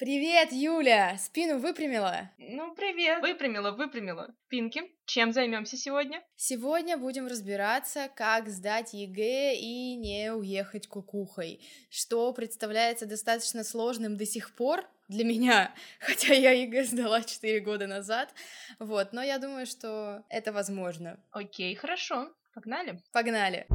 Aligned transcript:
Привет, 0.00 0.50
Юля! 0.50 1.18
Спину 1.18 1.58
выпрямила? 1.58 2.30
Ну, 2.38 2.74
привет! 2.74 3.20
Выпрямила, 3.20 3.70
выпрямила. 3.72 4.34
Пинки, 4.48 4.80
чем 5.04 5.30
займемся 5.30 5.76
сегодня? 5.76 6.22
Сегодня 6.36 6.96
будем 6.96 7.26
разбираться, 7.26 8.08
как 8.16 8.48
сдать 8.48 8.94
ЕГЭ 8.94 9.56
и 9.56 9.96
не 9.96 10.32
уехать 10.32 10.88
кукухой, 10.88 11.60
что 11.90 12.32
представляется 12.32 13.04
достаточно 13.04 13.62
сложным 13.62 14.16
до 14.16 14.24
сих 14.24 14.54
пор 14.54 14.88
для 15.08 15.26
меня, 15.26 15.74
хотя 16.00 16.32
я 16.32 16.52
ЕГЭ 16.52 16.84
сдала 16.84 17.22
4 17.22 17.60
года 17.60 17.86
назад, 17.86 18.32
вот, 18.78 19.12
но 19.12 19.22
я 19.22 19.38
думаю, 19.38 19.66
что 19.66 20.24
это 20.30 20.50
возможно. 20.50 21.22
Окей, 21.30 21.74
хорошо, 21.74 22.32
погнали? 22.54 23.02
Погнали! 23.12 23.66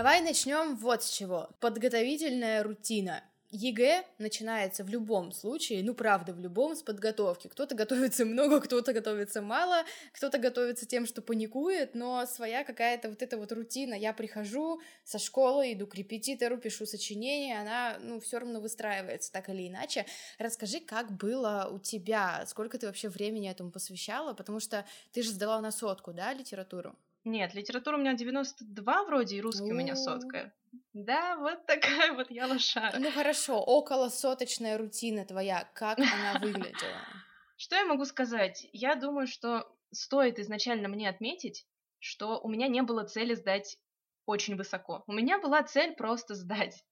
Давай 0.00 0.22
начнем 0.22 0.76
вот 0.76 1.02
с 1.02 1.10
чего. 1.10 1.50
Подготовительная 1.60 2.62
рутина. 2.62 3.22
ЕГЭ 3.50 4.02
начинается 4.16 4.82
в 4.82 4.88
любом 4.88 5.30
случае, 5.30 5.84
ну 5.84 5.92
правда, 5.92 6.32
в 6.32 6.40
любом 6.40 6.74
с 6.74 6.82
подготовки. 6.82 7.48
Кто-то 7.48 7.74
готовится 7.74 8.24
много, 8.24 8.62
кто-то 8.62 8.94
готовится 8.94 9.42
мало, 9.42 9.84
кто-то 10.14 10.38
готовится 10.38 10.86
тем, 10.86 11.04
что 11.04 11.20
паникует, 11.20 11.94
но 11.94 12.24
своя 12.24 12.64
какая-то 12.64 13.10
вот 13.10 13.20
эта 13.20 13.36
вот 13.36 13.52
рутина. 13.52 13.92
Я 13.92 14.14
прихожу 14.14 14.80
со 15.04 15.18
школы, 15.18 15.74
иду 15.74 15.86
к 15.86 15.94
репетитору, 15.94 16.56
пишу 16.56 16.86
сочинение, 16.86 17.60
она, 17.60 17.98
ну, 18.00 18.20
все 18.20 18.38
равно 18.38 18.58
выстраивается 18.58 19.30
так 19.30 19.50
или 19.50 19.68
иначе. 19.68 20.06
Расскажи, 20.38 20.80
как 20.80 21.12
было 21.12 21.68
у 21.70 21.78
тебя, 21.78 22.46
сколько 22.46 22.78
ты 22.78 22.86
вообще 22.86 23.10
времени 23.10 23.50
этому 23.50 23.70
посвящала, 23.70 24.32
потому 24.32 24.60
что 24.60 24.86
ты 25.12 25.22
же 25.22 25.28
сдала 25.28 25.60
на 25.60 25.70
сотку, 25.70 26.14
да, 26.14 26.32
литературу? 26.32 26.96
Нет, 27.24 27.54
литература 27.54 27.96
у 27.96 28.00
меня 28.00 28.14
92 28.14 29.04
вроде, 29.04 29.36
и 29.36 29.40
русский 29.40 29.72
у 29.72 29.74
меня 29.74 29.94
сотка. 29.94 30.52
Да, 30.92 31.36
вот 31.36 31.66
такая 31.66 32.12
вот 32.12 32.30
я 32.30 32.46
лошара. 32.46 32.98
Ну 32.98 33.10
хорошо, 33.10 33.60
около 33.60 34.08
соточная 34.08 34.78
рутина 34.78 35.24
твоя, 35.24 35.68
как 35.74 35.98
она 35.98 36.38
выглядела? 36.40 37.00
Что 37.56 37.76
я 37.76 37.84
могу 37.84 38.06
сказать? 38.06 38.66
Я 38.72 38.94
думаю, 38.94 39.26
что 39.26 39.70
стоит 39.92 40.38
изначально 40.38 40.88
мне 40.88 41.08
отметить, 41.08 41.66
что 41.98 42.40
у 42.40 42.48
меня 42.48 42.68
не 42.68 42.82
было 42.82 43.04
цели 43.04 43.34
сдать 43.34 43.76
очень 44.24 44.56
высоко. 44.56 45.04
У 45.06 45.12
меня 45.12 45.38
была 45.38 45.62
цель 45.62 45.94
просто 45.94 46.34
сдать. 46.34 46.82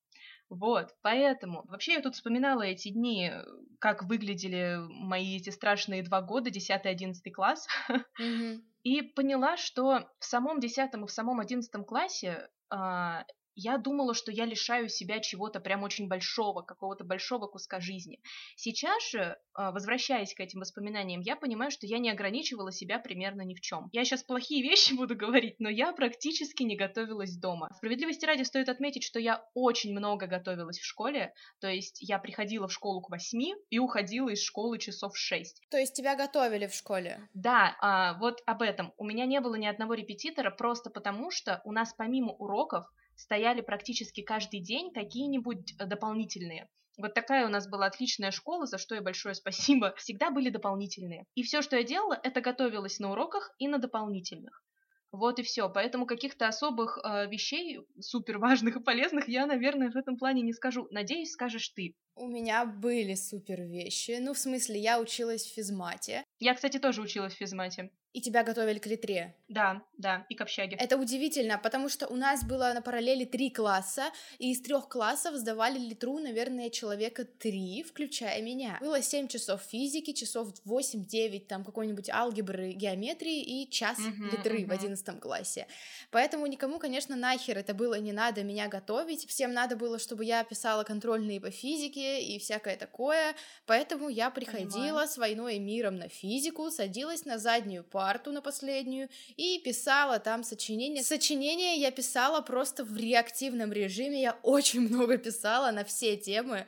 Вот, 0.50 0.94
поэтому. 1.02 1.64
Вообще 1.68 1.94
я 1.94 2.02
тут 2.02 2.14
вспоминала 2.14 2.62
эти 2.62 2.88
дни, 2.88 3.32
как 3.78 4.04
выглядели 4.04 4.76
мои 4.88 5.36
эти 5.36 5.50
страшные 5.50 6.02
два 6.02 6.22
года, 6.22 6.50
10-11 6.50 7.14
класс. 7.32 7.66
Mm-hmm. 8.20 8.60
И 8.82 9.02
поняла, 9.02 9.56
что 9.56 10.08
в 10.18 10.24
самом 10.24 10.60
10 10.60 10.94
и 10.94 11.06
в 11.06 11.10
самом 11.10 11.40
11 11.40 11.86
классе 11.86 12.48
а, 12.70 13.24
я 13.58 13.76
думала, 13.76 14.14
что 14.14 14.30
я 14.30 14.44
лишаю 14.44 14.88
себя 14.88 15.18
чего-то 15.18 15.58
прям 15.58 15.82
очень 15.82 16.06
большого, 16.06 16.62
какого-то 16.62 17.02
большого 17.02 17.48
куска 17.48 17.80
жизни. 17.80 18.20
Сейчас 18.54 19.10
же, 19.10 19.36
а, 19.52 19.72
возвращаясь 19.72 20.32
к 20.32 20.38
этим 20.40 20.60
воспоминаниям, 20.60 21.20
я 21.22 21.34
понимаю, 21.34 21.72
что 21.72 21.84
я 21.86 21.98
не 21.98 22.08
ограничивала 22.08 22.70
себя 22.70 23.00
примерно 23.00 23.42
ни 23.42 23.54
в 23.54 23.60
чем. 23.60 23.88
Я 23.92 24.04
сейчас 24.04 24.22
плохие 24.22 24.62
вещи 24.68 24.94
буду 24.94 25.16
говорить, 25.16 25.56
но 25.58 25.68
я 25.68 25.92
практически 25.92 26.62
не 26.62 26.76
готовилась 26.76 27.36
дома. 27.36 27.68
Справедливости 27.76 28.24
ради 28.24 28.44
стоит 28.44 28.68
отметить, 28.68 29.02
что 29.02 29.18
я 29.18 29.44
очень 29.54 29.92
много 29.92 30.28
готовилась 30.28 30.78
в 30.78 30.84
школе, 30.84 31.34
то 31.60 31.68
есть 31.68 31.98
я 32.00 32.20
приходила 32.20 32.68
в 32.68 32.72
школу 32.72 33.00
к 33.00 33.10
восьми 33.10 33.56
и 33.70 33.80
уходила 33.80 34.28
из 34.28 34.41
школы 34.41 34.78
часов 34.78 35.14
в 35.14 35.18
шесть. 35.18 35.60
То 35.70 35.78
есть 35.78 35.94
тебя 35.94 36.14
готовили 36.14 36.68
в 36.68 36.74
школе? 36.74 37.28
Да, 37.34 37.76
а, 37.80 38.14
вот 38.20 38.41
об 38.47 38.62
этом. 38.62 38.92
У 38.97 39.04
меня 39.04 39.26
не 39.26 39.41
было 39.41 39.56
ни 39.56 39.66
одного 39.66 39.94
репетитора 39.94 40.52
просто 40.52 40.91
потому, 40.91 41.32
что 41.32 41.60
у 41.64 41.72
нас 41.72 41.92
помимо 41.92 42.32
уроков 42.34 42.86
стояли 43.18 43.60
практически 43.60 44.22
каждый 44.22 44.60
день 44.60 44.92
какие-нибудь 44.92 45.74
э, 45.78 45.86
дополнительные. 45.86 46.68
Вот 46.96 47.14
такая 47.14 47.46
у 47.46 47.50
нас 47.50 47.68
была 47.68 47.86
отличная 47.86 48.30
школа, 48.30 48.66
за 48.66 48.78
что 48.78 48.94
и 48.94 49.00
большое 49.00 49.34
спасибо. 49.34 49.94
Всегда 49.96 50.30
были 50.30 50.50
дополнительные. 50.50 51.26
И 51.34 51.42
все, 51.42 51.60
что 51.60 51.76
я 51.76 51.82
делала, 51.82 52.18
это 52.22 52.40
готовилась 52.40 52.98
на 52.98 53.12
уроках 53.12 53.52
и 53.58 53.68
на 53.68 53.78
дополнительных. 53.78 54.62
Вот 55.10 55.38
и 55.38 55.42
все. 55.42 55.68
Поэтому 55.68 56.06
каких-то 56.06 56.48
особых 56.48 56.98
э, 56.98 57.28
вещей 57.28 57.80
супер 58.00 58.38
важных 58.38 58.76
и 58.76 58.82
полезных 58.82 59.28
я, 59.28 59.46
наверное, 59.46 59.90
в 59.90 59.96
этом 59.96 60.16
плане 60.16 60.42
не 60.42 60.52
скажу. 60.52 60.86
Надеюсь, 60.90 61.32
скажешь 61.32 61.68
ты. 61.70 61.94
У 62.18 62.26
меня 62.26 62.64
были 62.64 63.14
супер 63.14 63.62
вещи. 63.62 64.18
Ну, 64.20 64.34
в 64.34 64.38
смысле, 64.38 64.80
я 64.80 64.98
училась 64.98 65.44
в 65.44 65.54
физмате. 65.54 66.24
Я, 66.40 66.54
кстати, 66.54 66.78
тоже 66.78 67.00
училась 67.00 67.34
в 67.34 67.36
физмате. 67.36 67.90
И 68.14 68.20
тебя 68.22 68.42
готовили 68.42 68.78
к 68.78 68.86
литре. 68.86 69.36
Да, 69.48 69.82
да, 69.98 70.26
и 70.30 70.34
к 70.34 70.40
общаге. 70.40 70.76
Это 70.80 70.96
удивительно, 70.96 71.58
потому 71.58 71.90
что 71.90 72.06
у 72.06 72.16
нас 72.16 72.42
было 72.42 72.72
на 72.74 72.80
параллели 72.80 73.26
три 73.26 73.50
класса, 73.50 74.04
и 74.38 74.50
из 74.50 74.62
трех 74.62 74.88
классов 74.88 75.36
сдавали 75.36 75.78
литру, 75.78 76.18
наверное, 76.18 76.70
человека 76.70 77.26
три, 77.26 77.82
включая 77.82 78.40
меня. 78.40 78.78
Было 78.80 79.02
семь 79.02 79.28
часов 79.28 79.62
физики, 79.62 80.14
часов 80.14 80.48
восемь-девять 80.64 81.48
там 81.48 81.64
какой-нибудь 81.64 82.08
алгебры, 82.08 82.72
геометрии 82.72 83.42
и 83.42 83.70
час 83.70 83.98
uh-huh, 83.98 84.30
литры 84.32 84.62
uh-huh. 84.62 84.66
в 84.66 84.72
одиннадцатом 84.72 85.20
классе. 85.20 85.66
Поэтому 86.10 86.46
никому, 86.46 86.78
конечно, 86.78 87.14
нахер 87.14 87.58
это 87.58 87.74
было 87.74 88.00
не 88.00 88.12
надо 88.12 88.42
меня 88.42 88.68
готовить. 88.68 89.28
Всем 89.28 89.52
надо 89.52 89.76
было, 89.76 89.98
чтобы 89.98 90.24
я 90.24 90.42
писала 90.44 90.82
контрольные 90.82 91.42
по 91.42 91.50
физике 91.50 92.07
и 92.22 92.38
всякое 92.38 92.76
такое. 92.76 93.34
Поэтому 93.66 94.08
я 94.08 94.30
приходила 94.30 94.69
Понимаю. 94.69 95.08
с 95.08 95.19
войной 95.19 95.56
и 95.56 95.58
миром 95.58 95.96
на 95.96 96.08
физику, 96.08 96.70
садилась 96.70 97.24
на 97.24 97.38
заднюю 97.38 97.84
парту 97.84 98.32
на 98.32 98.42
последнюю 98.42 99.08
и 99.36 99.60
писала 99.64 100.18
там 100.18 100.44
сочинения. 100.44 101.02
Сочинения 101.02 101.76
я 101.76 101.91
писала 101.91 102.41
просто 102.41 102.84
в 102.84 102.97
реактивном 102.97 103.72
режиме, 103.72 104.22
я 104.22 104.38
очень 104.42 104.80
много 104.80 105.18
писала 105.18 105.70
на 105.70 105.84
все 105.84 106.16
темы. 106.16 106.66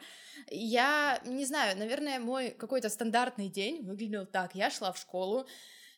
Я 0.50 1.20
не 1.24 1.44
знаю, 1.44 1.76
наверное, 1.76 2.18
мой 2.18 2.50
какой-то 2.50 2.88
стандартный 2.88 3.48
день 3.48 3.82
выглядел 3.82 4.26
так. 4.26 4.54
Я 4.54 4.70
шла 4.70 4.92
в 4.92 4.98
школу, 4.98 5.46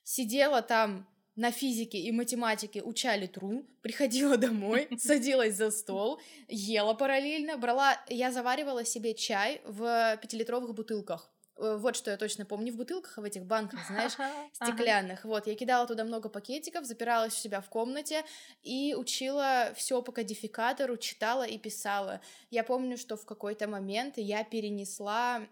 сидела 0.04 0.62
там 0.62 1.06
на 1.36 1.50
физике 1.50 1.98
и 1.98 2.12
математике 2.12 2.82
уча 2.82 3.16
литру, 3.16 3.64
приходила 3.80 4.36
домой, 4.36 4.88
садилась 4.98 5.56
за 5.56 5.70
стол, 5.70 6.20
ела 6.48 6.94
параллельно, 6.94 7.56
брала, 7.56 7.96
я 8.08 8.30
заваривала 8.32 8.84
себе 8.84 9.14
чай 9.14 9.60
в 9.64 10.18
пятилитровых 10.20 10.74
бутылках. 10.74 11.30
Э, 11.56 11.76
вот 11.76 11.96
что 11.96 12.10
я 12.10 12.16
точно 12.16 12.44
помню, 12.44 12.72
в 12.72 12.76
бутылках, 12.76 13.16
в 13.16 13.24
этих 13.24 13.44
банках, 13.44 13.80
знаешь, 13.86 14.12
стеклянных. 14.52 15.24
Вот, 15.24 15.46
я 15.46 15.54
кидала 15.54 15.86
туда 15.86 16.04
много 16.04 16.28
пакетиков, 16.28 16.84
запиралась 16.84 17.34
у 17.34 17.36
себя 17.36 17.60
в 17.60 17.68
комнате 17.68 18.24
и 18.62 18.94
учила 18.96 19.72
все 19.76 20.02
по 20.02 20.12
кодификатору, 20.12 20.96
читала 20.96 21.44
и 21.44 21.58
писала. 21.58 22.20
Я 22.50 22.64
помню, 22.64 22.96
что 22.96 23.16
в 23.16 23.24
какой-то 23.24 23.68
момент 23.68 24.14
я 24.16 24.44
перенесла 24.44 25.46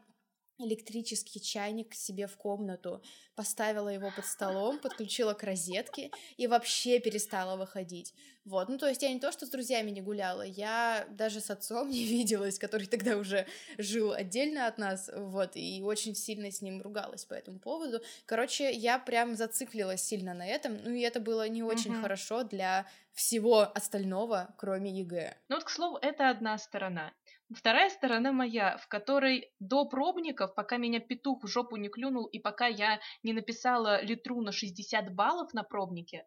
электрический 0.66 1.40
чайник 1.40 1.90
к 1.90 1.94
себе 1.94 2.26
в 2.26 2.36
комнату, 2.36 3.02
поставила 3.34 3.88
его 3.88 4.10
под 4.14 4.26
столом, 4.26 4.78
подключила 4.78 5.34
к 5.34 5.42
розетке 5.42 6.10
и 6.36 6.46
вообще 6.46 6.98
перестала 6.98 7.56
выходить. 7.56 8.14
Вот, 8.44 8.68
ну 8.68 8.78
то 8.78 8.88
есть 8.88 9.02
я 9.02 9.12
не 9.12 9.20
то, 9.20 9.32
что 9.32 9.46
с 9.46 9.50
друзьями 9.50 9.90
не 9.90 10.00
гуляла, 10.00 10.42
я 10.42 11.06
даже 11.10 11.40
с 11.40 11.50
отцом 11.50 11.88
не 11.90 12.04
виделась, 12.04 12.58
который 12.58 12.86
тогда 12.86 13.16
уже 13.16 13.46
жил 13.78 14.12
отдельно 14.12 14.66
от 14.66 14.78
нас, 14.78 15.10
вот, 15.14 15.52
и 15.54 15.82
очень 15.82 16.14
сильно 16.14 16.50
с 16.50 16.62
ним 16.62 16.82
ругалась 16.82 17.24
по 17.24 17.34
этому 17.34 17.58
поводу. 17.58 18.00
Короче, 18.26 18.72
я 18.72 18.98
прям 18.98 19.36
зациклилась 19.36 20.02
сильно 20.02 20.34
на 20.34 20.46
этом, 20.46 20.76
ну 20.82 20.90
и 20.90 21.00
это 21.00 21.20
было 21.20 21.48
не 21.48 21.62
очень 21.62 21.92
mm-hmm. 21.92 22.02
хорошо 22.02 22.44
для 22.44 22.86
всего 23.12 23.70
остального, 23.74 24.54
кроме 24.56 24.90
ЕГЭ. 24.90 25.36
Ну 25.48 25.56
вот, 25.56 25.64
к 25.64 25.70
слову, 25.70 25.98
это 26.00 26.30
одна 26.30 26.58
сторона. 26.58 27.12
Вторая 27.52 27.90
сторона 27.90 28.30
моя, 28.32 28.76
в 28.76 28.86
которой 28.86 29.52
до 29.58 29.84
пробников, 29.84 30.54
пока 30.54 30.76
меня 30.76 31.00
петух 31.00 31.42
в 31.42 31.48
жопу 31.48 31.76
не 31.76 31.88
клюнул 31.88 32.26
и 32.26 32.38
пока 32.38 32.66
я 32.66 33.00
не 33.24 33.32
написала 33.32 34.02
литру 34.02 34.40
на 34.40 34.52
60 34.52 35.12
баллов 35.14 35.52
на 35.52 35.64
пробнике, 35.64 36.26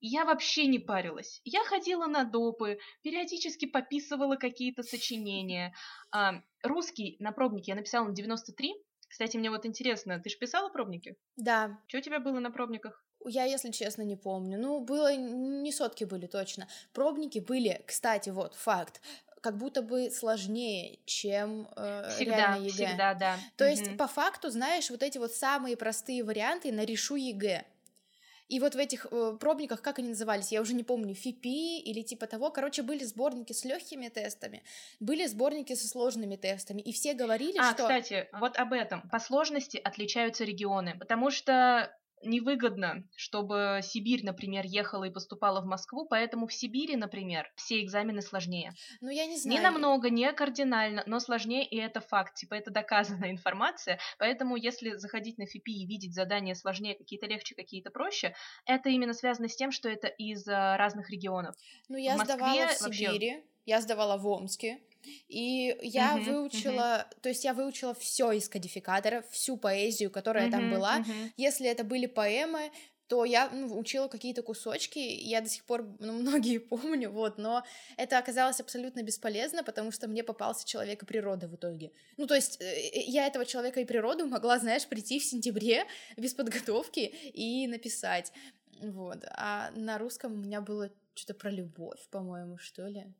я 0.00 0.24
вообще 0.24 0.66
не 0.66 0.78
парилась. 0.78 1.40
Я 1.44 1.64
ходила 1.64 2.06
на 2.06 2.24
допы, 2.24 2.78
периодически 3.02 3.66
пописывала 3.66 4.36
какие-то 4.36 4.82
сочинения. 4.82 5.74
А, 6.10 6.40
русский 6.62 7.16
на 7.18 7.32
пробнике 7.32 7.72
я 7.72 7.74
написала 7.74 8.06
на 8.06 8.14
93. 8.14 8.72
Кстати, 9.08 9.36
мне 9.36 9.50
вот 9.50 9.66
интересно, 9.66 10.20
ты 10.20 10.30
же 10.30 10.38
писала 10.38 10.70
пробники? 10.70 11.16
Да. 11.36 11.80
Что 11.88 11.98
у 11.98 12.00
тебя 12.00 12.20
было 12.20 12.38
на 12.38 12.50
пробниках? 12.50 13.04
Я, 13.26 13.44
если 13.44 13.70
честно, 13.72 14.02
не 14.02 14.16
помню. 14.16 14.58
Ну, 14.58 14.80
было 14.80 15.14
не 15.14 15.72
сотки 15.72 16.04
были 16.04 16.26
точно. 16.26 16.68
Пробники 16.94 17.40
были, 17.40 17.82
кстати, 17.86 18.30
вот 18.30 18.54
факт 18.54 19.02
как 19.40 19.56
будто 19.56 19.82
бы 19.82 20.10
сложнее, 20.10 20.98
чем 21.06 21.68
э, 21.76 22.10
всегда, 22.10 22.36
реально 22.36 22.64
ЕГЭ. 22.64 22.86
Всегда, 22.86 23.14
да. 23.14 23.36
То 23.56 23.64
mm 23.64 23.70
есть, 23.70 23.96
по 23.96 24.06
факту, 24.06 24.50
знаешь, 24.50 24.90
вот 24.90 25.02
эти 25.02 25.18
вот 25.18 25.32
самые 25.32 25.76
простые 25.76 26.24
варианты 26.24 26.72
на 26.72 26.84
решу 26.84 27.16
ЕГЭ. 27.16 27.64
И 28.50 28.58
вот 28.58 28.74
в 28.74 28.78
этих 28.78 29.06
э, 29.10 29.36
пробниках, 29.38 29.80
как 29.80 30.00
они 30.00 30.08
назывались, 30.08 30.50
я 30.50 30.60
уже 30.60 30.74
не 30.74 30.82
помню, 30.82 31.14
ФИПИ 31.14 31.78
или 31.78 32.02
типа 32.02 32.26
того, 32.26 32.50
короче, 32.50 32.82
были 32.82 33.04
сборники 33.04 33.52
с 33.52 33.64
легкими 33.64 34.08
тестами, 34.08 34.64
были 34.98 35.26
сборники 35.26 35.74
со 35.76 35.86
сложными 35.86 36.34
тестами, 36.34 36.82
и 36.82 36.92
все 36.92 37.14
говорили, 37.14 37.58
а, 37.58 37.72
что... 37.72 37.84
кстати, 37.84 38.28
вот 38.32 38.56
об 38.58 38.72
этом. 38.72 39.08
По 39.08 39.20
сложности 39.20 39.76
отличаются 39.76 40.42
регионы, 40.42 40.96
потому 40.98 41.30
что 41.30 41.96
невыгодно, 42.22 43.04
чтобы 43.16 43.80
Сибирь, 43.82 44.24
например, 44.24 44.64
ехала 44.66 45.04
и 45.04 45.10
поступала 45.10 45.60
в 45.60 45.66
Москву, 45.66 46.06
поэтому 46.06 46.46
в 46.46 46.52
Сибири, 46.52 46.96
например, 46.96 47.50
все 47.56 47.82
экзамены 47.82 48.22
сложнее. 48.22 48.72
Ну, 49.00 49.10
я 49.10 49.26
не 49.26 49.36
знаю. 49.36 49.58
Не 49.58 49.62
намного, 49.62 50.10
не 50.10 50.30
кардинально, 50.32 51.02
но 51.06 51.20
сложнее, 51.20 51.66
и 51.66 51.76
это 51.76 52.00
факт, 52.00 52.34
типа 52.34 52.54
это 52.54 52.70
доказанная 52.70 53.30
информация, 53.32 53.98
поэтому 54.18 54.56
если 54.56 54.96
заходить 54.96 55.38
на 55.38 55.46
ФИПИ 55.46 55.82
и 55.82 55.86
видеть 55.86 56.14
задания 56.14 56.54
сложнее, 56.54 56.94
какие-то 56.94 57.26
легче, 57.26 57.54
какие-то 57.54 57.90
проще, 57.90 58.34
это 58.66 58.88
именно 58.88 59.14
связано 59.14 59.48
с 59.48 59.56
тем, 59.56 59.72
что 59.72 59.88
это 59.88 60.08
из 60.08 60.46
разных 60.46 61.10
регионов. 61.10 61.54
Ну, 61.88 61.96
я 61.96 62.14
в 62.14 62.18
Москве 62.18 62.36
сдавала 62.36 62.68
в 62.68 62.72
Сибири, 62.72 63.30
вообще... 63.34 63.42
я 63.66 63.80
сдавала 63.80 64.16
в 64.16 64.26
Омске, 64.26 64.80
и 65.28 65.76
я 65.82 66.16
uh-huh, 66.16 66.24
выучила, 66.24 67.06
uh-huh. 67.08 67.20
то 67.22 67.28
есть 67.28 67.44
я 67.44 67.54
выучила 67.54 67.94
все 67.94 68.32
из 68.32 68.48
кодификатора, 68.48 69.24
всю 69.30 69.56
поэзию, 69.56 70.10
которая 70.10 70.48
uh-huh, 70.48 70.52
там 70.52 70.70
была. 70.70 70.98
Uh-huh. 70.98 71.30
Если 71.36 71.68
это 71.68 71.84
были 71.84 72.06
поэмы, 72.06 72.70
то 73.10 73.24
я 73.24 73.50
ну, 73.50 73.76
учила 73.76 74.06
какие-то 74.06 74.42
кусочки, 74.42 75.00
я 75.00 75.40
до 75.40 75.48
сих 75.48 75.64
пор 75.64 75.84
ну, 75.98 76.12
многие 76.20 76.58
помню, 76.58 77.10
вот, 77.10 77.38
но 77.38 77.64
это 77.96 78.18
оказалось 78.18 78.60
абсолютно 78.60 79.02
бесполезно, 79.02 79.64
потому 79.64 79.90
что 79.90 80.06
мне 80.06 80.22
попался 80.22 80.64
человек 80.64 81.02
и 81.02 81.06
природа 81.06 81.48
в 81.48 81.56
итоге. 81.56 81.90
Ну, 82.16 82.28
то 82.28 82.36
есть 82.36 82.60
э, 82.60 83.00
я 83.06 83.26
этого 83.26 83.44
человека 83.44 83.80
и 83.80 83.84
природу 83.84 84.26
могла, 84.26 84.60
знаешь, 84.60 84.86
прийти 84.86 85.18
в 85.18 85.24
сентябре 85.24 85.86
без 86.16 86.34
подготовки 86.34 87.00
и 87.00 87.66
написать, 87.66 88.32
вот. 88.80 89.24
А 89.32 89.70
на 89.74 89.98
русском 89.98 90.32
у 90.32 90.36
меня 90.36 90.60
было 90.60 90.90
что-то 91.14 91.34
про 91.34 91.50
любовь, 91.50 92.00
по-моему, 92.10 92.58
что 92.58 92.86
ли. 92.86 93.12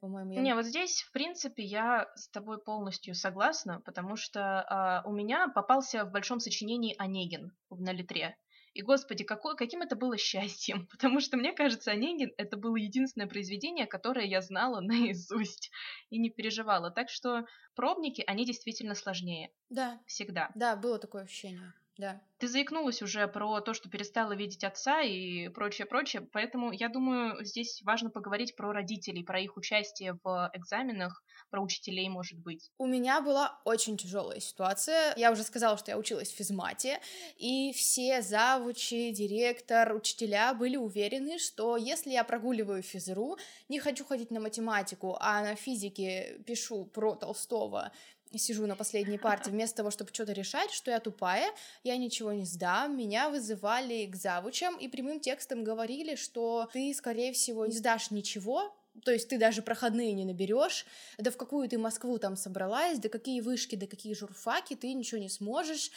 По-моему, 0.00 0.32
я... 0.32 0.40
Не, 0.40 0.54
вот 0.54 0.64
здесь, 0.64 1.02
в 1.02 1.12
принципе, 1.12 1.64
я 1.64 2.08
с 2.14 2.28
тобой 2.28 2.62
полностью 2.62 3.14
согласна, 3.14 3.80
потому 3.84 4.16
что 4.16 4.62
а, 4.62 5.02
у 5.04 5.12
меня 5.12 5.48
попался 5.48 6.04
в 6.04 6.12
большом 6.12 6.40
сочинении 6.40 6.94
Онегин 6.98 7.52
на 7.70 7.92
литре. 7.92 8.36
И, 8.74 8.82
господи, 8.82 9.24
какой, 9.24 9.56
каким 9.56 9.82
это 9.82 9.96
было 9.96 10.16
счастьем, 10.16 10.86
потому 10.90 11.20
что, 11.20 11.36
мне 11.36 11.52
кажется, 11.52 11.90
Онегин— 11.90 12.32
это 12.36 12.56
было 12.56 12.76
единственное 12.76 13.26
произведение, 13.26 13.86
которое 13.86 14.26
я 14.26 14.40
знала 14.40 14.80
наизусть 14.80 15.70
и 16.10 16.18
не 16.18 16.30
переживала. 16.30 16.90
Так 16.90 17.08
что 17.08 17.44
пробники, 17.74 18.22
они 18.26 18.44
действительно 18.44 18.94
сложнее. 18.94 19.50
Да. 19.68 20.00
Всегда. 20.06 20.50
Да, 20.54 20.76
было 20.76 20.98
такое 20.98 21.24
ощущение. 21.24 21.72
Да. 21.98 22.20
Ты 22.38 22.46
заикнулась 22.46 23.02
уже 23.02 23.26
про 23.26 23.60
то, 23.60 23.74
что 23.74 23.90
перестала 23.90 24.32
видеть 24.32 24.62
отца 24.62 25.02
и 25.02 25.48
прочее, 25.48 25.84
прочее, 25.84 26.22
поэтому 26.32 26.70
я 26.70 26.88
думаю, 26.88 27.44
здесь 27.44 27.82
важно 27.82 28.10
поговорить 28.10 28.54
про 28.54 28.72
родителей, 28.72 29.24
про 29.24 29.40
их 29.40 29.56
участие 29.56 30.16
в 30.22 30.50
экзаменах, 30.54 31.24
про 31.50 31.60
учителей, 31.60 32.08
может 32.08 32.38
быть. 32.38 32.70
У 32.78 32.86
меня 32.86 33.20
была 33.20 33.60
очень 33.64 33.96
тяжелая 33.96 34.38
ситуация. 34.38 35.12
Я 35.16 35.32
уже 35.32 35.42
сказала, 35.42 35.76
что 35.76 35.90
я 35.90 35.98
училась 35.98 36.30
в 36.30 36.36
физмате, 36.36 37.00
и 37.36 37.72
все 37.72 38.22
завучи, 38.22 39.10
директор, 39.10 39.92
учителя 39.92 40.54
были 40.54 40.76
уверены, 40.76 41.38
что 41.38 41.76
если 41.76 42.10
я 42.10 42.22
прогуливаю 42.22 42.84
физру, 42.84 43.36
не 43.68 43.80
хочу 43.80 44.04
ходить 44.04 44.30
на 44.30 44.38
математику, 44.38 45.16
а 45.18 45.42
на 45.42 45.56
физике 45.56 46.38
пишу 46.46 46.84
про 46.84 47.16
Толстого 47.16 47.90
сижу 48.36 48.66
на 48.66 48.76
последней 48.76 49.18
парте, 49.18 49.50
вместо 49.50 49.78
того, 49.78 49.90
чтобы 49.90 50.12
что-то 50.12 50.32
решать, 50.32 50.70
что 50.70 50.90
я 50.90 51.00
тупая, 51.00 51.50
я 51.84 51.96
ничего 51.96 52.32
не 52.32 52.44
сдам, 52.44 52.96
меня 52.96 53.30
вызывали 53.30 54.06
к 54.06 54.16
завучам 54.16 54.76
и 54.76 54.88
прямым 54.88 55.20
текстом 55.20 55.64
говорили, 55.64 56.16
что 56.16 56.68
ты, 56.72 56.92
скорее 56.94 57.32
всего, 57.32 57.66
не 57.66 57.76
сдашь 57.76 58.10
ничего, 58.10 58.74
то 59.04 59.12
есть 59.12 59.28
ты 59.28 59.38
даже 59.38 59.62
проходные 59.62 60.12
не 60.12 60.24
наберешь, 60.24 60.86
да 61.18 61.30
в 61.30 61.36
какую 61.36 61.68
ты 61.68 61.78
Москву 61.78 62.18
там 62.18 62.36
собралась, 62.36 62.98
да 62.98 63.08
какие 63.08 63.40
вышки, 63.40 63.76
да 63.76 63.86
какие 63.86 64.14
журфаки, 64.14 64.74
ты 64.74 64.92
ничего 64.92 65.20
не 65.20 65.28
сможешь. 65.28 65.90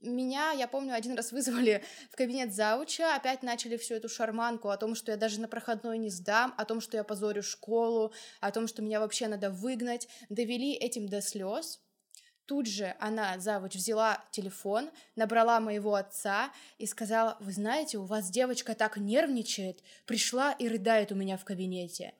Меня, 0.00 0.52
я 0.52 0.68
помню, 0.68 0.94
один 0.94 1.16
раз 1.16 1.32
вызвали 1.32 1.84
в 2.10 2.16
кабинет 2.16 2.54
зауча, 2.54 3.14
опять 3.14 3.42
начали 3.42 3.76
всю 3.76 3.94
эту 3.94 4.08
шарманку 4.08 4.68
о 4.68 4.76
том, 4.76 4.94
что 4.94 5.12
я 5.12 5.16
даже 5.16 5.40
на 5.40 5.48
проходной 5.48 5.98
не 5.98 6.10
сдам, 6.10 6.54
о 6.56 6.64
том, 6.64 6.80
что 6.80 6.96
я 6.96 7.04
позорю 7.04 7.42
школу, 7.42 8.12
о 8.40 8.50
том, 8.50 8.66
что 8.66 8.82
меня 8.82 9.00
вообще 9.00 9.28
надо 9.28 9.50
выгнать, 9.50 10.08
довели 10.28 10.72
этим 10.72 11.08
до 11.08 11.20
слез. 11.20 11.80
Тут 12.48 12.66
же 12.66 12.96
она, 12.98 13.38
завуч, 13.38 13.74
взяла 13.74 14.24
телефон, 14.30 14.90
набрала 15.16 15.60
моего 15.60 15.94
отца 15.94 16.50
и 16.78 16.86
сказала, 16.86 17.36
вы 17.40 17.52
знаете, 17.52 17.98
у 17.98 18.04
вас 18.04 18.30
девочка 18.30 18.74
так 18.74 18.96
нервничает, 18.96 19.82
пришла 20.06 20.52
и 20.52 20.66
рыдает 20.66 21.12
у 21.12 21.14
меня 21.14 21.36
в 21.36 21.44
кабинете. 21.44 22.14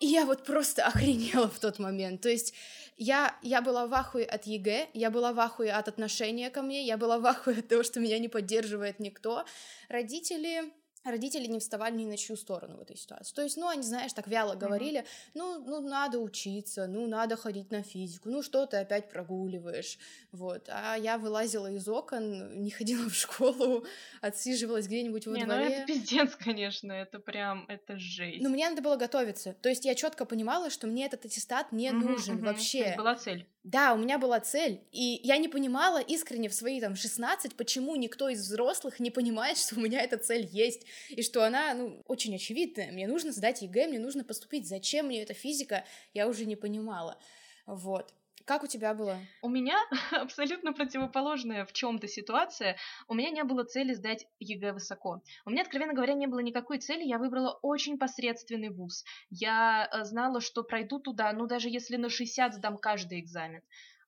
И 0.00 0.06
я 0.06 0.24
вот 0.24 0.44
просто 0.44 0.84
охренела 0.86 1.48
в 1.48 1.58
тот 1.58 1.78
момент. 1.78 2.20
То 2.20 2.28
есть 2.28 2.54
я, 2.96 3.36
я 3.42 3.60
была 3.62 3.86
в 3.86 3.94
ахуе 3.94 4.24
от 4.24 4.46
ЕГЭ, 4.46 4.88
я 4.94 5.10
была 5.10 5.32
в 5.32 5.40
ахуе 5.40 5.72
от 5.72 5.88
отношения 5.88 6.50
ко 6.50 6.62
мне, 6.62 6.86
я 6.86 6.96
была 6.96 7.18
в 7.18 7.26
ахуе 7.26 7.58
от 7.58 7.68
того, 7.68 7.82
что 7.82 8.00
меня 8.00 8.18
не 8.18 8.28
поддерживает 8.28 9.00
никто. 9.00 9.44
Родители 9.88 10.72
родители 11.10 11.46
не 11.46 11.58
вставали 11.58 11.94
ни 11.94 12.04
на 12.04 12.16
чью 12.16 12.36
сторону 12.36 12.76
в 12.76 12.80
этой 12.80 12.96
ситуации. 12.96 13.34
То 13.34 13.42
есть, 13.42 13.56
ну, 13.56 13.68
они, 13.68 13.82
знаешь, 13.82 14.12
так 14.12 14.26
вяло 14.26 14.54
говорили, 14.54 15.00
mm-hmm. 15.00 15.30
ну, 15.34 15.64
ну, 15.64 15.80
надо 15.80 16.18
учиться, 16.18 16.86
ну, 16.86 17.06
надо 17.06 17.36
ходить 17.36 17.70
на 17.70 17.82
физику, 17.82 18.28
ну, 18.28 18.42
что 18.42 18.66
ты 18.66 18.78
опять 18.78 19.08
прогуливаешь, 19.08 19.98
вот. 20.32 20.68
А 20.68 20.96
я 20.96 21.18
вылазила 21.18 21.70
из 21.70 21.88
окон, 21.88 22.60
не 22.60 22.70
ходила 22.70 23.08
в 23.08 23.14
школу, 23.14 23.84
отсиживалась 24.20 24.86
где-нибудь 24.86 25.26
во 25.26 25.36
не, 25.36 25.44
дворе. 25.44 25.64
ну, 25.64 25.70
это 25.70 25.86
пиздец, 25.86 26.36
конечно, 26.36 26.92
это 26.92 27.18
прям, 27.18 27.64
это 27.68 27.96
жесть. 27.98 28.42
Ну, 28.42 28.48
мне 28.48 28.68
надо 28.68 28.82
было 28.82 28.96
готовиться. 28.96 29.54
То 29.54 29.68
есть, 29.68 29.84
я 29.84 29.94
четко 29.94 30.24
понимала, 30.24 30.70
что 30.70 30.86
мне 30.86 31.06
этот 31.06 31.24
аттестат 31.24 31.72
не 31.72 31.88
mm-hmm, 31.88 31.92
нужен 31.92 32.38
mm-hmm. 32.38 32.44
вообще. 32.44 32.94
была 32.96 33.14
цель. 33.14 33.46
Да, 33.66 33.94
у 33.94 33.98
меня 33.98 34.16
была 34.16 34.38
цель, 34.38 34.80
и 34.92 35.20
я 35.24 35.38
не 35.38 35.48
понимала 35.48 35.98
искренне 35.98 36.48
в 36.48 36.54
свои 36.54 36.80
там 36.80 36.94
16, 36.94 37.56
почему 37.56 37.96
никто 37.96 38.28
из 38.28 38.42
взрослых 38.42 39.00
не 39.00 39.10
понимает, 39.10 39.58
что 39.58 39.74
у 39.74 39.80
меня 39.80 40.02
эта 40.02 40.18
цель 40.18 40.48
есть, 40.52 40.86
и 41.08 41.20
что 41.20 41.42
она, 41.42 41.74
ну, 41.74 42.00
очень 42.06 42.36
очевидная. 42.36 42.92
Мне 42.92 43.08
нужно 43.08 43.32
сдать 43.32 43.62
ЕГЭ, 43.62 43.88
мне 43.88 43.98
нужно 43.98 44.22
поступить. 44.22 44.68
Зачем 44.68 45.06
мне 45.06 45.20
эта 45.20 45.34
физика, 45.34 45.84
я 46.14 46.28
уже 46.28 46.46
не 46.46 46.54
понимала. 46.54 47.18
Вот. 47.66 48.14
Как 48.46 48.62
у 48.62 48.68
тебя 48.68 48.94
было? 48.94 49.18
У 49.42 49.48
меня 49.48 49.76
абсолютно 50.12 50.72
противоположная 50.72 51.64
в 51.64 51.72
чем-то 51.72 52.06
ситуация. 52.06 52.76
У 53.08 53.14
меня 53.14 53.30
не 53.30 53.42
было 53.42 53.64
цели 53.64 53.92
сдать 53.92 54.24
ЕГЭ 54.38 54.72
высоко. 54.72 55.20
У 55.44 55.50
меня, 55.50 55.62
откровенно 55.62 55.94
говоря, 55.94 56.14
не 56.14 56.28
было 56.28 56.38
никакой 56.38 56.78
цели. 56.78 57.02
Я 57.02 57.18
выбрала 57.18 57.58
очень 57.62 57.98
посредственный 57.98 58.70
вуз. 58.70 59.04
Я 59.30 59.88
э, 59.90 60.04
знала, 60.04 60.40
что 60.40 60.62
пройду 60.62 61.00
туда, 61.00 61.32
ну 61.32 61.48
даже 61.48 61.68
если 61.68 61.96
на 61.96 62.08
60 62.08 62.54
сдам 62.54 62.78
каждый 62.78 63.18
экзамен. 63.18 63.62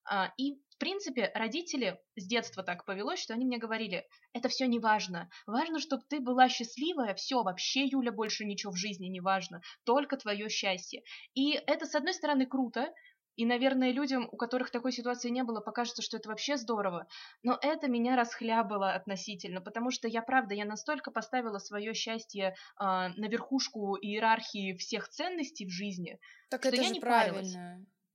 А, 0.05 0.33
и 0.39 0.55
в 0.79 0.79
принципе, 0.79 1.33
родители 1.35 1.99
с 2.15 2.25
детства 2.25 2.63
так 2.63 2.85
повелось, 2.85 3.19
что 3.19 3.35
они 3.35 3.45
мне 3.45 3.59
говорили, 3.59 4.07
это 4.33 4.49
все 4.49 4.69
не 4.69 4.79
важно. 4.79 5.29
Важно, 5.45 5.81
чтобы 5.81 6.05
ты 6.09 6.21
была 6.21 6.49
счастливая, 6.49 7.15
все, 7.15 7.43
вообще, 7.43 7.85
Юля, 7.85 8.13
больше 8.13 8.45
ничего 8.45 8.71
в 8.71 8.77
жизни 8.77 9.07
не 9.07 9.21
важно, 9.21 9.61
только 9.83 10.17
твое 10.17 10.49
счастье. 10.49 11.03
И 11.35 11.51
это, 11.67 11.85
с 11.85 11.97
одной 11.97 12.15
стороны, 12.15 12.47
круто, 12.47 12.95
и, 13.39 13.47
наверное, 13.47 13.93
людям, 13.93 14.29
у 14.33 14.37
которых 14.37 14.71
такой 14.71 14.91
ситуации 14.93 15.31
не 15.31 15.45
было, 15.45 15.61
покажется, 15.61 16.03
что 16.03 16.17
это 16.17 16.29
вообще 16.29 16.57
здорово. 16.57 17.07
Но 17.45 17.57
это 17.63 17.89
меня 17.89 18.17
расхлябало 18.17 18.93
относительно, 18.93 19.61
потому 19.61 19.93
что 19.93 20.09
я, 20.09 20.23
правда, 20.23 20.55
я 20.55 20.65
настолько 20.65 21.13
поставила 21.13 21.59
свое 21.59 21.95
счастье 21.95 22.49
э, 22.49 22.55
на 22.79 23.29
верхушку 23.29 23.97
иерархии 23.97 24.77
всех 24.77 25.09
ценностей 25.09 25.67
в 25.67 25.71
жизни, 25.71 26.19
так 26.51 26.65
что 26.65 26.75
это 26.75 26.83
я 26.83 26.89
же 26.89 26.91
не 26.91 27.01
правильно. 27.01 27.61
парилась. 27.61 27.61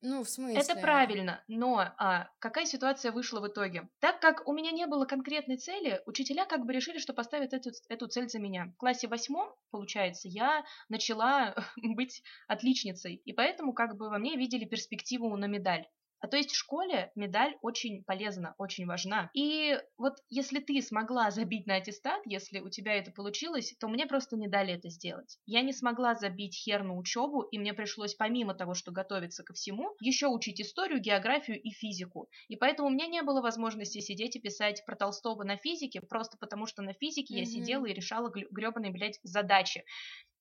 Ну, 0.05 0.25
в 0.25 0.29
смысле? 0.29 0.59
Это 0.59 0.75
правильно, 0.75 1.41
но 1.47 1.77
а, 1.97 2.29
какая 2.39 2.65
ситуация 2.65 3.13
вышла 3.13 3.39
в 3.39 3.47
итоге? 3.47 3.87
Так 3.99 4.19
как 4.19 4.45
у 4.45 4.51
меня 4.51 4.71
не 4.71 4.85
было 4.85 5.05
конкретной 5.05 5.55
цели, 5.55 6.01
учителя 6.05 6.45
как 6.45 6.65
бы 6.65 6.73
решили, 6.73 6.97
что 6.99 7.13
поставят 7.13 7.53
эту, 7.53 7.71
эту 7.87 8.07
цель 8.07 8.27
за 8.27 8.39
меня. 8.39 8.65
В 8.65 8.75
классе 8.75 9.07
восьмом, 9.07 9.55
получается, 9.71 10.27
я 10.27 10.65
начала 10.89 11.55
быть 11.77 12.21
отличницей, 12.49 13.15
и 13.15 13.31
поэтому 13.31 13.71
как 13.71 13.95
бы 13.95 14.09
во 14.09 14.17
мне 14.17 14.35
видели 14.35 14.65
перспективу 14.65 15.37
на 15.37 15.45
медаль. 15.45 15.87
А 16.23 16.27
то 16.29 16.37
есть 16.37 16.51
в 16.51 16.55
школе 16.55 17.11
медаль 17.15 17.57
очень 17.61 18.01
полезна, 18.05 18.55
очень 18.57 18.85
важна. 18.85 19.29
И 19.33 19.77
вот 19.97 20.13
если 20.29 20.59
ты 20.59 20.81
смогла 20.81 21.31
забить 21.31 21.67
на 21.67 21.75
аттестат, 21.75 22.21
если 22.25 22.61
у 22.61 22.69
тебя 22.69 22.93
это 22.93 23.11
получилось, 23.11 23.75
то 23.77 23.89
мне 23.89 24.07
просто 24.07 24.37
не 24.37 24.47
дали 24.47 24.73
это 24.73 24.89
сделать. 24.89 25.37
Я 25.45 25.61
не 25.63 25.73
смогла 25.73 26.15
забить 26.15 26.55
хер 26.55 26.83
на 26.83 26.95
учебу, 26.95 27.41
и 27.41 27.59
мне 27.59 27.73
пришлось 27.73 28.15
помимо 28.15 28.53
того, 28.53 28.73
что 28.73 28.93
готовиться 28.93 29.43
ко 29.43 29.53
всему, 29.53 29.97
еще 29.99 30.27
учить 30.27 30.61
историю, 30.61 31.01
географию 31.01 31.61
и 31.61 31.71
физику. 31.71 32.29
И 32.47 32.55
поэтому 32.55 32.87
у 32.87 32.91
меня 32.91 33.07
не 33.07 33.21
было 33.21 33.41
возможности 33.41 33.99
сидеть 33.99 34.37
и 34.37 34.39
писать 34.39 34.81
про 34.85 34.95
Толстого 34.95 35.43
на 35.43 35.57
физике, 35.57 35.99
просто 35.99 36.37
потому 36.37 36.67
что 36.67 36.83
на 36.83 36.93
физике 36.93 37.35
mm-hmm. 37.35 37.39
я 37.39 37.45
сидела 37.45 37.85
и 37.85 37.93
решала 37.93 38.29
гребаные, 38.29 38.93
блядь, 38.93 39.19
задачи. 39.23 39.83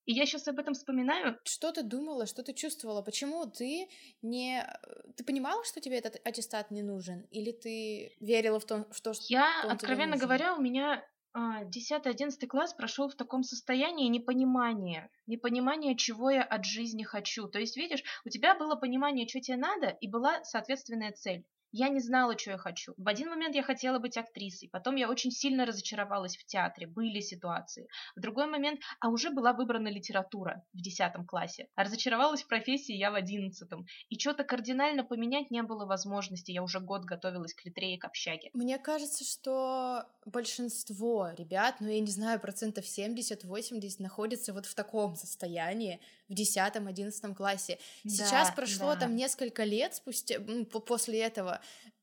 И 0.05 0.13
я 0.13 0.27
сейчас 0.27 0.49
об 0.49 0.59
этом 0.59 0.75
вспоминаю. 0.75 1.39
Что 1.45 1.71
ты 1.71 1.83
думала, 1.83 2.27
что 2.27 2.43
ты 2.43 2.53
чувствовала? 2.53 3.03
Почему 3.03 3.47
ты 3.47 3.89
не... 4.21 4.61
Э, 4.61 5.13
ты 5.17 5.25
понимала, 5.25 5.65
что 5.65 5.81
тебе 5.81 5.99
этот 5.99 6.21
аттестат 6.25 6.71
не 6.71 6.83
нужен? 6.83 7.23
Или 7.31 7.53
ты 7.53 8.17
верила 8.21 8.59
в 8.59 8.65
то, 8.65 8.87
что... 8.93 9.13
Я, 9.29 9.63
откровенно 9.69 10.17
говоря, 10.17 10.55
у 10.55 10.61
меня 10.61 11.05
10-11 11.35 12.31
а, 12.43 12.47
класс 12.47 12.75
прошел 12.75 13.09
в 13.09 13.15
таком 13.15 13.43
состоянии 13.43 14.09
непонимания. 14.09 15.11
Непонимания, 15.27 15.97
чего 15.97 16.31
я 16.31 16.43
от 16.43 16.65
жизни 16.65 17.05
хочу. 17.05 17.49
То 17.49 17.59
есть, 17.59 17.77
видишь, 17.77 18.03
у 18.25 18.29
тебя 18.29 18.55
было 18.55 18.75
понимание, 18.75 19.27
что 19.29 19.41
тебе 19.41 19.57
надо, 19.57 19.89
и 19.89 20.09
была 20.09 20.45
соответственная 20.45 21.13
цель. 21.13 21.45
Я 21.73 21.89
не 21.89 22.01
знала, 22.01 22.39
что 22.39 22.51
я 22.51 22.59
хочу. 22.59 22.93
В 22.99 23.09
один 23.09 23.31
момент 23.31 23.55
я 23.55 23.63
хотела 23.63 23.99
быть 23.99 24.19
актрисой, 24.19 24.69
потом 24.71 24.97
я 24.97 25.09
очень 25.09 25.31
сильно 25.31 25.65
разочаровалась 25.65 26.37
в 26.37 26.45
театре, 26.45 26.87
были 26.87 27.21
ситуации. 27.21 27.89
В 28.15 28.21
другой 28.21 28.47
момент, 28.47 28.81
а 29.01 29.09
уже 29.09 29.31
была 29.31 29.55
выбрана 29.55 29.89
литература 29.89 30.65
в 30.75 30.83
десятом 30.83 31.27
классе, 31.27 31.69
а 31.75 31.85
разочаровалась 31.85 32.43
в 32.43 32.49
профессии 32.49 32.95
я 32.95 33.11
в 33.11 33.15
одиннадцатом. 33.15 33.87
И 34.11 34.19
что-то 34.19 34.45
кардинально 34.45 35.03
поменять 35.03 35.51
не 35.51 35.63
было 35.63 35.87
возможности, 35.87 36.51
я 36.53 36.63
уже 36.63 36.79
год 36.79 37.05
готовилась 37.05 37.55
к 37.55 37.65
литрее, 37.65 37.99
к 37.99 38.05
общаге. 38.05 38.51
Мне 38.53 38.79
кажется, 38.79 39.25
что 39.25 40.05
большинство 40.27 41.31
ребят, 41.37 41.77
ну 41.81 41.89
я 41.89 42.01
не 42.01 42.11
знаю, 42.11 42.39
процентов 42.39 42.85
70-80 42.85 43.97
находятся 43.99 44.53
вот 44.53 44.67
в 44.67 44.75
таком 44.75 45.17
состоянии, 45.17 46.01
в 46.33 46.35
10-11 46.35 47.35
классе. 47.35 47.79
Сейчас 48.07 48.49
да, 48.49 48.55
прошло 48.55 48.95
да. 48.95 49.01
там 49.01 49.17
несколько 49.17 49.65
лет 49.65 49.95
спустя, 49.95 50.39
после 50.87 51.21
этого, 51.21 51.61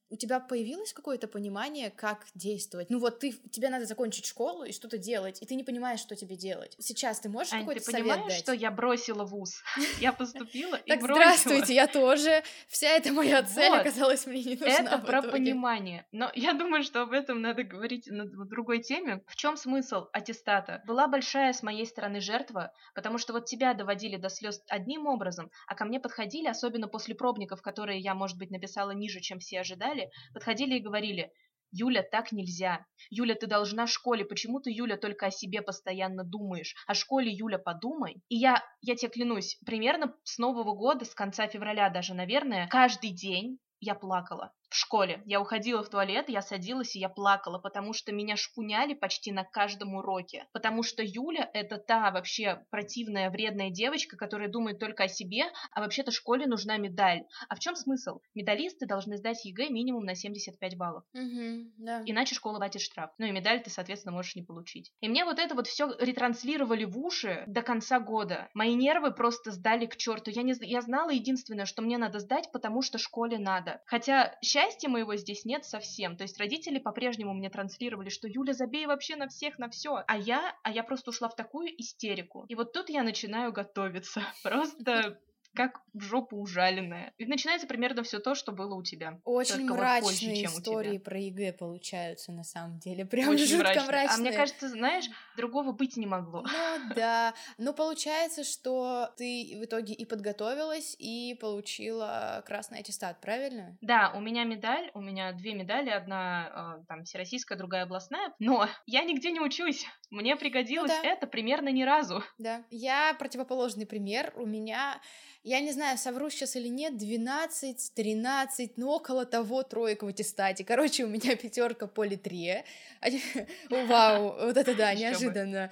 у 0.10 0.16
тебя 0.16 0.40
появилось 0.40 0.94
какое-то 0.94 1.28
понимание, 1.28 1.92
как 1.92 2.26
действовать? 2.34 2.90
Ну 2.90 3.00
вот 3.00 3.20
ты, 3.20 3.32
тебе 3.52 3.70
надо 3.70 3.86
закончить 3.86 4.26
школу 4.26 4.64
и 4.64 4.72
что-то 4.72 4.98
делать, 4.98 5.42
и 5.42 5.46
ты 5.46 5.56
не 5.56 5.64
понимаешь, 5.64 6.00
что 6.00 6.16
тебе 6.16 6.36
делать. 6.36 6.76
Сейчас 6.80 7.20
ты 7.20 7.30
можешь 7.30 7.52
какой-то 7.52 7.82
совет 7.82 8.06
дать? 8.06 8.06
ты 8.06 8.18
понимаешь, 8.18 8.40
что 8.40 8.54
я 8.54 8.72
бросила 8.72 9.24
вуз? 9.24 9.62
Я 10.00 10.14
поступила 10.14 10.76
и 10.76 10.96
бросила. 10.96 11.16
здравствуйте, 11.16 11.74
я 11.74 11.88
тоже. 11.88 12.44
Вся 12.68 12.90
эта 12.90 13.12
моя 13.12 13.44
цель 13.44 13.74
оказалась 13.74 14.26
мне 14.26 14.44
не 14.44 14.56
нужна 14.56 14.68
Это 14.68 14.98
про 15.00 15.22
понимание. 15.22 16.06
Но 16.12 16.32
я 16.34 16.54
думаю, 16.54 16.84
что 16.84 17.02
об 17.02 17.12
этом 17.12 17.42
надо 17.42 17.64
говорить 17.64 18.08
на 18.08 18.26
другой 18.26 18.82
теме. 18.82 19.22
В 19.28 19.36
чем 19.36 19.58
смысл 19.58 20.08
аттестата? 20.14 20.82
Была 20.86 21.08
большая 21.08 21.54
с 21.54 21.64
моей 21.64 21.86
стороны 21.86 22.22
жертва, 22.22 22.72
потому 22.96 23.18
что 23.18 23.34
вот 23.34 23.46
тебя 23.46 23.74
доводили 23.74 24.18
до 24.18 24.30
слез 24.30 24.62
одним 24.68 25.08
образом, 25.08 25.52
а 25.68 25.76
ко 25.76 25.86
мне 25.86 26.00
подходили, 26.00 26.48
особенно 26.48 26.88
после 26.88 27.16
пробников, 27.16 27.62
которые 27.62 28.00
я, 28.00 28.14
может 28.16 28.38
быть, 28.38 28.52
написала 28.52 28.92
ниже, 28.92 29.20
чем 29.20 29.40
все 29.40 29.60
ожидали, 29.60 29.99
далее, 30.00 30.12
подходили 30.34 30.76
и 30.76 30.82
говорили, 30.82 31.32
Юля, 31.72 32.02
так 32.02 32.32
нельзя. 32.32 32.86
Юля, 33.12 33.36
ты 33.36 33.46
должна 33.46 33.86
в 33.86 33.92
школе. 33.92 34.26
Почему 34.26 34.60
ты, 34.60 34.72
Юля, 34.72 34.98
только 34.98 35.28
о 35.28 35.32
себе 35.32 35.62
постоянно 35.62 36.24
думаешь? 36.24 36.74
О 36.88 36.96
школе, 36.96 37.32
Юля, 37.32 37.60
подумай. 37.60 38.24
И 38.28 38.38
я, 38.38 38.64
я 38.82 38.96
тебе 38.96 39.12
клянусь, 39.12 39.60
примерно 39.66 40.16
с 40.24 40.40
Нового 40.40 40.74
года, 40.74 41.06
с 41.06 41.14
конца 41.14 41.48
февраля 41.48 41.90
даже, 41.90 42.16
наверное, 42.16 42.68
каждый 42.68 43.12
день 43.12 43.60
я 43.80 43.94
плакала 43.94 44.52
в 44.70 44.76
школе. 44.76 45.22
Я 45.26 45.42
уходила 45.42 45.84
в 45.84 45.90
туалет, 45.90 46.30
я 46.30 46.42
садилась 46.42 46.96
и 46.96 47.00
я 47.00 47.10
плакала, 47.10 47.58
потому 47.60 47.94
что 47.94 48.12
меня 48.12 48.36
шпуняли 48.36 48.94
почти 48.94 49.32
на 49.32 49.44
каждом 49.44 49.96
уроке. 49.96 50.48
Потому 50.54 50.84
что 50.84 51.04
Юля— 51.04 51.50
это 51.54 51.78
та 51.78 52.12
вообще 52.12 52.66
противная, 52.70 53.30
вредная 53.30 53.70
девочка, 53.70 54.16
которая 54.18 54.50
думает 54.50 54.80
только 54.80 55.04
о 55.04 55.08
себе, 55.08 55.46
а 55.72 55.82
вообще-то 55.82 56.12
школе 56.12 56.46
нужна 56.46 56.78
медаль. 56.78 57.24
А 57.48 57.56
в 57.56 57.60
чем 57.60 57.76
смысл? 57.76 58.20
Медалисты 58.36 58.86
должны 58.86 59.18
сдать 59.18 59.44
ЕГЭ 59.44 59.70
минимум 59.70 60.06
на 60.06 60.16
75 60.16 60.78
баллов. 60.78 61.04
Угу, 61.14 61.72
да. 61.78 62.04
Иначе 62.06 62.36
школа 62.36 62.58
платит 62.58 62.82
штраф. 62.82 63.12
Ну 63.18 63.26
и 63.26 63.32
медаль 63.32 63.64
ты, 63.64 63.70
соответственно, 63.70 64.16
можешь 64.16 64.36
не 64.36 64.44
получить. 64.44 64.92
И 65.02 65.10
мне 65.10 65.26
вот 65.26 65.40
это 65.40 65.56
вот 65.56 65.68
все 65.68 65.92
ретранслировали 66.00 66.86
в 66.86 66.98
уши 66.98 67.44
до 67.48 67.62
конца 67.62 68.00
года. 68.00 68.50
Мои 68.54 68.76
нервы 68.76 69.12
просто 69.12 69.52
сдали 69.52 69.86
к 69.86 69.98
черту. 69.98 70.32
Я, 70.32 70.44
не, 70.44 70.54
я 70.62 70.82
знала 70.82 71.10
единственное, 71.10 71.66
что 71.66 71.82
мне 71.82 71.98
надо 71.98 72.20
сдать, 72.20 72.52
потому 72.52 72.82
что 72.82 72.98
школе 72.98 73.40
надо. 73.40 73.82
Хотя 73.86 74.38
счастья 74.60 74.90
моего 74.90 75.16
здесь 75.16 75.46
нет 75.46 75.66
совсем. 75.66 76.18
То 76.18 76.24
есть 76.24 76.38
родители 76.38 76.80
по-прежнему 76.80 77.34
мне 77.34 77.50
транслировали, 77.50 78.10
что 78.10 78.28
Юля, 78.28 78.54
забей 78.54 78.88
вообще 78.88 79.16
на 79.16 79.28
всех, 79.28 79.58
на 79.58 79.70
все. 79.70 80.04
А 80.06 80.18
я, 80.18 80.56
а 80.64 80.72
я 80.72 80.84
просто 80.84 81.12
ушла 81.12 81.30
в 81.30 81.36
такую 81.36 81.70
истерику. 81.82 82.46
И 82.50 82.56
вот 82.56 82.74
тут 82.74 82.90
я 82.90 83.04
начинаю 83.04 83.54
готовиться. 83.54 84.22
Просто 84.44 85.20
как 85.56 85.82
в 85.94 86.02
жопу 86.02 86.38
ужаленная. 86.38 87.14
И 87.18 87.26
начинается 87.26 87.68
примерно 87.68 88.04
все 88.04 88.20
то, 88.20 88.36
что 88.36 88.52
было 88.52 88.76
у 88.76 88.84
тебя. 88.84 89.20
Очень 89.24 89.68
Только 89.68 89.74
мрачные 89.76 90.48
вот 90.48 90.54
позже, 90.54 90.60
истории 90.60 90.98
про 90.98 91.20
ЕГЭ 91.20 91.54
получаются 91.54 92.32
на 92.32 92.44
самом 92.44 92.80
деле. 92.80 93.06
Прям 93.06 93.30
Очень 93.30 93.46
жутко 93.46 93.64
мрачные. 93.64 93.88
мрачные. 93.88 94.16
А 94.16 94.18
мне 94.20 94.32
кажется, 94.32 94.70
знаешь, 94.70 95.06
другого 95.38 95.72
быть 95.72 95.98
не 95.98 96.08
могло. 96.08 96.44
Ну 96.44 96.94
да. 96.96 97.34
Но 97.58 97.74
получается, 97.74 98.44
что 98.44 99.10
ты 99.18 99.58
в 99.60 99.66
итоге 99.66 99.94
и 99.94 100.06
подготовилась, 100.06 100.96
и 101.00 101.38
получила 101.40 102.44
красный 102.46 102.80
аттестат, 102.80 103.22
правильно? 103.22 103.78
Да, 103.82 104.12
у 104.16 104.20
меня 104.20 104.44
медаль, 104.44 104.92
у 104.94 105.02
меня 105.02 105.32
две 105.34 105.54
медали, 105.54 105.90
одна 105.90 106.80
э, 106.80 106.86
там 106.88 107.04
всероссийская, 107.04 107.58
другая 107.58 107.84
областная, 107.84 108.34
но 108.40 108.68
я 108.86 109.04
нигде 109.04 109.32
не 109.32 109.40
учусь. 109.40 109.86
Мне 110.10 110.36
пригодилось 110.36 110.92
ну, 110.92 111.04
да. 111.04 111.10
это 111.10 111.28
примерно 111.28 111.70
ни 111.70 111.84
разу. 111.84 112.24
Да. 112.38 112.64
Я 112.70 113.14
противоположный 113.14 113.86
пример. 113.86 114.34
У 114.36 114.46
меня 114.46 115.00
я 115.44 115.62
не 115.62 115.72
знаю, 115.72 115.89
совру 115.98 116.30
сейчас 116.30 116.56
или 116.56 116.68
нет, 116.68 116.98
12, 116.98 117.94
13, 117.94 118.78
ну 118.78 118.90
около 118.90 119.26
того 119.26 119.64
троек 119.64 120.04
в 120.04 120.08
аттестате. 120.08 120.64
Короче, 120.64 121.06
у 121.06 121.08
меня 121.08 121.36
пятерка 121.36 121.88
по 121.88 122.04
литре. 122.04 122.66
Вау, 123.70 124.36
вот 124.40 124.58
это 124.58 124.76
да, 124.76 124.94
неожиданно. 124.94 125.72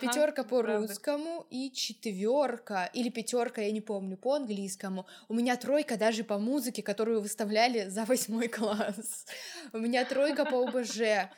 Пятерка 0.00 0.44
по 0.44 0.62
русскому 0.62 1.46
и 1.50 1.70
четверка 1.72 2.90
или 2.92 3.08
пятерка, 3.08 3.62
я 3.62 3.72
не 3.72 3.80
помню, 3.80 4.16
по 4.16 4.34
английскому. 4.34 5.06
У 5.28 5.34
меня 5.34 5.56
тройка 5.56 5.96
даже 5.96 6.24
по 6.24 6.38
музыке, 6.38 6.82
которую 6.82 7.20
выставляли 7.20 7.88
за 7.88 8.04
восьмой 8.04 8.48
класс. 8.48 9.26
У 9.72 9.78
меня 9.78 10.04
тройка 10.04 10.44
по 10.44 10.66
ОБЖ, 10.66 11.30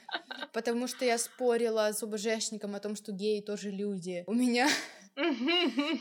потому 0.52 0.86
что 0.86 1.04
я 1.04 1.18
спорила 1.18 1.92
с 1.92 2.02
ОБЖшником 2.02 2.74
о 2.74 2.80
том, 2.80 2.96
что 2.96 3.12
геи 3.12 3.40
тоже 3.40 3.70
люди. 3.70 4.24
У 4.26 4.34
меня 4.34 4.68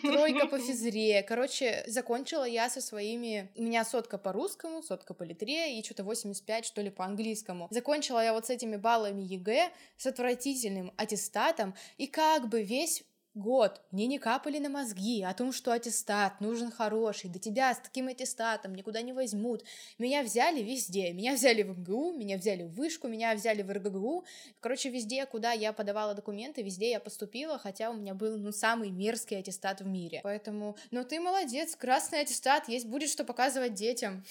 Тройка 0.01 0.47
по 0.47 0.59
физре. 0.59 1.23
Короче, 1.23 1.83
закончила 1.87 2.43
я 2.43 2.69
со 2.69 2.81
своими... 2.81 3.51
У 3.55 3.63
меня 3.63 3.85
сотка 3.85 4.17
по 4.17 4.31
русскому, 4.31 4.81
сотка 4.81 5.13
по 5.13 5.23
литре 5.23 5.77
и 5.77 5.83
что-то 5.83 6.03
85, 6.03 6.65
что 6.65 6.81
ли, 6.81 6.89
по 6.89 7.05
английскому. 7.05 7.67
Закончила 7.71 8.23
я 8.23 8.33
вот 8.33 8.47
с 8.47 8.49
этими 8.49 8.77
баллами 8.77 9.21
ЕГЭ, 9.21 9.69
с 9.97 10.05
отвратительным 10.05 10.93
аттестатом, 10.97 11.75
и 11.97 12.07
как 12.07 12.47
бы 12.47 12.63
весь 12.63 13.03
год 13.39 13.81
мне 13.91 14.07
не 14.07 14.19
капали 14.19 14.59
на 14.59 14.69
мозги 14.69 15.23
о 15.23 15.33
том, 15.33 15.51
что 15.51 15.71
аттестат 15.71 16.41
нужен 16.41 16.71
хороший, 16.71 17.29
да 17.29 17.39
тебя 17.39 17.73
с 17.73 17.79
таким 17.79 18.07
аттестатом 18.07 18.75
никуда 18.75 19.01
не 19.01 19.13
возьмут. 19.13 19.63
Меня 19.97 20.23
взяли 20.23 20.61
везде, 20.61 21.13
меня 21.13 21.33
взяли 21.33 21.63
в 21.63 21.79
МГУ, 21.79 22.13
меня 22.13 22.37
взяли 22.37 22.63
в 22.63 22.73
Вышку, 22.73 23.07
меня 23.07 23.33
взяли 23.35 23.61
в 23.61 23.71
РГГУ, 23.71 24.25
короче, 24.59 24.89
везде, 24.89 25.25
куда 25.25 25.51
я 25.53 25.73
подавала 25.73 26.13
документы, 26.13 26.61
везде 26.61 26.91
я 26.91 26.99
поступила, 26.99 27.57
хотя 27.57 27.89
у 27.89 27.93
меня 27.93 28.13
был, 28.13 28.37
ну, 28.37 28.51
самый 28.51 28.91
мерзкий 28.91 29.39
аттестат 29.39 29.81
в 29.81 29.87
мире. 29.87 30.21
Поэтому, 30.23 30.75
ну, 30.91 31.03
ты 31.03 31.19
молодец, 31.19 31.75
красный 31.75 32.21
аттестат, 32.21 32.69
есть 32.69 32.85
будет 32.85 33.09
что 33.09 33.23
показывать 33.23 33.73
детям. 33.73 34.23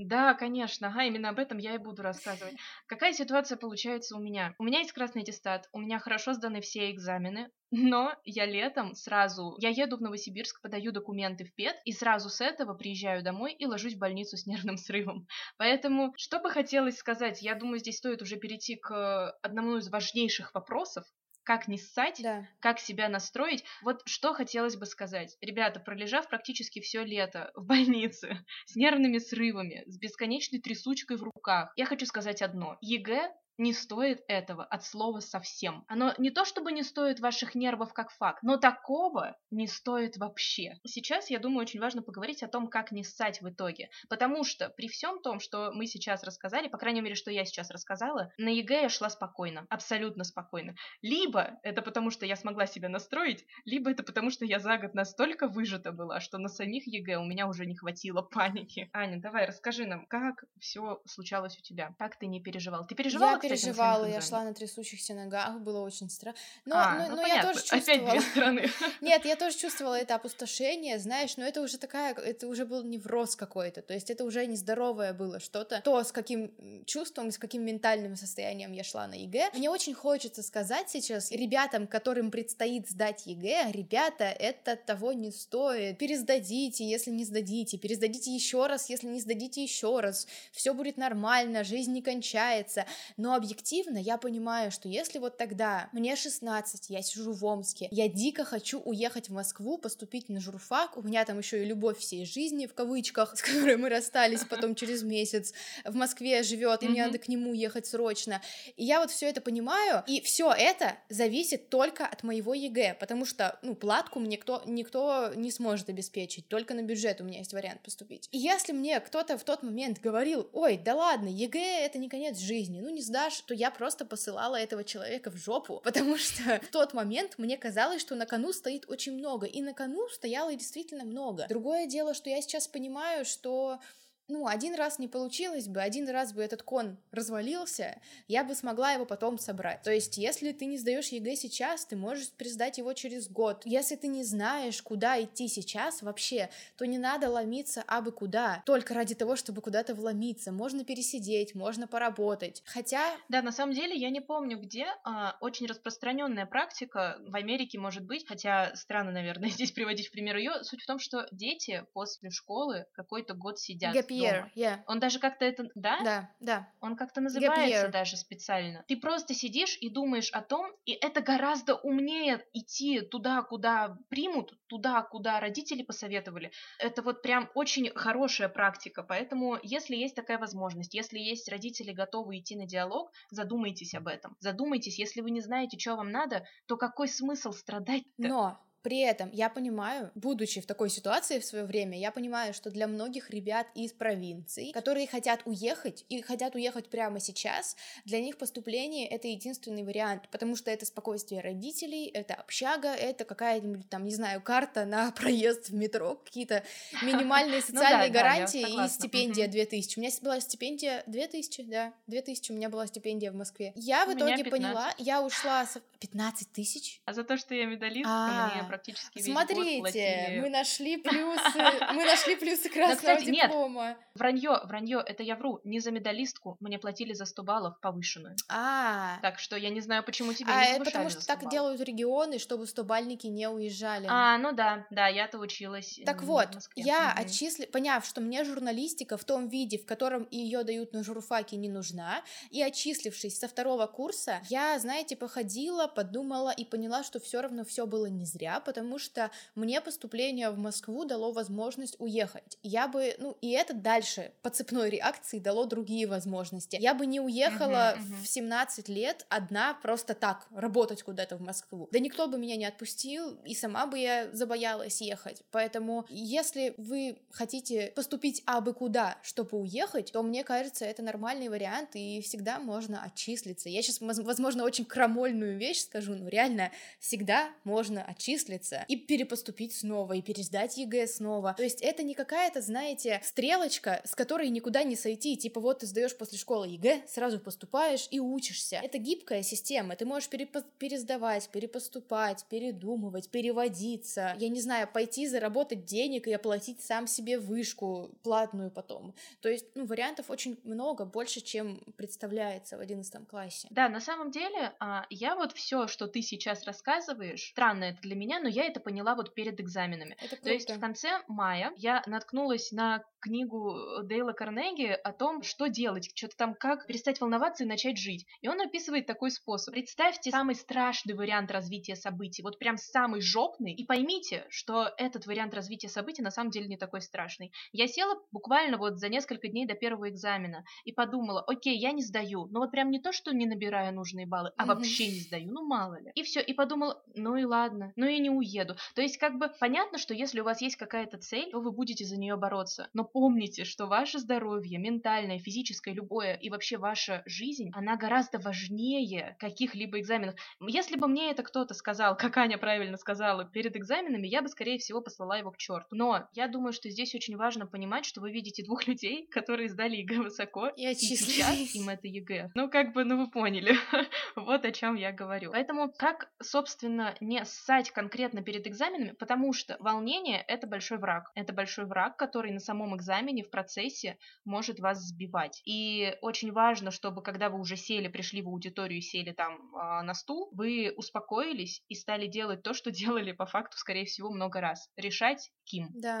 Да, 0.00 0.34
конечно, 0.34 0.88
ага, 0.88 1.02
именно 1.04 1.28
об 1.28 1.40
этом 1.40 1.58
я 1.58 1.74
и 1.74 1.78
буду 1.78 2.02
рассказывать. 2.02 2.54
Какая 2.86 3.12
ситуация 3.12 3.58
получается 3.58 4.16
у 4.16 4.20
меня? 4.20 4.54
У 4.58 4.62
меня 4.62 4.78
есть 4.78 4.92
красный 4.92 5.22
аттестат, 5.22 5.68
у 5.72 5.80
меня 5.80 5.98
хорошо 5.98 6.34
сданы 6.34 6.60
все 6.60 6.92
экзамены, 6.92 7.50
но 7.72 8.14
я 8.24 8.46
летом 8.46 8.94
сразу, 8.94 9.56
я 9.58 9.70
еду 9.70 9.96
в 9.96 10.00
Новосибирск, 10.00 10.62
подаю 10.62 10.92
документы 10.92 11.44
в 11.44 11.54
ПЕД, 11.54 11.76
и 11.84 11.90
сразу 11.92 12.28
с 12.28 12.40
этого 12.40 12.74
приезжаю 12.74 13.24
домой 13.24 13.52
и 13.52 13.66
ложусь 13.66 13.94
в 13.94 13.98
больницу 13.98 14.36
с 14.36 14.46
нервным 14.46 14.76
срывом. 14.76 15.26
Поэтому, 15.56 16.12
что 16.16 16.38
бы 16.38 16.50
хотелось 16.50 16.96
сказать, 16.98 17.42
я 17.42 17.56
думаю, 17.56 17.80
здесь 17.80 17.98
стоит 17.98 18.22
уже 18.22 18.36
перейти 18.36 18.76
к 18.76 19.32
одному 19.42 19.78
из 19.78 19.88
важнейших 19.90 20.54
вопросов, 20.54 21.06
как 21.48 21.66
не 21.66 21.78
ссать, 21.78 22.20
да. 22.22 22.46
как 22.60 22.78
себя 22.78 23.08
настроить. 23.08 23.64
Вот 23.80 24.02
что 24.04 24.34
хотелось 24.34 24.76
бы 24.76 24.84
сказать. 24.84 25.38
Ребята, 25.40 25.80
пролежав 25.80 26.28
практически 26.28 26.78
все 26.80 27.02
лето 27.02 27.52
в 27.54 27.64
больнице, 27.64 28.44
с 28.66 28.76
нервными 28.76 29.16
срывами, 29.16 29.82
с 29.86 29.96
бесконечной 29.98 30.60
трясучкой 30.60 31.16
в 31.16 31.22
руках, 31.22 31.72
я 31.76 31.86
хочу 31.86 32.04
сказать 32.04 32.42
одно. 32.42 32.76
ЕГЭ 32.82 33.32
не 33.58 33.72
стоит 33.72 34.22
этого 34.28 34.64
от 34.64 34.84
слова 34.84 35.20
совсем. 35.20 35.84
Оно 35.88 36.14
не 36.16 36.30
то 36.30 36.44
чтобы 36.44 36.72
не 36.72 36.82
стоит 36.82 37.20
ваших 37.20 37.54
нервов 37.54 37.92
как 37.92 38.10
факт, 38.12 38.42
но 38.42 38.56
такого 38.56 39.36
не 39.50 39.66
стоит 39.66 40.16
вообще. 40.16 40.78
Сейчас, 40.86 41.28
я 41.28 41.38
думаю, 41.38 41.62
очень 41.62 41.80
важно 41.80 42.02
поговорить 42.02 42.42
о 42.42 42.48
том, 42.48 42.68
как 42.68 42.92
не 42.92 43.02
ссать 43.02 43.42
в 43.42 43.48
итоге. 43.48 43.90
Потому 44.08 44.44
что 44.44 44.70
при 44.70 44.88
всем 44.88 45.20
том, 45.20 45.40
что 45.40 45.72
мы 45.72 45.86
сейчас 45.86 46.22
рассказали, 46.22 46.68
по 46.68 46.78
крайней 46.78 47.00
мере, 47.00 47.16
что 47.16 47.30
я 47.30 47.44
сейчас 47.44 47.70
рассказала, 47.70 48.32
на 48.38 48.48
ЕГЭ 48.48 48.82
я 48.82 48.88
шла 48.88 49.10
спокойно, 49.10 49.66
абсолютно 49.68 50.24
спокойно. 50.24 50.74
Либо 51.02 51.58
это 51.62 51.82
потому, 51.82 52.10
что 52.10 52.26
я 52.26 52.36
смогла 52.36 52.66
себя 52.66 52.88
настроить, 52.88 53.44
либо 53.64 53.90
это 53.90 54.02
потому, 54.04 54.30
что 54.30 54.44
я 54.44 54.60
за 54.60 54.78
год 54.78 54.94
настолько 54.94 55.48
выжата 55.48 55.90
была, 55.90 56.20
что 56.20 56.38
на 56.38 56.48
самих 56.48 56.86
ЕГЭ 56.86 57.18
у 57.18 57.24
меня 57.24 57.48
уже 57.48 57.66
не 57.66 57.74
хватило 57.74 58.22
паники. 58.22 58.88
Аня, 58.92 59.20
давай 59.20 59.46
расскажи 59.46 59.86
нам, 59.86 60.06
как 60.06 60.44
все 60.60 61.00
случалось 61.06 61.58
у 61.58 61.62
тебя, 61.62 61.94
как 61.98 62.16
ты 62.18 62.26
не 62.26 62.40
переживала. 62.40 62.86
Ты 62.86 62.94
переживала, 62.94 63.40
переживала, 63.48 64.04
я 64.04 64.20
шла 64.20 64.44
на 64.44 64.54
трясущихся 64.54 65.14
ногах, 65.14 65.60
было 65.60 65.80
очень 65.80 66.10
страшно. 66.10 66.40
Но, 66.64 66.76
а, 66.76 66.94
но, 66.94 67.08
ну, 67.08 67.16
но 67.16 67.22
понятно. 67.22 67.48
я 67.48 67.52
тоже 67.52 67.64
чувствовала... 67.64 68.10
Опять 68.10 68.20
две 68.20 68.30
стороны. 68.30 68.70
Нет, 69.00 69.24
я 69.24 69.36
тоже 69.36 69.56
чувствовала 69.56 69.94
это 69.94 70.14
опустошение, 70.14 70.98
знаешь, 70.98 71.36
но 71.36 71.44
это 71.44 71.60
уже 71.60 71.78
такая, 71.78 72.14
это 72.14 72.46
уже 72.46 72.64
был 72.66 72.82
невроз 72.82 73.36
какой-то, 73.36 73.82
то 73.82 73.94
есть 73.94 74.10
это 74.10 74.24
уже 74.24 74.46
нездоровое 74.46 75.12
было 75.12 75.40
что-то, 75.40 75.80
то, 75.82 76.02
с 76.02 76.12
каким 76.12 76.52
чувством, 76.84 77.30
с 77.30 77.38
каким 77.38 77.64
ментальным 77.64 78.16
состоянием 78.16 78.72
я 78.72 78.84
шла 78.84 79.06
на 79.06 79.14
ЕГЭ. 79.14 79.50
Мне 79.54 79.70
очень 79.70 79.94
хочется 79.94 80.42
сказать 80.42 80.90
сейчас 80.90 81.30
ребятам, 81.30 81.86
которым 81.86 82.30
предстоит 82.30 82.88
сдать 82.88 83.26
ЕГЭ, 83.26 83.72
ребята, 83.72 84.24
это 84.24 84.76
того 84.76 85.12
не 85.12 85.30
стоит. 85.30 85.98
Пересдадите, 85.98 86.88
если 86.88 87.10
не 87.10 87.24
сдадите, 87.24 87.78
пересдадите 87.78 88.34
еще 88.34 88.66
раз, 88.66 88.88
если 88.88 89.06
не 89.06 89.20
сдадите 89.20 89.62
еще 89.62 90.00
раз. 90.00 90.26
Все 90.52 90.74
будет 90.74 90.96
нормально, 90.96 91.64
жизнь 91.64 91.92
не 91.92 92.02
кончается. 92.02 92.86
Но 93.16 93.37
объективно 93.38 93.98
я 93.98 94.18
понимаю, 94.18 94.70
что 94.70 94.88
если 94.88 95.18
вот 95.18 95.36
тогда 95.36 95.88
мне 95.92 96.14
16, 96.16 96.90
я 96.90 97.02
сижу 97.02 97.32
в 97.32 97.44
Омске, 97.44 97.88
я 97.90 98.08
дико 98.08 98.44
хочу 98.44 98.80
уехать 98.80 99.28
в 99.28 99.32
Москву, 99.32 99.78
поступить 99.78 100.28
на 100.28 100.40
журфак, 100.40 100.96
у 100.96 101.02
меня 101.02 101.24
там 101.24 101.38
еще 101.38 101.62
и 101.62 101.64
любовь 101.64 101.98
всей 101.98 102.26
жизни, 102.26 102.66
в 102.66 102.74
кавычках, 102.74 103.32
с 103.36 103.42
которой 103.42 103.76
мы 103.76 103.88
расстались 103.88 104.44
потом 104.44 104.74
через 104.74 105.02
месяц, 105.02 105.52
в 105.84 105.94
Москве 105.94 106.42
живет, 106.42 106.82
и 106.82 106.88
мне 106.88 107.06
надо 107.06 107.18
к 107.18 107.28
нему 107.28 107.54
ехать 107.54 107.86
срочно. 107.86 108.42
И 108.76 108.84
я 108.84 109.00
вот 109.00 109.10
все 109.10 109.26
это 109.28 109.40
понимаю, 109.40 110.04
и 110.06 110.20
все 110.20 110.52
это 110.52 110.96
зависит 111.08 111.68
только 111.68 112.06
от 112.06 112.22
моего 112.22 112.54
ЕГЭ, 112.54 112.96
потому 113.00 113.24
что, 113.24 113.58
ну, 113.62 113.74
платку 113.74 114.20
мне 114.20 114.36
кто, 114.36 114.62
никто 114.66 115.32
не 115.34 115.50
сможет 115.50 115.88
обеспечить, 115.88 116.48
только 116.48 116.74
на 116.74 116.82
бюджет 116.82 117.20
у 117.20 117.24
меня 117.24 117.38
есть 117.38 117.52
вариант 117.52 117.82
поступить. 117.82 118.28
И 118.32 118.38
если 118.38 118.72
мне 118.72 119.00
кто-то 119.00 119.38
в 119.38 119.44
тот 119.44 119.62
момент 119.62 120.00
говорил, 120.00 120.48
ой, 120.52 120.76
да 120.76 120.94
ладно, 120.94 121.28
ЕГЭ 121.28 121.84
это 121.84 121.98
не 121.98 122.08
конец 122.08 122.38
жизни, 122.38 122.80
ну 122.80 122.90
не 122.90 123.02
сдашь, 123.02 123.27
то 123.46 123.54
я 123.54 123.70
просто 123.70 124.04
посылала 124.04 124.56
этого 124.56 124.84
человека 124.84 125.30
в 125.30 125.36
жопу, 125.36 125.80
потому 125.84 126.16
что 126.16 126.60
в 126.60 126.68
тот 126.68 126.94
момент 126.94 127.38
мне 127.38 127.56
казалось, 127.56 128.00
что 128.00 128.14
на 128.14 128.26
кону 128.26 128.52
стоит 128.52 128.88
очень 128.88 129.16
много, 129.16 129.46
и 129.46 129.62
на 129.62 129.74
кону 129.74 130.08
стояло 130.08 130.54
действительно 130.54 131.04
много. 131.04 131.46
Другое 131.48 131.86
дело, 131.86 132.14
что 132.14 132.30
я 132.30 132.40
сейчас 132.42 132.68
понимаю, 132.68 133.24
что 133.24 133.80
ну, 134.28 134.46
один 134.46 134.74
раз 134.74 134.98
не 134.98 135.08
получилось 135.08 135.68
бы, 135.68 135.80
один 135.80 136.08
раз 136.08 136.32
бы 136.32 136.42
этот 136.42 136.62
кон 136.62 136.98
развалился, 137.12 137.98
я 138.28 138.44
бы 138.44 138.54
смогла 138.54 138.92
его 138.92 139.06
потом 139.06 139.38
собрать. 139.38 139.82
То 139.82 139.90
есть, 139.90 140.18
если 140.18 140.52
ты 140.52 140.66
не 140.66 140.76
сдаешь 140.76 141.08
ЕГЭ 141.08 141.34
сейчас, 141.34 141.86
ты 141.86 141.96
можешь 141.96 142.30
пересдать 142.32 142.78
его 142.78 142.92
через 142.92 143.28
год. 143.28 143.62
Если 143.64 143.96
ты 143.96 144.06
не 144.08 144.22
знаешь, 144.24 144.82
куда 144.82 145.20
идти 145.22 145.48
сейчас 145.48 146.02
вообще, 146.02 146.50
то 146.76 146.86
не 146.86 146.98
надо 146.98 147.30
ломиться 147.30 147.82
абы 147.86 148.12
куда, 148.12 148.62
только 148.66 148.92
ради 148.92 149.14
того, 149.14 149.34
чтобы 149.34 149.62
куда-то 149.62 149.94
вломиться. 149.94 150.52
Можно 150.52 150.84
пересидеть, 150.84 151.54
можно 151.54 151.88
поработать. 151.88 152.62
Хотя... 152.66 153.16
Да, 153.30 153.40
на 153.40 153.52
самом 153.52 153.74
деле, 153.74 153.96
я 153.96 154.10
не 154.10 154.20
помню, 154.20 154.58
где 154.60 154.86
а, 155.04 155.38
очень 155.40 155.66
распространенная 155.66 156.44
практика, 156.44 157.18
в 157.26 157.34
Америке, 157.34 157.78
может 157.78 158.04
быть, 158.04 158.26
хотя 158.26 158.74
странно, 158.76 159.10
наверное, 159.10 159.48
здесь 159.48 159.72
приводить 159.72 160.08
в 160.08 160.12
пример 160.12 160.36
ее, 160.36 160.62
суть 160.64 160.82
в 160.82 160.86
том, 160.86 160.98
что 160.98 161.26
дети 161.32 161.84
после 161.94 162.30
школы 162.30 162.84
какой-то 162.92 163.32
год 163.32 163.58
сидят. 163.58 163.96
Gap 163.96 164.17
year, 164.18 164.50
yeah. 164.56 164.80
Он 164.86 165.00
даже 165.00 165.18
как-то 165.18 165.44
это, 165.44 165.68
да? 165.74 166.00
Да, 166.02 166.30
да. 166.40 166.68
Он 166.80 166.96
как-то 166.96 167.20
называется 167.20 167.88
даже 167.88 168.16
специально. 168.16 168.84
Ты 168.88 168.96
просто 168.96 169.34
сидишь 169.34 169.76
и 169.80 169.88
думаешь 169.88 170.30
о 170.32 170.42
том, 170.42 170.70
и 170.84 170.92
это 170.92 171.20
гораздо 171.20 171.74
умнее 171.74 172.44
идти 172.52 173.00
туда, 173.00 173.42
куда 173.42 173.96
примут, 174.08 174.54
туда, 174.68 175.02
куда 175.02 175.40
родители 175.40 175.82
посоветовали. 175.82 176.52
Это 176.78 177.02
вот 177.02 177.22
прям 177.22 177.50
очень 177.54 177.90
хорошая 177.94 178.48
практика, 178.48 179.02
поэтому 179.02 179.58
если 179.62 179.96
есть 179.96 180.14
такая 180.14 180.38
возможность, 180.38 180.94
если 180.94 181.18
есть 181.18 181.48
родители 181.48 181.92
готовы 181.92 182.38
идти 182.38 182.56
на 182.56 182.66
диалог, 182.66 183.10
задумайтесь 183.30 183.94
об 183.94 184.08
этом. 184.08 184.36
Задумайтесь, 184.40 184.98
если 184.98 185.20
вы 185.20 185.30
не 185.30 185.40
знаете, 185.40 185.78
что 185.78 185.96
вам 185.96 186.10
надо, 186.10 186.44
то 186.66 186.76
какой 186.76 187.08
смысл 187.08 187.52
страдать-то? 187.52 188.28
Но 188.28 188.67
при 188.82 189.00
этом 189.00 189.30
я 189.32 189.48
понимаю, 189.48 190.10
будучи 190.14 190.60
в 190.60 190.66
такой 190.66 190.90
ситуации 190.90 191.38
в 191.38 191.44
свое 191.44 191.64
время, 191.64 191.98
я 191.98 192.12
понимаю, 192.12 192.54
что 192.54 192.70
для 192.70 192.86
многих 192.86 193.30
ребят 193.30 193.66
из 193.74 193.92
провинций, 193.92 194.72
которые 194.72 195.06
хотят 195.06 195.40
уехать 195.44 196.04
и 196.08 196.22
хотят 196.22 196.54
уехать 196.54 196.88
прямо 196.88 197.20
сейчас, 197.20 197.76
для 198.04 198.20
них 198.20 198.38
поступление 198.38 199.08
это 199.08 199.28
единственный 199.28 199.82
вариант, 199.82 200.28
потому 200.30 200.56
что 200.56 200.70
это 200.70 200.86
спокойствие 200.86 201.40
родителей, 201.40 202.06
это 202.06 202.34
общага, 202.34 202.88
это 202.88 203.24
какая-нибудь 203.24 203.88
там, 203.88 204.04
не 204.04 204.14
знаю, 204.14 204.40
карта 204.40 204.84
на 204.84 205.10
проезд 205.18 205.70
в 205.70 205.74
метро, 205.74 206.14
какие-то 206.24 206.62
минимальные 207.02 207.60
ну 207.68 207.74
социальные 207.74 208.10
гарантии 208.10 208.84
и 208.84 208.88
стипендия 208.88 209.48
2000. 209.48 209.98
У 209.98 210.02
меня 210.02 210.12
была 210.22 210.40
стипендия 210.40 211.02
2000, 211.06 211.62
да, 211.64 211.92
2000 212.06 212.52
у 212.52 212.54
меня 212.54 212.68
была 212.68 212.86
стипендия 212.86 213.32
в 213.32 213.34
Москве. 213.34 213.72
Я 213.74 214.06
в 214.06 214.14
итоге 214.14 214.44
поняла, 214.44 214.92
я 214.98 215.22
ушла 215.22 215.66
с 215.66 215.80
15 216.00 216.52
тысяч. 216.52 217.00
А 217.04 217.12
за 217.12 217.24
то, 217.24 217.36
что 217.36 217.54
я 217.54 217.66
медалистка, 217.66 218.52
мне 218.54 218.68
практически 218.78 219.18
весь 219.18 219.32
Смотрите, 219.32 219.60
год 219.60 219.80
платили... 219.80 220.40
мы 220.40 220.50
нашли 220.50 220.96
плюсы, 221.02 221.58
мы 221.94 222.04
нашли 222.04 222.36
плюсы 222.36 222.68
красного 222.68 223.20
диплома. 223.20 223.96
вранье, 224.14 224.60
вранье, 224.64 225.02
это 225.04 225.22
я 225.22 225.36
вру, 225.36 225.60
не 225.64 225.80
за 225.80 225.90
медалистку, 225.90 226.56
мне 226.60 226.78
платили 226.78 227.12
за 227.12 227.24
100 227.24 227.42
баллов 227.42 227.80
повышенную. 227.80 228.36
А, 228.48 229.18
так 229.22 229.38
что 229.38 229.56
я 229.56 229.70
не 229.70 229.80
знаю, 229.80 230.04
почему 230.04 230.32
тебе 230.32 230.52
а, 230.52 230.64
не 230.64 230.72
это 230.76 230.84
потому 230.84 231.10
что 231.10 231.26
так 231.26 231.38
баллов. 231.38 231.52
делают 231.52 231.80
регионы, 231.80 232.38
чтобы 232.38 232.64
100-бальники 232.64 233.26
не 233.26 233.48
уезжали. 233.48 234.06
А, 234.08 234.38
ну 234.38 234.52
да, 234.52 234.86
да, 234.90 235.08
я-то 235.08 235.38
училась. 235.38 236.00
Так 236.06 236.22
вот, 236.22 236.48
я 236.76 237.14
угу. 237.14 237.26
отчисли, 237.26 237.66
поняв, 237.66 238.04
что 238.04 238.20
мне 238.20 238.44
журналистика 238.44 239.16
в 239.16 239.24
том 239.24 239.48
виде, 239.48 239.78
в 239.78 239.86
котором 239.86 240.26
ее 240.30 240.62
дают 240.62 240.92
на 240.92 241.02
журфаке, 241.02 241.56
не 241.56 241.68
нужна, 241.68 242.22
и 242.50 242.62
отчислившись 242.62 243.38
со 243.38 243.48
второго 243.48 243.86
курса, 243.86 244.40
я, 244.48 244.78
знаете, 244.78 245.16
походила, 245.16 245.86
подумала 245.86 246.50
и 246.50 246.64
поняла, 246.64 247.02
что 247.02 247.18
все 247.20 247.40
равно 247.40 247.64
все 247.64 247.86
было 247.86 248.06
не 248.06 248.24
зря, 248.24 248.57
потому 248.60 248.98
что 248.98 249.30
мне 249.54 249.80
поступление 249.80 250.50
в 250.50 250.58
Москву 250.58 251.04
дало 251.04 251.32
возможность 251.32 251.96
уехать. 251.98 252.58
Я 252.62 252.88
бы, 252.88 253.14
ну, 253.18 253.36
и 253.40 253.50
это 253.50 253.74
дальше 253.74 254.32
по 254.42 254.50
цепной 254.50 254.90
реакции 254.90 255.38
дало 255.38 255.64
другие 255.64 256.06
возможности. 256.06 256.76
Я 256.80 256.94
бы 256.94 257.06
не 257.06 257.20
уехала 257.20 257.96
uh-huh, 257.96 258.00
uh-huh. 258.00 258.22
в 258.22 258.26
17 258.26 258.88
лет 258.88 259.26
одна 259.28 259.74
просто 259.74 260.14
так 260.14 260.46
работать 260.50 261.02
куда-то 261.02 261.36
в 261.36 261.40
Москву. 261.40 261.88
Да 261.92 261.98
никто 261.98 262.26
бы 262.26 262.38
меня 262.38 262.56
не 262.56 262.66
отпустил, 262.66 263.38
и 263.44 263.54
сама 263.54 263.86
бы 263.86 263.98
я 263.98 264.30
забоялась 264.32 265.00
ехать. 265.00 265.42
Поэтому, 265.50 266.06
если 266.08 266.74
вы 266.76 267.18
хотите 267.30 267.92
поступить 267.94 268.42
абы 268.46 268.74
куда, 268.74 269.18
чтобы 269.22 269.58
уехать, 269.58 270.12
то 270.12 270.22
мне 270.22 270.44
кажется, 270.44 270.84
это 270.84 271.02
нормальный 271.02 271.48
вариант, 271.48 271.90
и 271.94 272.20
всегда 272.22 272.58
можно 272.58 273.02
отчислиться. 273.02 273.68
Я 273.68 273.82
сейчас, 273.82 274.00
возможно, 274.00 274.64
очень 274.64 274.84
крамольную 274.84 275.56
вещь 275.58 275.82
скажу, 275.82 276.14
но 276.14 276.28
реально 276.28 276.70
всегда 276.98 277.50
можно 277.64 278.02
отчислиться 278.02 278.47
и 278.88 278.96
перепоступить 278.96 279.74
снова, 279.74 280.14
и 280.14 280.22
пересдать 280.22 280.76
ЕГЭ 280.76 281.06
снова. 281.06 281.54
То 281.56 281.62
есть 281.62 281.80
это 281.82 282.02
не 282.02 282.14
какая-то, 282.14 282.60
знаете, 282.60 283.20
стрелочка, 283.24 284.00
с 284.04 284.14
которой 284.14 284.48
никуда 284.48 284.82
не 284.82 284.96
сойти, 284.96 285.36
типа 285.36 285.60
вот 285.60 285.80
ты 285.80 285.86
сдаешь 285.86 286.16
после 286.16 286.38
школы 286.38 286.68
ЕГЭ, 286.68 287.02
сразу 287.08 287.38
поступаешь 287.40 288.08
и 288.10 288.20
учишься. 288.20 288.80
Это 288.82 288.98
гибкая 288.98 289.42
система, 289.42 289.96
ты 289.96 290.04
можешь 290.04 290.28
перепо- 290.28 290.64
пересдавать, 290.78 291.48
перепоступать, 291.50 292.44
передумывать, 292.48 293.30
переводиться, 293.30 294.34
я 294.38 294.48
не 294.48 294.60
знаю, 294.60 294.88
пойти 294.92 295.26
заработать 295.26 295.84
денег 295.84 296.26
и 296.26 296.32
оплатить 296.32 296.82
сам 296.82 297.06
себе 297.06 297.38
вышку 297.38 298.10
платную 298.22 298.70
потом. 298.70 299.14
То 299.40 299.48
есть, 299.48 299.66
ну, 299.74 299.86
вариантов 299.86 300.30
очень 300.30 300.58
много, 300.64 301.04
больше, 301.04 301.40
чем 301.40 301.82
представляется 301.96 302.76
в 302.76 302.80
11 302.80 303.26
классе. 303.26 303.68
Да, 303.70 303.88
на 303.88 304.00
самом 304.00 304.30
деле, 304.30 304.72
а, 304.78 305.06
я 305.10 305.34
вот 305.34 305.52
все, 305.52 305.86
что 305.86 306.06
ты 306.06 306.22
сейчас 306.22 306.64
рассказываешь, 306.64 307.48
странно 307.48 307.84
это 307.84 308.00
для 308.02 308.14
меня, 308.14 308.37
но 308.40 308.48
я 308.48 308.64
это 308.64 308.80
поняла 308.80 309.14
вот 309.14 309.34
перед 309.34 309.60
экзаменами. 309.60 310.16
Это 310.18 310.36
круто. 310.36 310.42
То 310.44 310.52
есть 310.52 310.70
в 310.70 310.80
конце 310.80 311.22
мая 311.28 311.72
я 311.76 312.02
наткнулась 312.06 312.72
на 312.72 313.02
книгу 313.20 314.02
Дейла 314.04 314.32
Карнеги 314.32 314.96
о 315.04 315.12
том, 315.12 315.42
что 315.42 315.68
делать, 315.68 316.10
что-то 316.14 316.36
там, 316.36 316.54
как 316.54 316.86
перестать 316.86 317.20
волноваться 317.20 317.64
и 317.64 317.66
начать 317.66 317.98
жить. 317.98 318.26
И 318.40 318.48
он 318.48 318.60
описывает 318.60 319.06
такой 319.06 319.30
способ. 319.30 319.74
Представьте 319.74 320.30
самый 320.30 320.54
страшный 320.54 321.14
вариант 321.14 321.50
развития 321.50 321.96
событий, 321.96 322.42
вот 322.42 322.58
прям 322.58 322.76
самый 322.76 323.20
жопный, 323.20 323.72
и 323.72 323.84
поймите, 323.84 324.46
что 324.50 324.90
этот 324.96 325.26
вариант 325.26 325.54
развития 325.54 325.88
событий 325.88 326.22
на 326.22 326.30
самом 326.30 326.50
деле 326.50 326.68
не 326.68 326.76
такой 326.76 327.00
страшный. 327.00 327.52
Я 327.72 327.86
села 327.88 328.20
буквально 328.30 328.78
вот 328.78 328.98
за 328.98 329.08
несколько 329.08 329.48
дней 329.48 329.66
до 329.66 329.74
первого 329.74 330.08
экзамена 330.08 330.64
и 330.84 330.92
подумала, 330.92 331.42
окей, 331.42 331.76
я 331.78 331.92
не 331.92 332.02
сдаю, 332.02 332.46
но 332.50 332.60
вот 332.60 332.70
прям 332.70 332.90
не 332.90 333.00
то, 333.00 333.12
что 333.12 333.32
не 333.32 333.46
набираю 333.46 333.94
нужные 333.94 334.26
баллы, 334.26 334.52
а 334.56 334.66
вообще 334.66 335.08
не 335.08 335.20
сдаю, 335.20 335.50
ну 335.52 335.66
мало 335.66 336.00
ли. 336.00 336.12
И 336.14 336.22
все, 336.22 336.40
и 336.40 336.52
подумала, 336.52 337.02
ну 337.14 337.36
и 337.36 337.44
ладно, 337.44 337.92
ну 337.96 338.06
и 338.06 338.18
не 338.18 338.27
не 338.28 338.36
уеду. 338.36 338.76
То 338.94 339.02
есть 339.02 339.18
как 339.18 339.38
бы 339.38 339.50
понятно, 339.58 339.98
что 339.98 340.14
если 340.14 340.40
у 340.40 340.44
вас 340.44 340.60
есть 340.60 340.76
какая-то 340.76 341.18
цель, 341.18 341.50
то 341.50 341.60
вы 341.60 341.72
будете 341.72 342.04
за 342.04 342.16
нее 342.18 342.36
бороться. 342.36 342.88
Но 342.92 343.04
помните, 343.04 343.64
что 343.64 343.86
ваше 343.86 344.18
здоровье, 344.18 344.78
ментальное, 344.78 345.38
физическое, 345.38 345.92
любое 345.92 346.34
и 346.34 346.50
вообще 346.50 346.76
ваша 346.76 347.22
жизнь, 347.26 347.70
она 347.74 347.96
гораздо 347.96 348.38
важнее 348.38 349.36
каких-либо 349.38 349.98
экзаменов. 350.00 350.34
Если 350.60 350.96
бы 350.96 351.08
мне 351.08 351.30
это 351.30 351.42
кто-то 351.42 351.74
сказал, 351.74 352.16
как 352.16 352.36
Аня 352.36 352.58
правильно 352.58 352.96
сказала, 352.96 353.44
перед 353.44 353.76
экзаменами, 353.76 354.26
я 354.26 354.42
бы, 354.42 354.48
скорее 354.48 354.78
всего, 354.78 355.00
послала 355.00 355.38
его 355.38 355.50
к 355.50 355.56
черту. 355.56 355.96
Но 355.96 356.28
я 356.34 356.48
думаю, 356.48 356.72
что 356.72 356.90
здесь 356.90 357.14
очень 357.14 357.36
важно 357.36 357.66
понимать, 357.66 358.04
что 358.04 358.20
вы 358.20 358.30
видите 358.30 358.64
двух 358.64 358.86
людей, 358.86 359.26
которые 359.30 359.68
сдали 359.68 359.96
ЕГЭ 359.96 360.18
высоко, 360.18 360.68
и, 360.68 360.90
и 360.90 360.94
сейчас 360.94 361.74
им 361.74 361.88
это 361.88 362.06
ЕГЭ. 362.06 362.50
Ну, 362.54 362.68
как 362.68 362.92
бы, 362.92 363.04
ну 363.04 363.16
вы 363.16 363.30
поняли. 363.30 363.76
вот 364.36 364.64
о 364.64 364.72
чем 364.72 364.96
я 364.96 365.12
говорю. 365.12 365.52
Поэтому 365.52 365.92
как, 365.96 366.30
собственно, 366.42 367.14
не 367.20 367.44
ссать 367.44 367.90
конкретно 367.90 368.17
перед 368.42 368.66
экзаменами, 368.66 369.12
потому 369.12 369.52
что 369.52 369.76
волнение— 369.80 370.44
это 370.48 370.66
большой 370.66 370.98
враг. 370.98 371.30
Это 371.34 371.52
большой 371.52 371.86
враг, 371.86 372.16
который 372.16 372.52
на 372.52 372.60
самом 372.60 372.96
экзамене 372.96 373.44
в 373.44 373.50
процессе 373.50 374.18
может 374.44 374.80
вас 374.80 374.98
сбивать. 375.00 375.62
И 375.64 376.16
очень 376.20 376.52
важно, 376.52 376.90
чтобы 376.90 377.22
когда 377.22 377.48
вы 377.48 377.58
уже 377.58 377.76
сели, 377.76 378.08
пришли 378.08 378.42
в 378.42 378.48
аудиторию, 378.48 379.00
сели 379.00 379.32
там 379.32 379.54
э, 379.74 380.02
на 380.02 380.14
стул, 380.14 380.50
вы 380.52 380.92
успокоились 380.96 381.82
и 381.88 381.94
стали 381.94 382.26
делать 382.26 382.62
то, 382.62 382.74
что 382.74 382.90
делали 382.92 383.32
по 383.32 383.46
факту, 383.46 383.76
скорее 383.78 384.04
всего, 384.04 384.30
много 384.30 384.60
раз. 384.60 384.88
Решать 384.96 385.50
ким. 385.64 385.88
Да. 385.94 386.18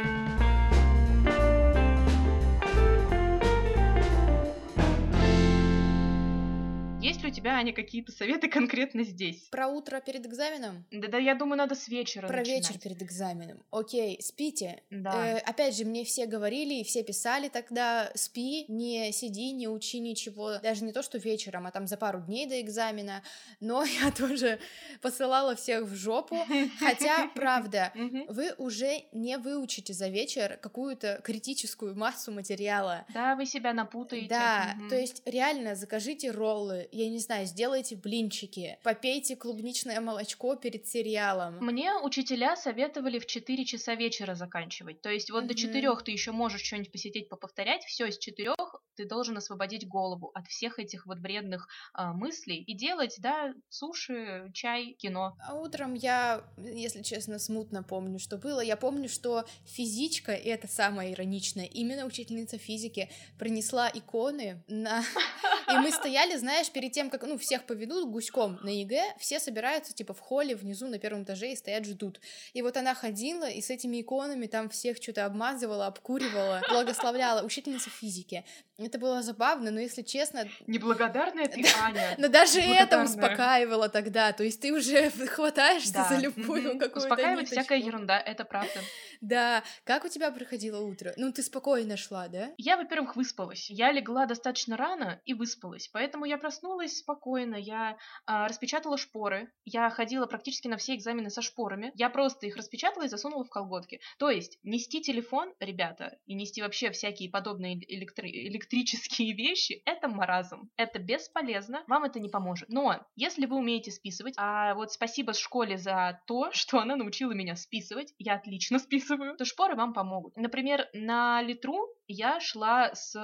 У 7.28 7.30
тебя, 7.30 7.52
Аня, 7.52 7.72
какие-то 7.72 8.12
советы 8.12 8.48
конкретно 8.48 9.04
здесь? 9.04 9.48
Про 9.50 9.68
утро 9.68 10.00
перед 10.00 10.26
экзаменом? 10.26 10.84
Да-да, 10.90 11.18
я 11.18 11.34
думаю, 11.34 11.58
надо 11.58 11.74
с 11.74 11.88
вечера 11.88 12.26
Про 12.26 12.38
начинать. 12.38 12.68
вечер 12.68 12.80
перед 12.80 13.02
экзаменом. 13.02 13.62
Окей, 13.70 14.20
спите. 14.22 14.82
Да. 14.90 15.36
Э, 15.36 15.38
опять 15.38 15.76
же, 15.76 15.84
мне 15.84 16.04
все 16.04 16.26
говорили 16.26 16.74
и 16.74 16.84
все 16.84 17.02
писали 17.02 17.48
тогда, 17.48 18.10
спи, 18.14 18.64
не 18.68 19.12
сиди, 19.12 19.52
не 19.52 19.68
учи 19.68 20.00
ничего. 20.00 20.58
Даже 20.58 20.84
не 20.84 20.92
то, 20.92 21.02
что 21.02 21.18
вечером, 21.18 21.66
а 21.66 21.70
там 21.70 21.86
за 21.86 21.96
пару 21.96 22.20
дней 22.20 22.46
до 22.46 22.60
экзамена. 22.60 23.22
Но 23.60 23.84
я 24.02 24.10
тоже 24.10 24.58
посылала 25.02 25.54
всех 25.54 25.84
в 25.84 25.94
жопу. 25.94 26.38
Хотя, 26.78 27.28
правда, 27.34 27.92
вы 28.28 28.54
уже 28.58 29.04
не 29.12 29.38
выучите 29.38 29.92
за 29.92 30.08
вечер 30.08 30.58
какую-то 30.60 31.20
критическую 31.22 31.94
массу 31.94 32.32
материала. 32.32 33.06
Да, 33.12 33.36
вы 33.36 33.46
себя 33.46 33.72
напутаете. 33.72 34.28
Да, 34.28 34.74
то 34.88 34.96
есть 34.96 35.22
реально 35.26 35.74
закажите 35.74 36.30
роллы, 36.30 36.88
я 36.92 37.08
не 37.08 37.17
знаю, 37.20 37.46
сделайте 37.46 37.96
блинчики, 37.96 38.78
попейте 38.82 39.36
клубничное 39.36 40.00
молочко 40.00 40.56
перед 40.56 40.86
сериалом. 40.86 41.58
Мне 41.60 41.94
учителя 41.94 42.56
советовали 42.56 43.18
в 43.18 43.26
4 43.26 43.64
часа 43.64 43.94
вечера 43.94 44.34
заканчивать. 44.34 45.00
То 45.02 45.10
есть 45.10 45.30
вот 45.30 45.40
Мгм. 45.40 45.48
до 45.48 45.54
4 45.54 45.96
ты 46.04 46.10
еще 46.12 46.32
можешь 46.32 46.62
что-нибудь 46.62 46.92
посидеть, 46.92 47.28
поповторять. 47.28 47.84
Все, 47.84 48.06
из 48.06 48.18
4 48.18 48.54
ты 48.96 49.06
должен 49.06 49.36
освободить 49.36 49.86
голову 49.86 50.30
от 50.34 50.46
всех 50.48 50.78
этих 50.80 51.06
вот 51.06 51.18
вредных 51.18 51.68
а, 51.94 52.12
мыслей 52.12 52.56
и 52.62 52.74
делать, 52.74 53.14
да, 53.18 53.54
суши, 53.68 54.50
чай, 54.54 54.94
кино. 54.98 55.36
А 55.46 55.54
утром 55.54 55.94
я, 55.94 56.44
если 56.56 57.02
честно, 57.02 57.38
смутно 57.38 57.82
помню, 57.84 58.18
что 58.18 58.36
было. 58.38 58.60
Я 58.60 58.76
помню, 58.76 59.08
что 59.08 59.44
физичка, 59.64 60.34
и 60.34 60.48
это 60.48 60.66
самое 60.66 61.12
ироничное, 61.12 61.64
именно 61.66 62.06
учительница 62.06 62.58
физики 62.58 63.08
принесла 63.38 63.88
иконы 63.92 64.64
на... 64.66 65.04
И 65.72 65.76
мы 65.76 65.90
стояли, 65.92 66.36
знаешь, 66.36 66.70
перед 66.70 66.92
тем, 66.92 67.07
как, 67.10 67.22
ну, 67.24 67.38
всех 67.38 67.64
поведут 67.64 68.08
гуськом 68.10 68.58
на 68.62 68.68
ЕГЭ, 68.68 69.14
все 69.18 69.40
собираются, 69.40 69.92
типа, 69.94 70.14
в 70.14 70.20
холле 70.20 70.54
внизу 70.56 70.86
на 70.88 70.98
первом 70.98 71.24
этаже 71.24 71.52
и 71.52 71.56
стоят, 71.56 71.84
ждут. 71.84 72.20
И 72.52 72.62
вот 72.62 72.76
она 72.76 72.94
ходила 72.94 73.48
и 73.48 73.60
с 73.60 73.70
этими 73.70 74.00
иконами 74.00 74.46
там 74.46 74.68
всех 74.68 74.96
что-то 75.02 75.24
обмазывала, 75.26 75.86
обкуривала, 75.86 76.62
благословляла. 76.70 77.44
Учительница 77.44 77.90
физики. 77.90 78.44
Это 78.78 78.98
было 78.98 79.22
забавно, 79.22 79.70
но, 79.72 79.80
если 79.80 80.02
честно, 80.02 80.48
Неблагодарная 80.68 81.48
ты, 81.48 81.64
Аня. 81.82 82.14
но 82.18 82.28
даже 82.28 82.60
это 82.60 83.02
успокаивало 83.02 83.88
тогда, 83.88 84.32
то 84.32 84.44
есть 84.44 84.60
ты 84.60 84.72
уже 84.72 85.10
хватаешься 85.26 85.92
Да. 85.94 86.08
за 86.08 86.16
любую 86.16 86.78
какую-то 86.78 86.98
Успокаивает 86.98 87.48
всякая 87.48 87.78
ерунда, 87.78 88.18
это 88.20 88.44
правда. 88.44 88.80
Да, 89.20 89.64
как 89.84 90.04
у 90.04 90.08
тебя 90.08 90.30
проходило 90.30 90.80
утро? 90.80 91.12
Ну, 91.16 91.32
ты 91.32 91.42
спокойно 91.42 91.96
шла, 91.96 92.28
да? 92.28 92.52
Я, 92.56 92.76
во-первых, 92.76 93.16
выспалась. 93.16 93.68
Я 93.68 93.90
легла 93.90 94.26
достаточно 94.26 94.76
рано 94.76 95.20
и 95.24 95.34
выспалась. 95.34 95.88
Поэтому 95.88 96.24
я 96.24 96.38
проснулась 96.38 96.97
спокойно. 96.98 97.56
Я 97.56 97.96
а, 98.26 98.48
распечатала 98.48 98.96
шпоры. 98.98 99.50
Я 99.64 99.90
ходила 99.90 100.26
практически 100.26 100.68
на 100.68 100.76
все 100.76 100.94
экзамены 100.94 101.30
со 101.30 101.42
шпорами. 101.42 101.92
Я 101.94 102.10
просто 102.10 102.46
их 102.46 102.56
распечатала 102.56 103.04
и 103.04 103.08
засунула 103.08 103.44
в 103.44 103.50
колготки. 103.50 104.00
То 104.18 104.30
есть 104.30 104.58
нести 104.62 105.00
телефон, 105.00 105.52
ребята, 105.60 106.18
и 106.26 106.34
нести 106.34 106.62
вообще 106.62 106.90
всякие 106.90 107.30
подобные 107.30 107.74
электри- 107.74 108.48
электрические 108.48 109.32
вещи, 109.36 109.82
это 109.84 110.08
маразм. 110.08 110.70
Это 110.76 110.98
бесполезно. 110.98 111.84
Вам 111.86 112.04
это 112.04 112.20
не 112.20 112.28
поможет. 112.28 112.68
Но 112.68 113.06
если 113.16 113.46
вы 113.46 113.56
умеете 113.56 113.90
списывать, 113.90 114.34
а 114.36 114.74
вот 114.74 114.92
спасибо 114.92 115.32
школе 115.38 115.78
за 115.78 116.20
то, 116.26 116.50
что 116.52 116.78
она 116.78 116.96
научила 116.96 117.32
меня 117.32 117.56
списывать, 117.56 118.12
я 118.18 118.34
отлично 118.34 118.78
списываю, 118.78 119.36
то 119.36 119.44
шпоры 119.44 119.74
вам 119.74 119.92
помогут. 119.94 120.36
Например, 120.36 120.88
на 120.92 121.42
литру 121.42 121.88
я 122.06 122.40
шла 122.40 122.94
с 122.94 123.14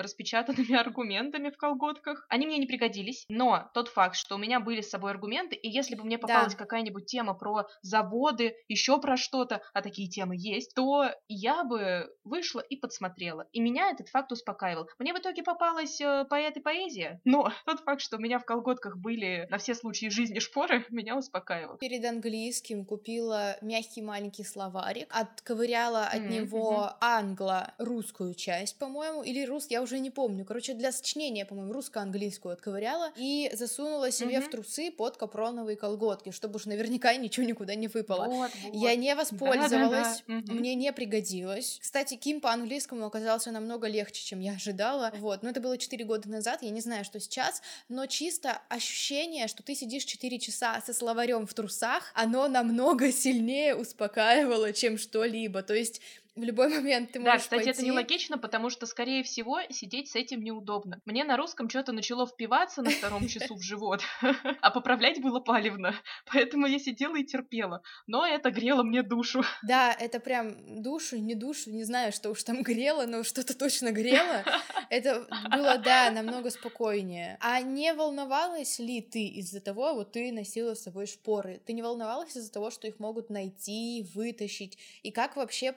распечатанными 0.00 0.74
аргументами 0.78 1.50
в 1.50 1.56
колготках. 1.56 2.26
Они 2.28 2.46
мне 2.46 2.58
не 2.58 2.66
пригодились, 2.66 3.21
но 3.28 3.70
тот 3.74 3.88
факт, 3.88 4.16
что 4.16 4.36
у 4.36 4.38
меня 4.38 4.60
были 4.60 4.80
с 4.80 4.90
собой 4.90 5.10
аргументы, 5.12 5.56
и 5.56 5.68
если 5.68 5.94
бы 5.94 6.04
мне 6.04 6.18
попалась 6.18 6.54
какая-нибудь 6.54 7.06
тема 7.06 7.34
про 7.34 7.66
заводы, 7.82 8.54
еще 8.68 9.00
про 9.00 9.16
что-то, 9.16 9.62
а 9.72 9.82
такие 9.82 10.08
темы 10.08 10.34
есть, 10.38 10.74
то 10.74 11.10
я 11.28 11.64
бы 11.64 12.08
вышла 12.24 12.60
и 12.60 12.76
подсмотрела. 12.76 13.46
И 13.52 13.60
меня 13.60 13.90
этот 13.90 14.08
факт 14.08 14.32
успокаивал. 14.32 14.88
Мне 14.98 15.14
в 15.14 15.18
итоге 15.18 15.42
попалась 15.42 16.00
э, 16.00 16.24
поэт 16.28 16.56
и 16.56 16.60
поэзия, 16.60 17.20
но 17.24 17.52
тот 17.66 17.80
факт, 17.80 18.00
что 18.00 18.16
у 18.16 18.20
меня 18.20 18.38
в 18.38 18.44
колготках 18.44 18.96
были 18.98 19.46
на 19.50 19.58
все 19.58 19.74
случаи 19.74 20.08
жизни 20.08 20.38
шпоры, 20.38 20.84
меня 20.90 21.16
успокаивал. 21.16 21.78
Перед 21.78 22.04
английским 22.04 22.84
купила 22.84 23.56
мягкий 23.60 24.02
маленький 24.02 24.44
словарик, 24.44 25.08
отковыряла 25.10 26.06
от 26.06 26.18
М, 26.18 26.28
него 26.28 26.90
англо-русскую 27.00 28.34
часть, 28.34 28.78
по-моему, 28.78 29.22
или 29.22 29.44
рус, 29.44 29.66
я 29.68 29.82
уже 29.82 29.98
не 29.98 30.10
помню. 30.10 30.44
Короче, 30.44 30.74
для 30.74 30.92
сочинения, 30.92 31.44
по-моему, 31.44 31.72
русско-английскую 31.72 32.52
отковыряла 32.52 33.11
и 33.16 33.50
засунула 33.54 34.10
себе 34.10 34.38
Мгм. 34.38 34.46
в 34.48 34.50
трусы 34.50 34.90
под 34.90 35.16
капроновые 35.16 35.76
колготки, 35.76 36.30
чтобы 36.30 36.56
уж 36.56 36.66
наверняка 36.66 37.14
ничего 37.16 37.46
никуда 37.46 37.74
не 37.74 37.88
выпало. 37.88 38.26
Вот, 38.26 38.50
вот. 38.64 38.74
Я 38.74 38.94
не 38.96 39.14
воспользовалась, 39.14 40.22
Да-да-да. 40.26 40.34
Мгм. 40.34 40.54
мне 40.56 40.74
не 40.74 40.92
пригодилось. 40.92 41.78
Кстати, 41.80 42.14
Ким 42.14 42.40
по 42.40 42.52
английскому 42.52 43.06
оказался 43.06 43.50
намного 43.50 43.86
легче, 43.88 44.24
чем 44.24 44.40
я 44.40 44.52
ожидала. 44.52 45.12
Вот, 45.18 45.42
но 45.42 45.50
это 45.50 45.60
было 45.60 45.78
4 45.78 46.04
года 46.04 46.28
назад, 46.28 46.62
я 46.62 46.70
не 46.70 46.80
знаю, 46.80 47.04
что 47.04 47.20
сейчас, 47.20 47.62
но 47.88 48.06
чисто 48.06 48.60
ощущение, 48.68 49.48
что 49.48 49.62
ты 49.62 49.74
сидишь 49.74 50.04
4 50.04 50.38
часа 50.38 50.80
со 50.84 50.92
словарем 50.92 51.46
в 51.46 51.54
трусах, 51.54 52.12
оно 52.14 52.48
намного 52.48 53.12
сильнее 53.12 53.74
успокаивало, 53.74 54.72
чем 54.72 54.98
что-либо. 54.98 55.62
То 55.62 55.74
есть 55.74 56.00
в 56.34 56.42
любой 56.42 56.68
момент 56.74 57.12
ты 57.12 57.18
Да, 57.20 57.32
можешь 57.32 57.42
кстати, 57.42 57.62
это 57.62 57.78
пойти... 57.78 57.86
нелогично, 57.86 58.38
потому 58.38 58.70
что, 58.70 58.86
скорее 58.86 59.22
всего, 59.22 59.60
сидеть 59.70 60.10
с 60.10 60.16
этим 60.16 60.42
неудобно. 60.42 61.00
Мне 61.04 61.24
на 61.24 61.36
русском 61.36 61.68
что-то 61.68 61.92
начало 61.92 62.26
впиваться 62.26 62.82
на 62.82 62.90
втором 62.90 63.28
часу 63.28 63.54
в 63.54 63.62
живот, 63.62 64.02
а 64.60 64.70
поправлять 64.70 65.20
было 65.20 65.40
палевно, 65.40 65.94
поэтому 66.32 66.66
я 66.66 66.78
сидела 66.78 67.16
и 67.16 67.24
терпела. 67.24 67.82
Но 68.06 68.26
это 68.26 68.50
грело 68.50 68.82
мне 68.82 69.02
душу. 69.02 69.42
Да, 69.62 69.92
это 69.92 70.20
прям 70.20 70.82
душу, 70.82 71.18
не 71.18 71.34
душу, 71.34 71.70
не 71.70 71.84
знаю, 71.84 72.12
что 72.12 72.30
уж 72.30 72.42
там 72.42 72.62
грело, 72.62 73.06
но 73.06 73.22
что-то 73.24 73.56
точно 73.56 73.92
грело. 73.92 74.44
Это 74.88 75.26
было, 75.50 75.78
да, 75.78 76.10
намного 76.10 76.50
спокойнее. 76.50 77.36
А 77.40 77.60
не 77.60 77.92
волновалась 77.94 78.78
ли 78.78 79.00
ты 79.00 79.26
из-за 79.26 79.60
того, 79.60 79.94
вот 79.94 80.12
ты 80.12 80.32
носила 80.32 80.74
с 80.74 80.82
собой 80.82 81.06
шпоры? 81.06 81.60
Ты 81.64 81.72
не 81.72 81.82
волновалась 81.82 82.36
из-за 82.36 82.52
того, 82.52 82.70
что 82.70 82.86
их 82.86 82.98
могут 82.98 83.30
найти, 83.30 84.06
вытащить? 84.14 84.78
И 85.02 85.10
как 85.10 85.36
вообще 85.36 85.72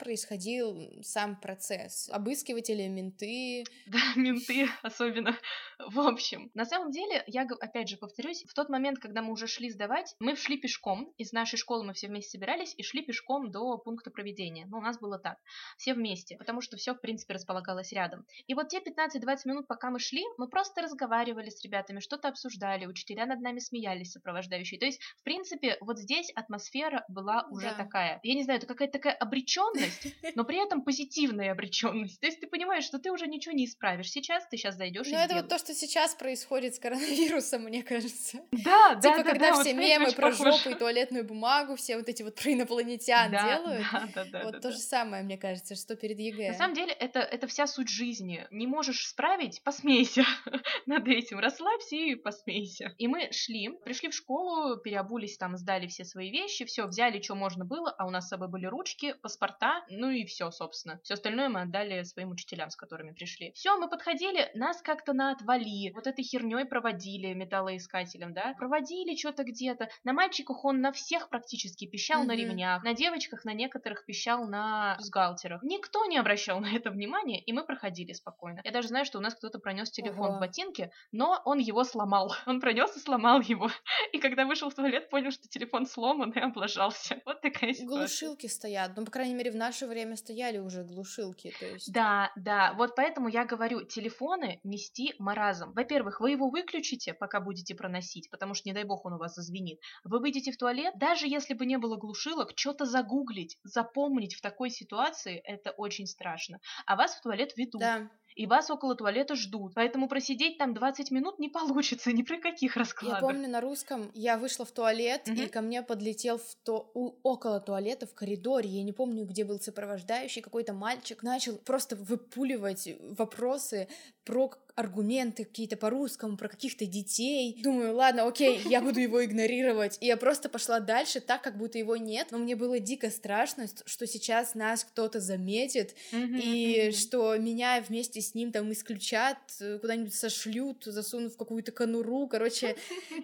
происходил 0.45 1.01
сам 1.03 1.39
процесс? 1.39 2.09
Обыскиватели, 2.11 2.87
менты? 2.87 3.63
Да, 3.87 3.99
менты 4.15 4.67
особенно. 4.81 5.37
В 5.79 5.99
общем, 5.99 6.49
на 6.53 6.65
самом 6.65 6.91
деле, 6.91 7.23
я 7.27 7.47
опять 7.59 7.87
же 7.89 7.97
повторюсь, 7.97 8.43
в 8.47 8.53
тот 8.53 8.69
момент, 8.69 8.99
когда 8.99 9.21
мы 9.21 9.31
уже 9.31 9.47
шли 9.47 9.69
сдавать, 9.69 10.15
мы 10.19 10.35
шли 10.35 10.57
пешком. 10.57 11.13
Из 11.17 11.31
нашей 11.33 11.57
школы 11.57 11.83
мы 11.83 11.93
все 11.93 12.07
вместе 12.07 12.31
собирались 12.31 12.73
и 12.77 12.83
шли 12.83 13.01
пешком 13.03 13.51
до 13.51 13.77
пункта 13.77 14.09
проведения. 14.11 14.65
Ну, 14.67 14.77
у 14.77 14.81
нас 14.81 14.99
было 14.99 15.19
так. 15.19 15.37
Все 15.77 15.93
вместе, 15.93 16.37
потому 16.37 16.61
что 16.61 16.77
все, 16.77 16.93
в 16.93 17.01
принципе, 17.01 17.33
располагалось 17.33 17.91
рядом. 17.91 18.25
И 18.47 18.53
вот 18.53 18.69
те 18.69 18.79
15-20 18.79 19.37
минут, 19.45 19.67
пока 19.67 19.89
мы 19.89 19.99
шли, 19.99 20.23
мы 20.37 20.47
просто 20.47 20.81
разговаривали 20.81 21.49
с 21.49 21.61
ребятами, 21.63 21.99
что-то 21.99 22.27
обсуждали, 22.29 22.85
учителя 22.85 23.25
над 23.25 23.41
нами 23.41 23.59
смеялись, 23.59 24.11
сопровождающие. 24.11 24.79
То 24.79 24.85
есть, 24.85 25.01
в 25.17 25.23
принципе, 25.23 25.77
вот 25.81 25.99
здесь 25.99 26.31
атмосфера 26.35 27.05
была 27.09 27.45
уже 27.51 27.67
Да. 27.69 27.75
такая. 27.75 28.19
Я 28.23 28.33
не 28.35 28.43
знаю, 28.43 28.57
это 28.57 28.67
какая-то 28.67 28.93
такая 28.93 29.13
обреченность, 29.13 30.07
но 30.35 30.43
при 30.43 30.63
этом 30.63 30.81
позитивная 30.83 31.51
обреченность. 31.51 32.19
То 32.19 32.27
есть 32.27 32.39
ты 32.39 32.47
понимаешь, 32.47 32.83
что 32.83 32.99
ты 32.99 33.11
уже 33.11 33.27
ничего 33.27 33.55
не 33.55 33.65
исправишь 33.65 34.11
сейчас, 34.11 34.45
ты 34.47 34.57
сейчас 34.57 34.75
зайдешь 34.75 35.07
и 35.07 35.11
Ну, 35.11 35.17
это 35.17 35.35
вот 35.35 35.47
то, 35.49 35.57
что 35.57 35.73
сейчас 35.73 36.13
происходит 36.15 36.75
с 36.75 36.79
коронавирусом, 36.79 37.63
мне 37.63 37.83
кажется. 37.83 38.39
Да, 38.65 38.95
да, 38.95 39.01
Типа, 39.01 39.17
да, 39.17 39.23
когда 39.23 39.51
да, 39.51 39.61
все 39.61 39.73
вот, 39.73 39.79
мемы 39.81 40.11
про 40.11 40.31
похоже. 40.31 40.51
жопу 40.51 40.69
и 40.69 40.73
туалетную 40.75 41.23
бумагу, 41.25 41.75
все 41.75 41.97
вот 41.97 42.09
эти 42.09 42.23
вот 42.23 42.35
про 42.35 42.51
инопланетян 42.53 43.31
Да, 43.31 43.57
делают. 43.57 43.85
да, 43.91 44.07
да, 44.13 44.25
да, 44.25 44.43
Вот 44.43 44.53
да, 44.53 44.59
то 44.59 44.69
да. 44.69 44.71
же 44.71 44.79
самое, 44.79 45.23
мне 45.23 45.37
кажется, 45.37 45.75
что 45.75 45.95
перед 45.95 46.19
ЕГЭ. 46.19 46.49
На 46.49 46.53
самом 46.57 46.73
деле, 46.73 46.91
это, 46.93 47.19
это 47.19 47.47
вся 47.47 47.67
суть 47.67 47.89
жизни. 47.89 48.45
Не 48.51 48.67
можешь 48.67 49.07
справить, 49.07 49.61
посмейся 49.63 50.25
над 50.85 51.07
этим, 51.07 51.39
расслабься 51.39 51.95
и 51.95 52.15
посмейся. 52.15 52.93
И 52.97 53.07
мы 53.07 53.31
шли, 53.31 53.69
пришли 53.83 54.09
в 54.09 54.13
школу, 54.15 54.77
переобулись 54.77 55.37
там, 55.37 55.57
сдали 55.57 55.87
все 55.87 56.03
свои 56.03 56.31
вещи, 56.31 56.65
все, 56.65 56.85
взяли, 56.85 57.21
что 57.21 57.35
можно 57.35 57.65
было, 57.65 57.91
а 57.97 58.05
у 58.05 58.09
нас 58.09 58.25
с 58.25 58.29
собой 58.29 58.47
были 58.49 58.65
ручки, 58.65 59.13
паспорта, 59.21 59.85
ну 59.89 60.09
и 60.09 60.24
все, 60.25 60.51
собственно. 60.51 60.99
Все 61.03 61.13
остальное 61.15 61.49
мы 61.49 61.61
отдали 61.61 62.03
своим 62.03 62.31
учителям, 62.31 62.69
с 62.69 62.75
которыми 62.75 63.11
пришли. 63.11 63.51
Все, 63.53 63.77
мы 63.77 63.89
подходили, 63.89 64.49
нас 64.53 64.81
как-то 64.81 65.13
на 65.13 65.31
отвали, 65.31 65.91
вот 65.93 66.07
этой 66.07 66.23
херней 66.23 66.65
проводили 66.65 67.33
металлоискателем, 67.33 68.33
да, 68.33 68.53
проводили 68.57 69.15
что-то 69.15 69.43
где-то. 69.43 69.89
На 70.03 70.13
мальчиках 70.13 70.63
он 70.65 70.81
на 70.81 70.91
всех 70.91 71.29
практически 71.29 71.85
пищал 71.87 72.23
на 72.23 72.33
Мгм. 72.33 72.41
ремнях, 72.41 72.83
на 72.83 72.93
девочках 72.93 73.45
на 73.45 73.53
некоторых 73.53 74.05
пищал 74.05 74.47
на 74.47 74.95
бюстгальтерах. 74.97 75.63
Никто 75.63 76.05
не 76.05 76.17
обращал 76.17 76.59
на 76.61 76.75
это 76.75 76.91
внимания, 76.91 77.39
и 77.41 77.53
мы 77.53 77.65
проходили 77.65 78.13
спокойно. 78.13 78.61
Я 78.63 78.71
даже 78.71 78.87
знаю, 78.89 79.05
что 79.05 79.17
у 79.19 79.21
нас 79.21 79.33
кто-то 79.35 79.59
пронес 79.59 79.91
телефон 79.91 80.29
Ого. 80.31 80.37
в 80.37 80.39
ботинке, 80.39 80.91
но 81.11 81.41
он 81.45 81.59
его 81.59 81.83
сломал. 81.83 82.33
Он 82.45 82.59
пронес 82.61 82.95
и 82.95 82.99
сломал 82.99 83.41
его. 83.41 83.69
И 84.11 84.19
когда 84.19 84.45
вышел 84.45 84.69
в 84.69 84.75
туалет, 84.75 85.09
понял, 85.09 85.31
что 85.31 85.47
телефон 85.47 85.85
сломан 85.85 86.31
и 86.31 86.39
облажался. 86.39 87.21
Вот 87.25 87.41
такая 87.41 87.73
ситуация. 87.73 87.85
Глушилки 87.87 88.47
стоят. 88.47 88.95
Ну, 88.95 89.05
по 89.05 89.11
крайней 89.11 89.33
мере, 89.35 89.51
в 89.51 89.55
наше 89.55 89.87
время 89.87 90.14
стояли 90.17 90.57
уже 90.57 90.83
глушилки. 90.83 91.53
То 91.59 91.65
есть... 91.65 91.91
Да, 91.91 92.31
да, 92.35 92.73
вот 92.73 92.95
поэтому 92.95 93.27
я 93.27 93.45
говорю, 93.45 93.83
телефоны 93.83 94.59
нести 94.63 95.13
маразм. 95.19 95.73
Во-первых, 95.73 96.19
вы 96.19 96.31
его 96.31 96.49
выключите, 96.49 97.13
пока 97.13 97.39
будете 97.39 97.75
проносить, 97.75 98.29
потому 98.29 98.53
что, 98.53 98.69
не 98.69 98.73
дай 98.73 98.83
бог, 98.83 99.05
он 99.05 99.13
у 99.13 99.17
вас 99.17 99.35
зазвенит. 99.35 99.79
Вы 100.03 100.19
выйдете 100.19 100.51
в 100.51 100.57
туалет, 100.57 100.93
даже 100.97 101.27
если 101.27 101.53
бы 101.53 101.65
не 101.65 101.77
было 101.77 101.97
глушилок, 101.97 102.53
что-то 102.55 102.85
загуглить, 102.85 103.57
запомнить 103.63 104.35
в 104.35 104.41
такой 104.41 104.69
ситуации, 104.69 105.37
это 105.43 105.71
очень 105.71 106.07
страшно. 106.07 106.59
А 106.85 106.95
вас 106.95 107.15
в 107.15 107.21
туалет 107.21 107.55
ведут. 107.57 107.81
Да. 107.81 108.09
И 108.35 108.47
вас 108.47 108.69
около 108.69 108.95
туалета 108.95 109.35
ждут. 109.35 109.73
Поэтому 109.75 110.07
просидеть 110.09 110.57
там 110.57 110.73
20 110.73 111.09
минут 111.11 111.39
не 111.39 111.47
получится 111.49 112.11
ни 112.11 112.21
при 112.21 112.37
каких 112.37 112.75
Я 112.75 112.79
раскладах. 112.81 113.21
помню 113.21 113.47
на 113.49 113.61
русском, 113.61 114.11
я 114.13 114.37
вышла 114.37 114.65
в 114.65 114.71
туалет, 114.71 115.21
и 115.27 115.31
Мгм. 115.31 115.49
ко 115.49 115.61
мне 115.61 115.81
подлетел 115.81 116.37
в 116.37 116.55
то... 116.63 116.91
у- 116.93 117.15
около 117.23 117.59
туалета 117.61 118.05
в 118.07 118.13
коридоре, 118.13 118.67
я 118.69 118.83
не 118.83 118.91
помню, 118.91 119.25
где 119.25 119.45
был 119.45 119.59
сопровождающий, 119.59 120.41
какой-то 120.41 120.73
мальчик 120.73 121.23
начал 121.23 121.55
просто 121.57 121.95
выпуливать 121.95 122.89
вопросы 123.17 123.87
про 124.25 124.51
аргументы 124.75 125.45
какие-то 125.45 125.77
по 125.77 125.89
русскому, 125.89 126.37
про 126.37 126.47
каких-то 126.49 126.85
детей. 126.85 127.59
Думаю, 127.63 127.95
ладно, 127.95 128.27
окей, 128.27 128.59
я 128.65 128.81
буду 128.81 128.99
его 128.99 129.23
игнорировать. 129.23 129.97
И 130.01 130.05
я 130.07 130.17
просто 130.17 130.49
пошла 130.49 130.79
дальше, 130.79 131.19
так, 131.21 131.41
как 131.41 131.57
будто 131.57 131.77
его 131.77 131.95
нет. 131.97 132.27
Но 132.31 132.37
мне 132.37 132.55
было 132.55 132.79
дико 132.79 133.09
страшно, 133.09 133.67
ст- 133.67 133.83
что 133.87 134.05
сейчас 134.05 134.53
нас 134.55 134.83
кто-то 134.83 135.19
заметит, 135.19 135.95
и 136.11 136.91
что 136.91 137.35
меня 137.37 137.81
вместе 137.87 138.21
с 138.21 138.35
ним 138.35 138.51
там 138.51 138.71
исключат, 138.71 139.37
э, 139.61 139.79
куда-нибудь 139.79 140.13
сошлют, 140.13 140.83
засунут 140.85 141.33
в 141.33 141.37
какую-то 141.37 141.71
конуру, 141.71 142.27
короче, 142.27 142.75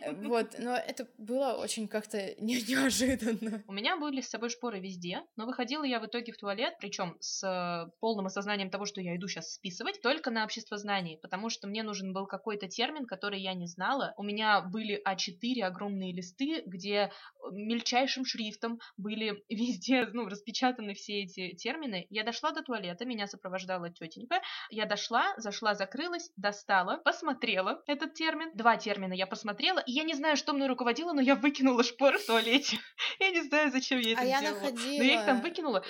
э, 0.01 0.13
вот, 0.25 0.55
но 0.59 0.75
это 0.75 1.07
было 1.17 1.53
очень 1.61 1.87
как-то 1.87 2.33
не- 2.39 2.61
неожиданно. 2.61 3.63
У 3.67 3.73
меня 3.73 3.97
были 3.97 4.21
с 4.21 4.29
собой 4.29 4.49
шпоры 4.49 4.79
везде, 4.79 5.21
но 5.35 5.45
выходила 5.45 5.83
я 5.83 5.99
в 5.99 6.05
итоге 6.05 6.31
в 6.31 6.37
туалет, 6.37 6.75
причем 6.79 7.17
с 7.19 7.43
э, 7.43 7.91
полным 7.99 8.25
осознанием 8.27 8.69
того, 8.69 8.85
что 8.85 9.01
я 9.01 9.15
иду 9.15 9.27
сейчас 9.27 9.53
списывать, 9.53 10.01
только 10.01 10.31
на 10.31 10.43
обществознании, 10.45 11.17
потому 11.21 11.40
что 11.49 11.67
мне 11.67 11.83
нужен 11.83 12.13
был 12.13 12.27
какой-то 12.27 12.67
термин, 12.67 13.05
который 13.05 13.41
я 13.41 13.53
не 13.53 13.67
знала. 13.67 14.13
У 14.17 14.23
меня 14.23 14.61
были 14.61 15.01
А4 15.07 15.61
огромные 15.63 16.13
листы, 16.13 16.63
где 16.65 16.93
э, 16.95 17.09
мельчайшим 17.51 18.25
шрифтом 18.25 18.79
были 18.97 19.43
везде 19.49 20.05
ну, 20.13 20.27
распечатаны 20.27 20.93
все 20.93 21.23
эти 21.23 21.53
термины. 21.55 22.07
Я 22.09 22.23
дошла 22.23 22.51
до 22.51 22.61
туалета, 22.61 23.05
меня 23.05 23.27
сопровождала 23.27 23.89
тетенька. 23.89 24.41
Я 24.69 24.85
дошла, 24.85 25.33
зашла, 25.37 25.75
закрылась, 25.75 26.31
достала, 26.35 26.97
посмотрела 26.97 27.81
этот 27.87 28.13
термин. 28.13 28.51
Два 28.55 28.77
термина 28.77 29.13
я 29.13 29.27
посмотрела, 29.27 29.79
и 29.79 29.91
я 29.91 30.03
не 30.03 30.13
знаю, 30.13 30.37
что 30.37 30.53
мной 30.53 30.67
руководило, 30.67 31.13
но 31.13 31.21
я 31.21 31.35
выкинула 31.35 31.83
шпоры 31.83 32.17
в 32.17 32.25
туалете. 32.25 32.77
Я 33.19 33.29
не 33.29 33.41
знаю, 33.41 33.71
зачем 33.71 33.99
я 33.99 34.13
это 34.13 34.21
А 34.21 34.25
я 34.25 34.41
находила, 34.41 34.97
Но 34.97 35.03
я 35.03 35.19
их 35.19 35.25
там 35.25 35.41
выкинула. 35.41 35.83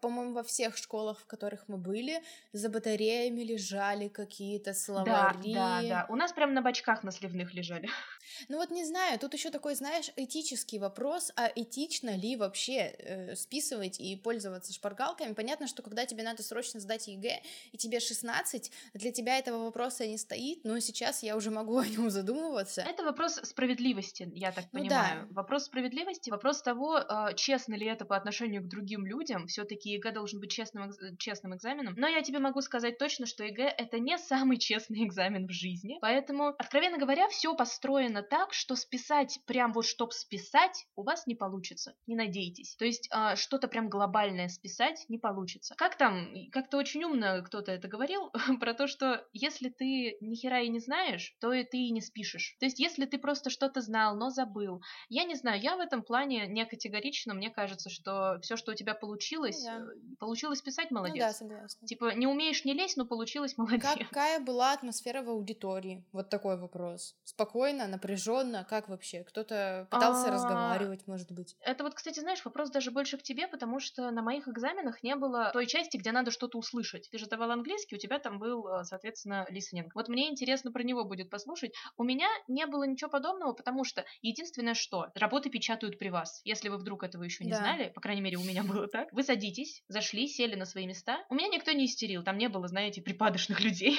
по-моему, 0.00 0.34
во 0.34 0.42
всех 0.44 0.76
школах, 0.76 1.18
в 1.18 1.26
которых 1.26 1.64
мы 1.66 1.78
были, 1.78 2.22
за 2.52 2.68
батареями 2.68 3.42
лежали 3.42 4.08
какие-то 4.08 4.63
Да, 4.72 4.74
словари. 4.74 5.54
да, 5.54 5.82
да. 5.82 6.06
У 6.08 6.16
нас 6.16 6.32
прям 6.32 6.54
на 6.54 6.62
бочках 6.62 7.02
на 7.02 7.10
сливных 7.10 7.54
лежали. 7.54 7.88
Ну 8.48 8.58
вот 8.58 8.70
не 8.70 8.84
знаю, 8.84 9.18
тут 9.18 9.34
еще 9.34 9.50
такой, 9.50 9.74
знаешь, 9.74 10.10
этический 10.16 10.78
вопрос, 10.78 11.32
а 11.36 11.50
этично 11.54 12.16
ли 12.16 12.36
вообще 12.36 12.94
э, 12.98 13.36
списывать 13.36 14.00
и 14.00 14.16
пользоваться 14.16 14.72
шпаргалками? 14.72 15.32
Понятно, 15.34 15.66
что 15.66 15.82
когда 15.82 16.06
тебе 16.06 16.22
надо 16.22 16.42
срочно 16.42 16.80
сдать 16.80 17.08
ЕГЭ, 17.08 17.40
и 17.72 17.76
тебе 17.76 18.00
16, 18.00 18.70
для 18.94 19.12
тебя 19.12 19.38
этого 19.38 19.64
вопроса 19.64 20.06
не 20.06 20.18
стоит, 20.18 20.64
но 20.64 20.78
сейчас 20.80 21.22
я 21.22 21.36
уже 21.36 21.50
могу 21.50 21.78
о 21.78 21.86
нем 21.86 22.10
задумываться. 22.10 22.82
Это 22.82 23.04
вопрос 23.04 23.40
справедливости, 23.42 24.30
я 24.34 24.52
так 24.52 24.66
Ну 24.72 24.80
понимаю. 24.80 25.28
Вопрос 25.30 25.64
справедливости, 25.64 26.30
вопрос 26.30 26.62
того, 26.62 26.98
э, 26.98 27.34
честно 27.36 27.74
ли 27.74 27.86
это 27.86 28.04
по 28.04 28.16
отношению 28.16 28.62
к 28.62 28.68
другим 28.68 29.06
людям. 29.06 29.46
Все-таки 29.46 29.90
ЕГЭ 29.90 30.12
должен 30.12 30.40
быть 30.40 30.50
честным, 30.50 30.90
экз- 30.90 31.16
честным 31.18 31.54
экзаменом. 31.54 31.94
Но 31.96 32.08
я 32.08 32.22
тебе 32.22 32.38
могу 32.38 32.60
сказать 32.60 32.98
точно, 32.98 33.26
что 33.26 33.44
ЕГЭ 33.44 33.74
это 33.76 33.98
не 33.98 34.18
самый 34.18 34.58
честный 34.58 35.04
экзамен 35.04 35.46
в 35.46 35.52
жизни. 35.52 35.98
Поэтому, 36.00 36.54
откровенно 36.58 36.98
говоря, 36.98 37.28
все 37.28 37.54
построено 37.54 38.13
так, 38.22 38.52
что 38.52 38.76
списать 38.76 39.38
прям 39.46 39.72
вот 39.72 39.84
чтоб 39.86 40.12
списать, 40.12 40.86
у 40.96 41.02
вас 41.02 41.26
не 41.26 41.34
получится. 41.34 41.94
Не 42.06 42.16
надейтесь. 42.16 42.76
То 42.76 42.84
есть 42.84 43.08
а, 43.10 43.36
что-то 43.36 43.68
прям 43.68 43.88
глобальное 43.88 44.48
списать 44.48 45.04
не 45.08 45.18
получится. 45.18 45.74
Как 45.76 45.96
там, 45.96 46.28
как-то 46.52 46.78
очень 46.78 47.04
умно 47.04 47.42
кто-то 47.44 47.72
это 47.72 47.88
говорил, 47.88 48.30
про 48.60 48.74
то, 48.74 48.86
что 48.86 49.26
если 49.32 49.68
ты 49.68 50.16
ни 50.20 50.34
хера 50.34 50.60
и 50.60 50.68
не 50.68 50.80
знаешь, 50.80 51.34
то 51.40 51.52
и 51.52 51.64
ты 51.64 51.78
и 51.78 51.90
не 51.90 52.00
спишешь. 52.00 52.56
То 52.60 52.66
есть 52.66 52.78
если 52.78 53.06
ты 53.06 53.18
просто 53.18 53.50
что-то 53.50 53.80
знал, 53.80 54.16
но 54.16 54.30
забыл. 54.30 54.80
Я 55.08 55.24
не 55.24 55.34
знаю, 55.34 55.60
я 55.60 55.76
в 55.76 55.80
этом 55.80 56.02
плане 56.02 56.46
не 56.46 56.64
категорично. 56.66 57.34
Мне 57.34 57.50
кажется, 57.50 57.90
что 57.90 58.38
все, 58.42 58.56
что 58.56 58.72
у 58.72 58.74
тебя 58.74 58.94
получилось, 58.94 59.62
Да. 59.64 59.78
э, 59.78 60.16
получилось 60.18 60.62
писать, 60.62 60.90
Ну 60.90 60.98
молодец. 60.98 61.24
да, 61.24 61.32
согласна. 61.32 61.86
Типа, 61.86 62.14
не 62.14 62.26
умеешь, 62.26 62.64
не 62.64 62.72
лезь, 62.74 62.96
но 62.96 63.06
получилось, 63.06 63.56
молодец. 63.56 63.84
Какая 63.98 64.40
была 64.40 64.72
атмосфера 64.72 65.22
в 65.22 65.28
аудитории? 65.30 66.04
Вот 66.12 66.30
такой 66.30 66.56
вопрос. 66.58 67.14
Спокойно, 67.24 67.86
напряженно, 68.04 68.64
как 68.68 68.88
вообще? 68.88 69.24
Кто-то 69.24 69.86
пытался 69.90 70.28
А, 70.28 70.30
разговаривать, 70.30 71.06
может 71.06 71.32
быть? 71.32 71.56
Это 71.60 71.84
вот, 71.84 71.94
кстати, 71.94 72.20
знаешь, 72.20 72.44
вопрос 72.44 72.70
даже 72.70 72.90
больше 72.90 73.16
к 73.16 73.22
тебе, 73.22 73.48
потому 73.48 73.80
что 73.80 74.10
на 74.10 74.22
моих 74.22 74.46
экзаменах 74.46 75.02
не 75.02 75.16
было 75.16 75.50
той 75.52 75.66
части, 75.66 75.96
где 75.96 76.12
надо 76.12 76.30
что-то 76.30 76.58
услышать. 76.58 77.08
Ты 77.10 77.18
же 77.18 77.26
давал 77.26 77.50
английский, 77.50 77.96
у 77.96 77.98
тебя 77.98 78.18
там 78.18 78.38
был, 78.38 78.66
э, 78.68 78.84
соответственно, 78.84 79.46
listening. 79.50 79.88
Вот 79.94 80.08
мне 80.08 80.28
интересно 80.30 80.70
про 80.70 80.82
него 80.82 81.04
будет 81.04 81.30
послушать. 81.30 81.72
У 81.96 82.04
меня 82.04 82.28
не 82.46 82.66
было 82.66 82.84
ничего 82.84 83.10
подобного, 83.10 83.52
потому 83.54 83.84
что 83.84 84.04
единственное 84.20 84.74
что, 84.74 85.06
работы 85.14 85.48
печатают 85.48 85.98
при 85.98 86.10
вас. 86.10 86.42
Если 86.44 86.68
вы 86.68 86.76
вдруг 86.76 87.02
этого 87.04 87.22
еще 87.22 87.44
не 87.44 87.50
Да. 87.52 87.56
знали, 87.58 87.90
по 87.94 88.00
крайней 88.00 88.20
мере, 88.22 88.36
у 88.36 88.44
меня 88.44 88.62
было 88.64 88.86
так. 88.86 89.08
Вы 89.12 89.22
садитесь, 89.22 89.82
зашли, 89.88 90.28
сели 90.28 90.56
на 90.56 90.66
свои 90.66 90.86
места. 90.86 91.24
У 91.30 91.34
меня 91.34 91.48
никто 91.48 91.72
не 91.72 91.86
истерил, 91.86 92.22
там 92.22 92.36
не 92.36 92.48
было, 92.48 92.68
знаете, 92.68 93.00
припадочных 93.00 93.60
людей. 93.64 93.98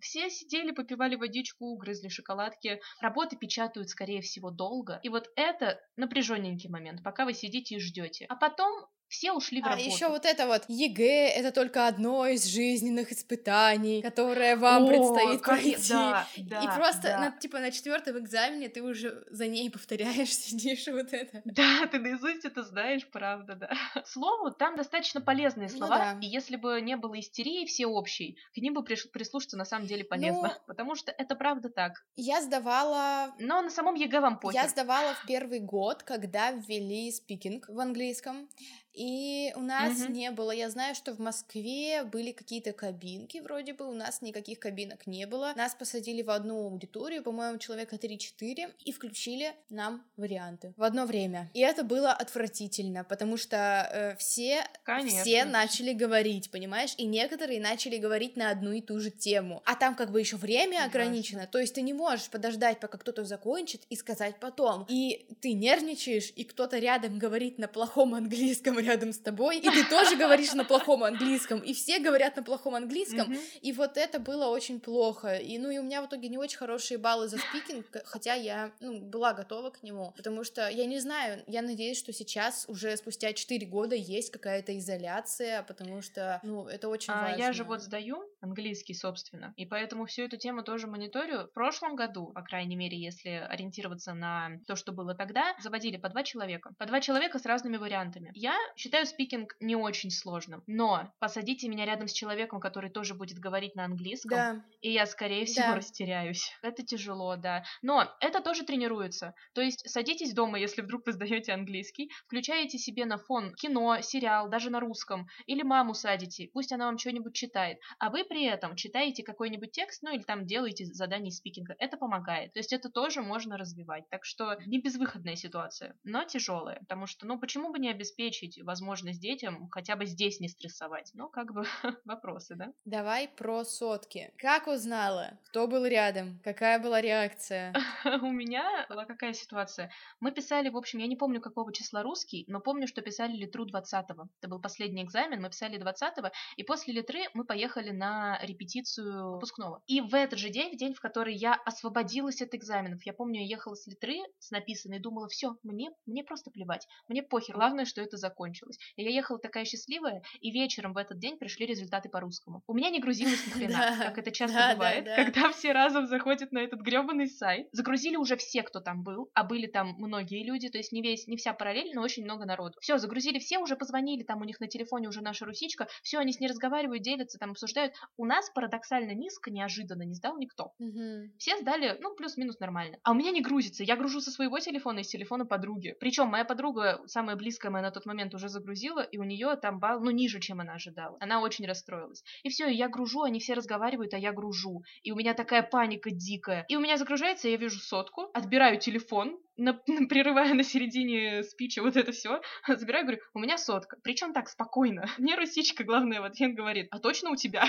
Все 0.00 0.30
сидели, 0.30 0.70
попивали 0.70 1.16
водичку, 1.16 1.74
грызли 1.76 2.08
шоколадки. 2.08 2.80
Работы 3.08 3.36
печатают, 3.36 3.88
скорее 3.88 4.20
всего, 4.20 4.50
долго. 4.50 5.00
И 5.02 5.08
вот 5.08 5.30
это 5.34 5.80
напряженненький 5.96 6.68
момент, 6.68 7.02
пока 7.02 7.24
вы 7.24 7.32
сидите 7.32 7.76
и 7.76 7.80
ждете. 7.80 8.26
А 8.28 8.36
потом 8.36 8.86
все 9.08 9.32
ушли 9.32 9.60
в 9.62 9.66
А 9.66 9.70
работу. 9.70 9.88
еще 9.88 10.08
вот 10.08 10.24
это 10.24 10.46
вот 10.46 10.64
ЕГЭ 10.68 11.28
это 11.30 11.50
только 11.52 11.86
одно 11.86 12.26
из 12.26 12.44
жизненных 12.44 13.10
испытаний, 13.12 14.02
которое 14.02 14.56
вам 14.56 14.84
О, 14.84 14.88
предстоит 14.88 15.42
пройти. 15.42 15.92
да, 15.92 16.26
И 16.36 16.42
да, 16.42 16.74
просто 16.76 17.02
да. 17.02 17.18
на, 17.20 17.30
типа 17.32 17.58
на 17.60 17.70
четвертом 17.70 18.18
экзамене 18.18 18.68
ты 18.68 18.82
уже 18.82 19.24
за 19.30 19.46
ней 19.46 19.70
повторяешь, 19.70 20.28
сидишь 20.36 20.86
и 20.88 20.92
вот 20.92 21.12
это. 21.12 21.40
Да, 21.44 21.86
ты 21.90 21.98
наизусть 21.98 22.44
это 22.44 22.62
знаешь, 22.62 23.06
правда, 23.10 23.54
да. 23.54 23.70
К 24.02 24.06
слову, 24.06 24.50
там 24.50 24.76
достаточно 24.76 25.20
полезные 25.20 25.68
Ну 25.72 25.78
слова, 25.78 25.98
да. 25.98 26.18
и 26.20 26.26
если 26.26 26.56
бы 26.56 26.80
не 26.80 26.96
было 26.96 27.18
истерии 27.18 27.64
всеобщей, 27.66 28.36
к 28.54 28.58
ним 28.58 28.74
бы 28.74 28.82
прислушаться 28.84 29.56
на 29.56 29.64
самом 29.64 29.86
деле 29.86 30.04
полезно, 30.04 30.48
Ну, 30.48 30.50
потому 30.66 30.94
что 30.94 31.12
это 31.12 31.34
правда 31.34 31.68
так. 31.70 32.04
Я 32.16 32.42
сдавала 32.42 33.34
Но 33.38 33.62
на 33.62 33.70
самом 33.70 33.94
ЕГЭ 33.94 34.20
вам 34.20 34.38
похер. 34.38 34.60
Я 34.62 34.68
сдавала 34.68 35.14
в 35.14 35.26
первый 35.26 35.60
год, 35.60 36.02
когда 36.02 36.50
ввели 36.50 37.10
speaking 37.10 37.68
в 37.68 37.78
английском. 37.80 38.48
И 38.98 39.52
у 39.54 39.60
нас 39.60 40.00
угу. 40.00 40.12
не 40.12 40.32
было, 40.32 40.50
я 40.50 40.68
знаю, 40.70 40.96
что 40.96 41.14
в 41.14 41.20
Москве 41.20 42.02
были 42.02 42.32
какие-то 42.32 42.72
кабинки, 42.72 43.38
вроде 43.38 43.72
бы, 43.72 43.88
у 43.88 43.92
нас 43.92 44.22
никаких 44.22 44.58
кабинок 44.58 45.06
не 45.06 45.24
было. 45.24 45.52
Нас 45.56 45.76
посадили 45.76 46.22
в 46.22 46.30
одну 46.30 46.64
аудиторию, 46.64 47.22
по-моему, 47.22 47.58
человека 47.58 47.94
3-4, 47.94 48.72
и 48.84 48.92
включили 48.92 49.54
нам 49.70 50.04
варианты 50.16 50.74
в 50.76 50.82
одно 50.82 51.06
время. 51.06 51.48
И 51.54 51.60
это 51.60 51.84
было 51.84 52.12
отвратительно, 52.12 53.04
потому 53.04 53.36
что 53.36 53.56
э, 53.56 54.16
все, 54.16 54.64
все 55.06 55.44
начали 55.44 55.92
говорить, 55.92 56.50
понимаешь? 56.50 56.94
И 56.96 57.06
некоторые 57.06 57.60
начали 57.60 57.98
говорить 57.98 58.36
на 58.36 58.50
одну 58.50 58.72
и 58.72 58.80
ту 58.80 58.98
же 58.98 59.10
тему. 59.10 59.62
А 59.64 59.76
там 59.76 59.94
как 59.94 60.10
бы 60.10 60.18
еще 60.18 60.36
время 60.36 60.84
ограничено, 60.84 61.46
то 61.46 61.60
есть 61.60 61.74
ты 61.74 61.82
не 61.82 61.92
можешь 61.92 62.30
подождать, 62.30 62.80
пока 62.80 62.98
кто-то 62.98 63.24
закончит, 63.24 63.82
и 63.90 63.94
сказать 63.94 64.40
потом. 64.40 64.86
И 64.88 65.28
ты 65.40 65.52
нервничаешь, 65.52 66.32
и 66.34 66.42
кто-то 66.42 66.78
рядом 66.78 67.16
говорит 67.16 67.58
на 67.58 67.68
плохом 67.68 68.14
английском 68.14 68.76
рядом 68.88 69.12
с 69.12 69.18
тобой, 69.18 69.58
и 69.58 69.70
ты 69.70 69.84
тоже 69.84 70.16
говоришь 70.16 70.54
на 70.54 70.64
плохом 70.64 71.04
английском, 71.04 71.60
и 71.60 71.72
все 71.74 71.98
говорят 71.98 72.36
на 72.36 72.42
плохом 72.42 72.74
английском, 72.74 73.34
и 73.60 73.72
вот 73.72 73.96
это 73.96 74.18
было 74.18 74.46
очень 74.46 74.80
плохо. 74.80 75.36
И 75.36 75.58
ну 75.58 75.70
и 75.70 75.78
у 75.78 75.82
меня 75.82 76.02
в 76.02 76.06
итоге 76.06 76.28
не 76.28 76.38
очень 76.38 76.58
хорошие 76.58 76.98
баллы 76.98 77.28
за 77.28 77.38
спикинг, 77.38 77.86
хотя 78.04 78.34
я 78.34 78.72
ну, 78.80 79.00
была 79.00 79.32
готова 79.32 79.70
к 79.70 79.82
нему, 79.82 80.12
потому 80.16 80.44
что 80.44 80.68
я 80.68 80.86
не 80.86 80.98
знаю, 80.98 81.42
я 81.46 81.62
надеюсь, 81.62 81.98
что 81.98 82.12
сейчас 82.12 82.64
уже 82.68 82.96
спустя 82.96 83.32
4 83.32 83.66
года 83.66 83.94
есть 83.94 84.30
какая-то 84.30 84.76
изоляция, 84.78 85.62
потому 85.62 86.02
что 86.02 86.40
ну 86.42 86.66
это 86.66 86.88
очень 86.88 87.12
а, 87.12 87.22
важно. 87.22 87.42
Я 87.42 87.52
же 87.52 87.64
вот 87.64 87.82
сдаю 87.82 88.24
английский, 88.40 88.94
собственно, 88.94 89.52
и 89.56 89.66
поэтому 89.66 90.06
всю 90.06 90.22
эту 90.22 90.36
тему 90.36 90.62
тоже 90.62 90.86
мониторю. 90.86 91.48
В 91.48 91.52
прошлом 91.52 91.96
году, 91.96 92.32
по 92.34 92.42
крайней 92.42 92.76
мере, 92.76 92.98
если 92.98 93.28
ориентироваться 93.28 94.14
на 94.14 94.50
то, 94.66 94.76
что 94.76 94.92
было 94.92 95.14
тогда, 95.14 95.54
заводили 95.60 95.96
по 95.96 96.08
два 96.08 96.22
человека. 96.22 96.72
По 96.78 96.86
два 96.86 97.00
человека 97.00 97.38
с 97.38 97.46
разными 97.46 97.76
вариантами. 97.76 98.30
Я 98.34 98.56
считаю 98.78 99.06
спикинг 99.06 99.56
не 99.60 99.76
очень 99.76 100.10
сложным, 100.10 100.62
но 100.66 101.12
посадите 101.18 101.68
меня 101.68 101.84
рядом 101.84 102.08
с 102.08 102.12
человеком, 102.12 102.60
который 102.60 102.90
тоже 102.90 103.14
будет 103.14 103.38
говорить 103.38 103.74
на 103.74 103.84
английском, 103.84 104.30
да. 104.30 104.64
и 104.80 104.92
я, 104.92 105.06
скорее 105.06 105.44
всего, 105.44 105.66
да. 105.66 105.74
растеряюсь. 105.76 106.52
Это 106.62 106.84
тяжело, 106.84 107.36
да. 107.36 107.64
Но 107.82 108.08
это 108.20 108.40
тоже 108.40 108.64
тренируется. 108.64 109.34
То 109.52 109.60
есть 109.60 109.88
садитесь 109.88 110.32
дома, 110.32 110.58
если 110.58 110.82
вдруг 110.82 111.06
вы 111.06 111.12
сдаете 111.12 111.52
английский, 111.52 112.10
включаете 112.26 112.78
себе 112.78 113.04
на 113.04 113.18
фон 113.18 113.54
кино, 113.54 114.00
сериал, 114.00 114.48
даже 114.48 114.70
на 114.70 114.80
русском, 114.80 115.28
или 115.46 115.62
маму 115.62 115.94
садите, 115.94 116.48
пусть 116.52 116.72
она 116.72 116.86
вам 116.86 116.98
что-нибудь 116.98 117.34
читает, 117.34 117.78
а 117.98 118.10
вы 118.10 118.24
при 118.24 118.44
этом 118.44 118.76
читаете 118.76 119.22
какой-нибудь 119.22 119.72
текст, 119.72 120.02
ну 120.02 120.12
или 120.14 120.22
там 120.22 120.46
делаете 120.46 120.84
задание 120.86 121.32
спикинга. 121.32 121.74
Это 121.78 121.96
помогает. 121.96 122.52
То 122.52 122.60
есть 122.60 122.72
это 122.72 122.90
тоже 122.90 123.22
можно 123.22 123.56
развивать. 123.56 124.08
Так 124.10 124.24
что 124.24 124.56
не 124.66 124.80
безвыходная 124.80 125.36
ситуация, 125.36 125.96
но 126.04 126.24
тяжелая, 126.24 126.78
потому 126.80 127.06
что, 127.06 127.26
ну, 127.26 127.38
почему 127.38 127.72
бы 127.72 127.78
не 127.78 127.90
обеспечить 127.90 128.57
возможность 128.62 129.20
детям 129.20 129.68
хотя 129.70 129.96
бы 129.96 130.06
здесь 130.06 130.40
не 130.40 130.48
стрессовать? 130.48 131.10
Ну, 131.14 131.28
как 131.28 131.52
бы 131.52 131.64
вопросы, 132.04 132.54
да? 132.56 132.72
Давай 132.84 133.28
про 133.28 133.64
сотки. 133.64 134.32
Как 134.38 134.66
узнала? 134.66 135.38
Кто 135.48 135.66
был 135.66 135.84
рядом? 135.84 136.40
Какая 136.44 136.78
была 136.78 137.00
реакция? 137.00 137.74
У 138.22 138.30
меня 138.30 138.86
была 138.88 139.04
какая 139.04 139.32
ситуация? 139.32 139.90
Мы 140.20 140.32
писали, 140.32 140.68
в 140.68 140.76
общем, 140.76 140.98
я 140.98 141.06
не 141.06 141.16
помню, 141.16 141.40
какого 141.40 141.72
числа 141.72 142.02
русский, 142.02 142.44
но 142.48 142.60
помню, 142.60 142.86
что 142.86 143.02
писали 143.02 143.36
литру 143.36 143.66
20-го. 143.66 144.28
Это 144.40 144.48
был 144.48 144.60
последний 144.60 145.02
экзамен, 145.02 145.40
мы 145.40 145.50
писали 145.50 145.80
20-го, 145.80 146.30
и 146.56 146.62
после 146.62 146.94
литры 146.94 147.20
мы 147.34 147.44
поехали 147.44 147.90
на 147.90 148.38
репетицию 148.42 149.34
выпускного. 149.34 149.82
И 149.86 150.00
в 150.00 150.14
этот 150.14 150.38
же 150.38 150.50
день, 150.50 150.74
в 150.74 150.78
день, 150.78 150.94
в 150.94 151.00
который 151.00 151.34
я 151.34 151.54
освободилась 151.54 152.42
от 152.42 152.54
экзаменов, 152.54 153.04
я 153.04 153.12
помню, 153.12 153.40
я 153.40 153.46
ехала 153.46 153.74
с 153.74 153.86
литры 153.86 154.18
с 154.38 154.50
написанной, 154.50 154.98
думала, 154.98 155.28
все, 155.28 155.56
мне, 155.62 155.90
мне 156.06 156.24
просто 156.24 156.50
плевать, 156.50 156.86
мне 157.08 157.22
похер, 157.22 157.54
главное, 157.54 157.84
что 157.84 158.00
это 158.00 158.16
закончилось. 158.48 158.78
И 158.96 159.02
я 159.02 159.10
ехала 159.10 159.38
такая 159.38 159.64
счастливая, 159.64 160.22
и 160.40 160.50
вечером 160.50 160.92
в 160.92 160.96
этот 160.96 161.18
день 161.18 161.38
пришли 161.38 161.66
результаты 161.66 162.08
по 162.08 162.20
русскому. 162.20 162.62
У 162.66 162.74
меня 162.74 162.90
не 162.90 163.00
грузилось 163.00 163.46
ни 163.46 163.50
хрена, 163.52 163.96
как 163.98 164.18
это 164.18 164.30
часто 164.30 164.72
бывает, 164.74 165.06
когда 165.16 165.50
все 165.52 165.72
разом 165.72 166.06
заходят 166.06 166.52
на 166.52 166.58
этот 166.58 166.80
гребаный 166.80 167.28
сайт. 167.28 167.68
Загрузили 167.72 168.16
уже 168.16 168.36
все, 168.36 168.62
кто 168.62 168.80
там 168.80 169.02
был, 169.02 169.30
а 169.34 169.44
были 169.44 169.66
там 169.66 169.94
многие 169.98 170.44
люди, 170.44 170.68
то 170.68 170.78
есть 170.78 170.92
не 170.92 171.02
весь, 171.02 171.26
не 171.26 171.36
вся 171.36 171.52
параллель, 171.52 171.92
но 171.94 172.02
очень 172.02 172.24
много 172.24 172.44
народу. 172.44 172.76
Все, 172.80 172.98
загрузили 172.98 173.38
все, 173.38 173.58
уже 173.58 173.76
позвонили, 173.76 174.22
там 174.22 174.40
у 174.40 174.44
них 174.44 174.60
на 174.60 174.66
телефоне 174.66 175.08
уже 175.08 175.22
наша 175.22 175.44
русичка, 175.44 175.88
все, 176.02 176.18
они 176.18 176.32
с 176.32 176.40
ней 176.40 176.48
разговаривают, 176.48 177.02
делятся, 177.02 177.38
там 177.38 177.50
обсуждают. 177.50 177.94
У 178.16 178.24
нас 178.24 178.50
парадоксально 178.50 179.12
низко, 179.12 179.50
неожиданно 179.50 180.02
не 180.02 180.14
сдал 180.14 180.38
никто. 180.38 180.72
Угу. 180.78 181.32
Все 181.38 181.56
сдали, 181.58 181.96
ну, 182.00 182.14
плюс-минус 182.14 182.58
нормально. 182.60 182.98
А 183.02 183.12
у 183.12 183.14
меня 183.14 183.30
не 183.30 183.40
грузится. 183.40 183.84
Я 183.84 183.96
гружу 183.96 184.20
со 184.20 184.30
своего 184.30 184.58
телефона 184.58 185.00
и 185.00 185.02
с 185.02 185.08
телефона 185.08 185.44
подруги. 185.44 185.96
Причем 186.00 186.28
моя 186.28 186.44
подруга, 186.44 187.00
самая 187.06 187.36
близкая 187.36 187.70
моя 187.70 187.84
на 187.84 187.90
тот 187.90 188.06
момент, 188.06 188.34
уже 188.38 188.48
загрузила, 188.48 189.00
и 189.00 189.18
у 189.18 189.24
нее 189.24 189.56
там 189.56 189.78
балл, 189.78 190.00
ну, 190.00 190.10
ниже, 190.10 190.40
чем 190.40 190.60
она 190.60 190.74
ожидала. 190.74 191.16
Она 191.20 191.40
очень 191.40 191.66
расстроилась. 191.66 192.24
И 192.42 192.48
все, 192.48 192.68
я 192.68 192.88
гружу, 192.88 193.22
они 193.22 193.40
все 193.40 193.54
разговаривают, 193.54 194.14
а 194.14 194.18
я 194.18 194.32
гружу. 194.32 194.82
И 195.02 195.12
у 195.12 195.16
меня 195.16 195.34
такая 195.34 195.62
паника 195.62 196.10
дикая. 196.10 196.64
И 196.68 196.76
у 196.76 196.80
меня 196.80 196.96
загружается, 196.96 197.48
я 197.48 197.56
вижу 197.56 197.80
сотку, 197.80 198.30
отбираю 198.32 198.78
телефон, 198.78 199.38
на, 199.58 199.74
прерывая 200.08 200.54
на 200.54 200.62
середине 200.62 201.42
спича 201.42 201.82
вот 201.82 201.96
это 201.96 202.12
все, 202.12 202.40
забираю, 202.68 203.04
говорю, 203.04 203.22
у 203.34 203.40
меня 203.40 203.58
сотка. 203.58 203.98
Причем 204.02 204.32
так 204.32 204.48
спокойно. 204.48 205.06
Мне 205.18 205.36
русичка, 205.36 205.84
главное, 205.84 206.20
в 206.20 206.24
ответ 206.24 206.54
говорит, 206.54 206.88
а 206.90 206.98
точно 206.98 207.30
у 207.30 207.36
тебя? 207.36 207.64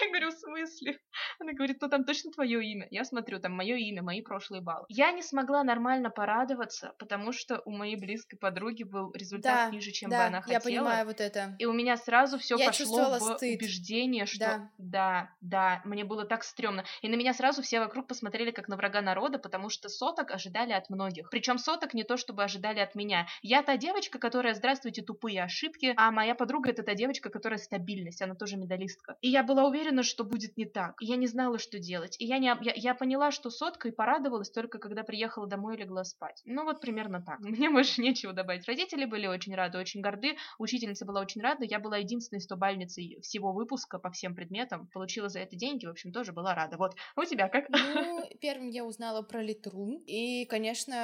Я 0.00 0.08
говорю, 0.08 0.30
в 0.30 0.34
смысле? 0.34 0.98
Она 1.38 1.52
говорит, 1.52 1.78
ну 1.80 1.88
там 1.88 2.04
точно 2.04 2.32
твое 2.32 2.64
имя. 2.64 2.88
Я 2.90 3.04
смотрю, 3.04 3.38
там 3.40 3.52
мое 3.52 3.76
имя, 3.76 4.02
мои 4.02 4.20
прошлые 4.20 4.60
баллы. 4.60 4.84
Я 4.88 5.12
не 5.12 5.22
смогла 5.22 5.62
нормально 5.62 6.10
порадоваться, 6.10 6.94
потому 6.98 7.32
что 7.32 7.62
у 7.64 7.70
моей 7.70 7.96
близкой 7.96 8.36
подруги 8.36 8.82
был 8.82 9.12
результат 9.12 9.70
да, 9.70 9.70
ниже, 9.70 9.92
чем 9.92 10.10
да, 10.10 10.18
бы 10.18 10.24
она 10.24 10.40
хотела. 10.42 10.58
я 10.58 10.60
понимаю 10.60 11.06
вот 11.06 11.20
это. 11.20 11.56
И 11.58 11.64
у 11.66 11.72
меня 11.72 11.96
сразу 11.96 12.38
все 12.38 12.58
пошло 12.58 13.18
в 13.18 13.36
стыд. 13.36 13.60
убеждение, 13.60 14.26
что 14.26 14.38
да. 14.38 14.70
да, 14.78 15.30
да, 15.40 15.82
мне 15.84 16.04
было 16.04 16.24
так 16.24 16.42
стрёмно. 16.42 16.84
И 17.02 17.08
на 17.08 17.14
меня 17.14 17.32
сразу 17.32 17.62
все 17.62 17.80
вокруг 17.80 18.08
посмотрели 18.08 18.50
как 18.50 18.68
на 18.68 18.76
врага 18.76 19.00
народа, 19.02 19.38
потому 19.38 19.68
что 19.68 19.88
соток 19.88 20.30
ожидали 20.30 20.72
от 20.72 20.90
многих 20.90 21.11
многих. 21.12 21.30
Причем 21.30 21.58
соток 21.58 21.94
не 21.94 22.04
то, 22.04 22.16
чтобы 22.16 22.42
ожидали 22.42 22.80
от 22.80 22.94
меня. 22.94 23.26
Я 23.42 23.62
та 23.62 23.76
девочка, 23.76 24.18
которая 24.18 24.54
«Здравствуйте, 24.54 25.02
тупые 25.02 25.42
ошибки», 25.42 25.92
а 25.96 26.10
моя 26.10 26.34
подруга 26.34 26.70
это 26.70 26.82
та 26.82 26.94
девочка, 26.94 27.30
которая 27.30 27.58
стабильность, 27.58 28.22
она 28.22 28.34
тоже 28.34 28.56
медалистка. 28.56 29.16
И 29.20 29.28
я 29.28 29.42
была 29.42 29.64
уверена, 29.64 30.02
что 30.02 30.24
будет 30.24 30.56
не 30.56 30.64
так. 30.64 30.94
И 31.00 31.06
я 31.06 31.16
не 31.16 31.26
знала, 31.26 31.58
что 31.58 31.78
делать. 31.78 32.16
И 32.18 32.24
я, 32.24 32.38
не, 32.38 32.46
я, 32.46 32.72
я 32.74 32.94
поняла, 32.94 33.30
что 33.30 33.50
сотка 33.50 33.88
и 33.88 33.92
порадовалась 33.92 34.50
только 34.50 34.78
когда 34.78 35.02
приехала 35.02 35.46
домой 35.46 35.76
и 35.76 35.80
легла 35.80 36.04
спать. 36.04 36.42
Ну 36.44 36.64
вот 36.64 36.80
примерно 36.80 37.22
так. 37.22 37.40
Мне 37.40 37.70
больше 37.70 38.00
нечего 38.00 38.32
добавить. 38.32 38.66
Родители 38.66 39.04
были 39.04 39.26
очень 39.26 39.54
рады, 39.54 39.78
очень 39.78 40.00
горды. 40.00 40.36
Учительница 40.58 41.04
была 41.04 41.20
очень 41.20 41.42
рада. 41.42 41.64
Я 41.64 41.78
была 41.78 41.98
единственной 41.98 42.40
стобальницей 42.40 43.18
всего 43.22 43.52
выпуска 43.52 43.98
по 43.98 44.10
всем 44.10 44.34
предметам. 44.34 44.88
Получила 44.92 45.28
за 45.28 45.40
это 45.40 45.56
деньги, 45.56 45.86
в 45.86 45.90
общем, 45.90 46.12
тоже 46.12 46.32
была 46.32 46.54
рада. 46.54 46.76
Вот. 46.76 46.94
У 47.16 47.24
тебя 47.24 47.48
как? 47.48 47.68
Ну, 47.68 48.22
первым 48.40 48.68
я 48.68 48.84
узнала 48.84 49.22
про 49.22 49.42
Литру. 49.42 50.00
И, 50.06 50.46
конечно, 50.46 51.01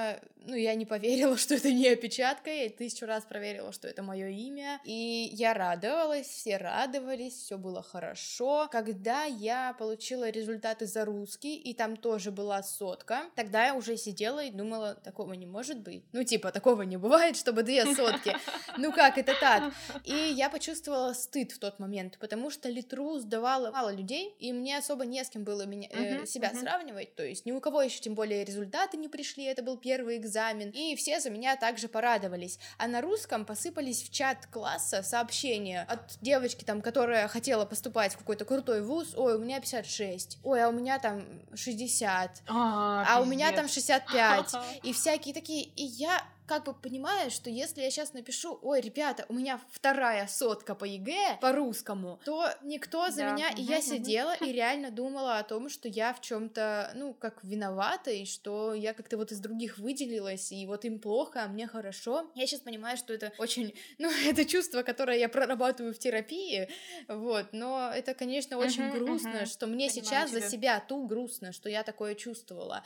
ну, 0.48 0.54
я 0.54 0.74
не 0.74 0.86
поверила, 0.86 1.36
что 1.38 1.54
это 1.54 1.70
не 1.72 1.88
опечатка, 1.88 2.50
я 2.50 2.68
тысячу 2.70 3.06
раз 3.06 3.24
проверила, 3.24 3.72
что 3.72 3.88
это 3.88 4.02
мое 4.02 4.28
имя, 4.28 4.80
и 4.84 5.30
я 5.32 5.54
радовалась, 5.54 6.26
все 6.26 6.56
радовались, 6.56 7.34
все 7.34 7.58
было 7.58 7.82
хорошо. 7.82 8.68
Когда 8.70 9.24
я 9.24 9.74
получила 9.78 10.30
результаты 10.30 10.86
за 10.86 11.04
русский, 11.04 11.56
и 11.56 11.74
там 11.74 11.96
тоже 11.96 12.30
была 12.30 12.62
сотка, 12.62 13.24
тогда 13.34 13.66
я 13.66 13.74
уже 13.74 13.96
сидела 13.96 14.44
и 14.44 14.50
думала, 14.50 14.94
такого 14.94 15.34
не 15.34 15.46
может 15.46 15.80
быть. 15.80 16.04
Ну, 16.12 16.24
типа, 16.24 16.50
такого 16.52 16.82
не 16.82 16.96
бывает, 16.96 17.36
чтобы 17.36 17.62
две 17.62 17.84
сотки. 17.94 18.36
Ну 18.76 18.92
как 18.92 19.18
это 19.18 19.34
так? 19.40 19.72
И 20.04 20.14
я 20.14 20.48
почувствовала 20.50 21.12
стыд 21.12 21.52
в 21.52 21.58
тот 21.58 21.78
момент, 21.80 22.16
потому 22.18 22.48
что 22.50 22.68
литру 22.68 23.18
сдавала 23.18 23.70
мало 23.72 23.92
людей, 23.92 24.34
и 24.38 24.52
мне 24.52 24.78
особо 24.78 25.04
не 25.04 25.22
с 25.24 25.30
кем 25.30 25.44
было 25.44 25.66
меня, 25.66 25.88
э, 25.90 26.26
себя 26.26 26.52
сравнивать, 26.54 27.14
то 27.16 27.24
есть 27.24 27.44
ни 27.44 27.52
у 27.52 27.60
кого 27.60 27.82
еще 27.82 28.00
тем 28.00 28.14
более 28.14 28.44
результаты 28.44 28.96
не 28.96 29.08
пришли, 29.08 29.44
это 29.44 29.62
был 29.62 29.77
первый 29.78 30.16
экзамен, 30.16 30.70
и 30.70 30.94
все 30.96 31.20
за 31.20 31.30
меня 31.30 31.56
также 31.56 31.88
порадовались. 31.88 32.58
А 32.76 32.86
на 32.86 33.00
русском 33.00 33.44
посыпались 33.44 34.02
в 34.02 34.10
чат 34.10 34.46
класса 34.46 35.02
сообщения 35.02 35.86
от 35.88 36.18
девочки, 36.20 36.64
там, 36.64 36.82
которая 36.82 37.28
хотела 37.28 37.64
поступать 37.64 38.14
в 38.14 38.18
какой-то 38.18 38.44
крутой 38.44 38.82
вуз, 38.82 39.14
ой, 39.16 39.36
у 39.36 39.38
меня 39.38 39.60
56, 39.60 40.38
ой, 40.42 40.62
а 40.62 40.68
у 40.68 40.72
меня 40.72 40.98
там 40.98 41.24
60, 41.54 42.42
а, 42.48 43.04
а 43.08 43.20
у 43.20 43.24
меня 43.24 43.52
там 43.52 43.68
65, 43.68 44.54
и 44.82 44.92
всякие 44.92 45.34
такие, 45.34 45.64
и 45.64 45.84
я 45.84 46.22
как 46.48 46.64
бы 46.64 46.72
понимаю, 46.72 47.30
что 47.30 47.50
если 47.50 47.82
я 47.82 47.90
сейчас 47.90 48.14
напишу, 48.14 48.58
ой, 48.62 48.80
ребята, 48.80 49.26
у 49.28 49.34
меня 49.34 49.60
вторая 49.70 50.26
сотка 50.26 50.74
по 50.74 50.84
ЕГЭ 50.84 51.38
по 51.40 51.52
русскому, 51.52 52.20
то 52.24 52.48
никто 52.62 53.10
за 53.10 53.18
меня. 53.18 53.32
да, 53.32 53.50
и 53.50 53.62
я 53.62 53.82
сидела 53.82 54.34
и 54.34 54.50
реально 54.52 54.90
думала 54.90 55.38
о 55.38 55.42
том, 55.42 55.68
что 55.68 55.88
я 55.88 56.14
в 56.14 56.20
чем-то, 56.22 56.92
ну, 56.94 57.12
как 57.12 57.44
виновата, 57.44 58.10
и 58.10 58.24
что 58.24 58.72
я 58.72 58.94
как-то 58.94 59.18
вот 59.18 59.30
из 59.30 59.40
других 59.40 59.78
выделилась, 59.78 60.50
и 60.50 60.66
вот 60.66 60.86
им 60.86 60.98
плохо, 60.98 61.44
а 61.44 61.48
мне 61.48 61.66
хорошо. 61.66 62.30
Я 62.34 62.46
сейчас 62.46 62.60
понимаю, 62.60 62.96
что 62.96 63.12
это 63.12 63.32
очень, 63.38 63.74
ну, 63.98 64.10
это 64.26 64.44
чувство, 64.46 64.82
которое 64.82 65.18
я 65.18 65.28
прорабатываю 65.28 65.92
в 65.92 65.98
терапии, 65.98 66.68
вот, 67.08 67.52
но 67.52 67.92
это, 67.94 68.14
конечно, 68.14 68.56
очень 68.56 68.90
грустно, 68.90 69.44
что 69.44 69.66
мне 69.66 69.90
сейчас 69.90 70.30
за 70.30 70.40
себя 70.40 70.80
ту 70.80 71.06
грустно, 71.06 71.52
что 71.52 71.68
я 71.68 71.82
такое 71.82 72.14
чувствовала. 72.14 72.82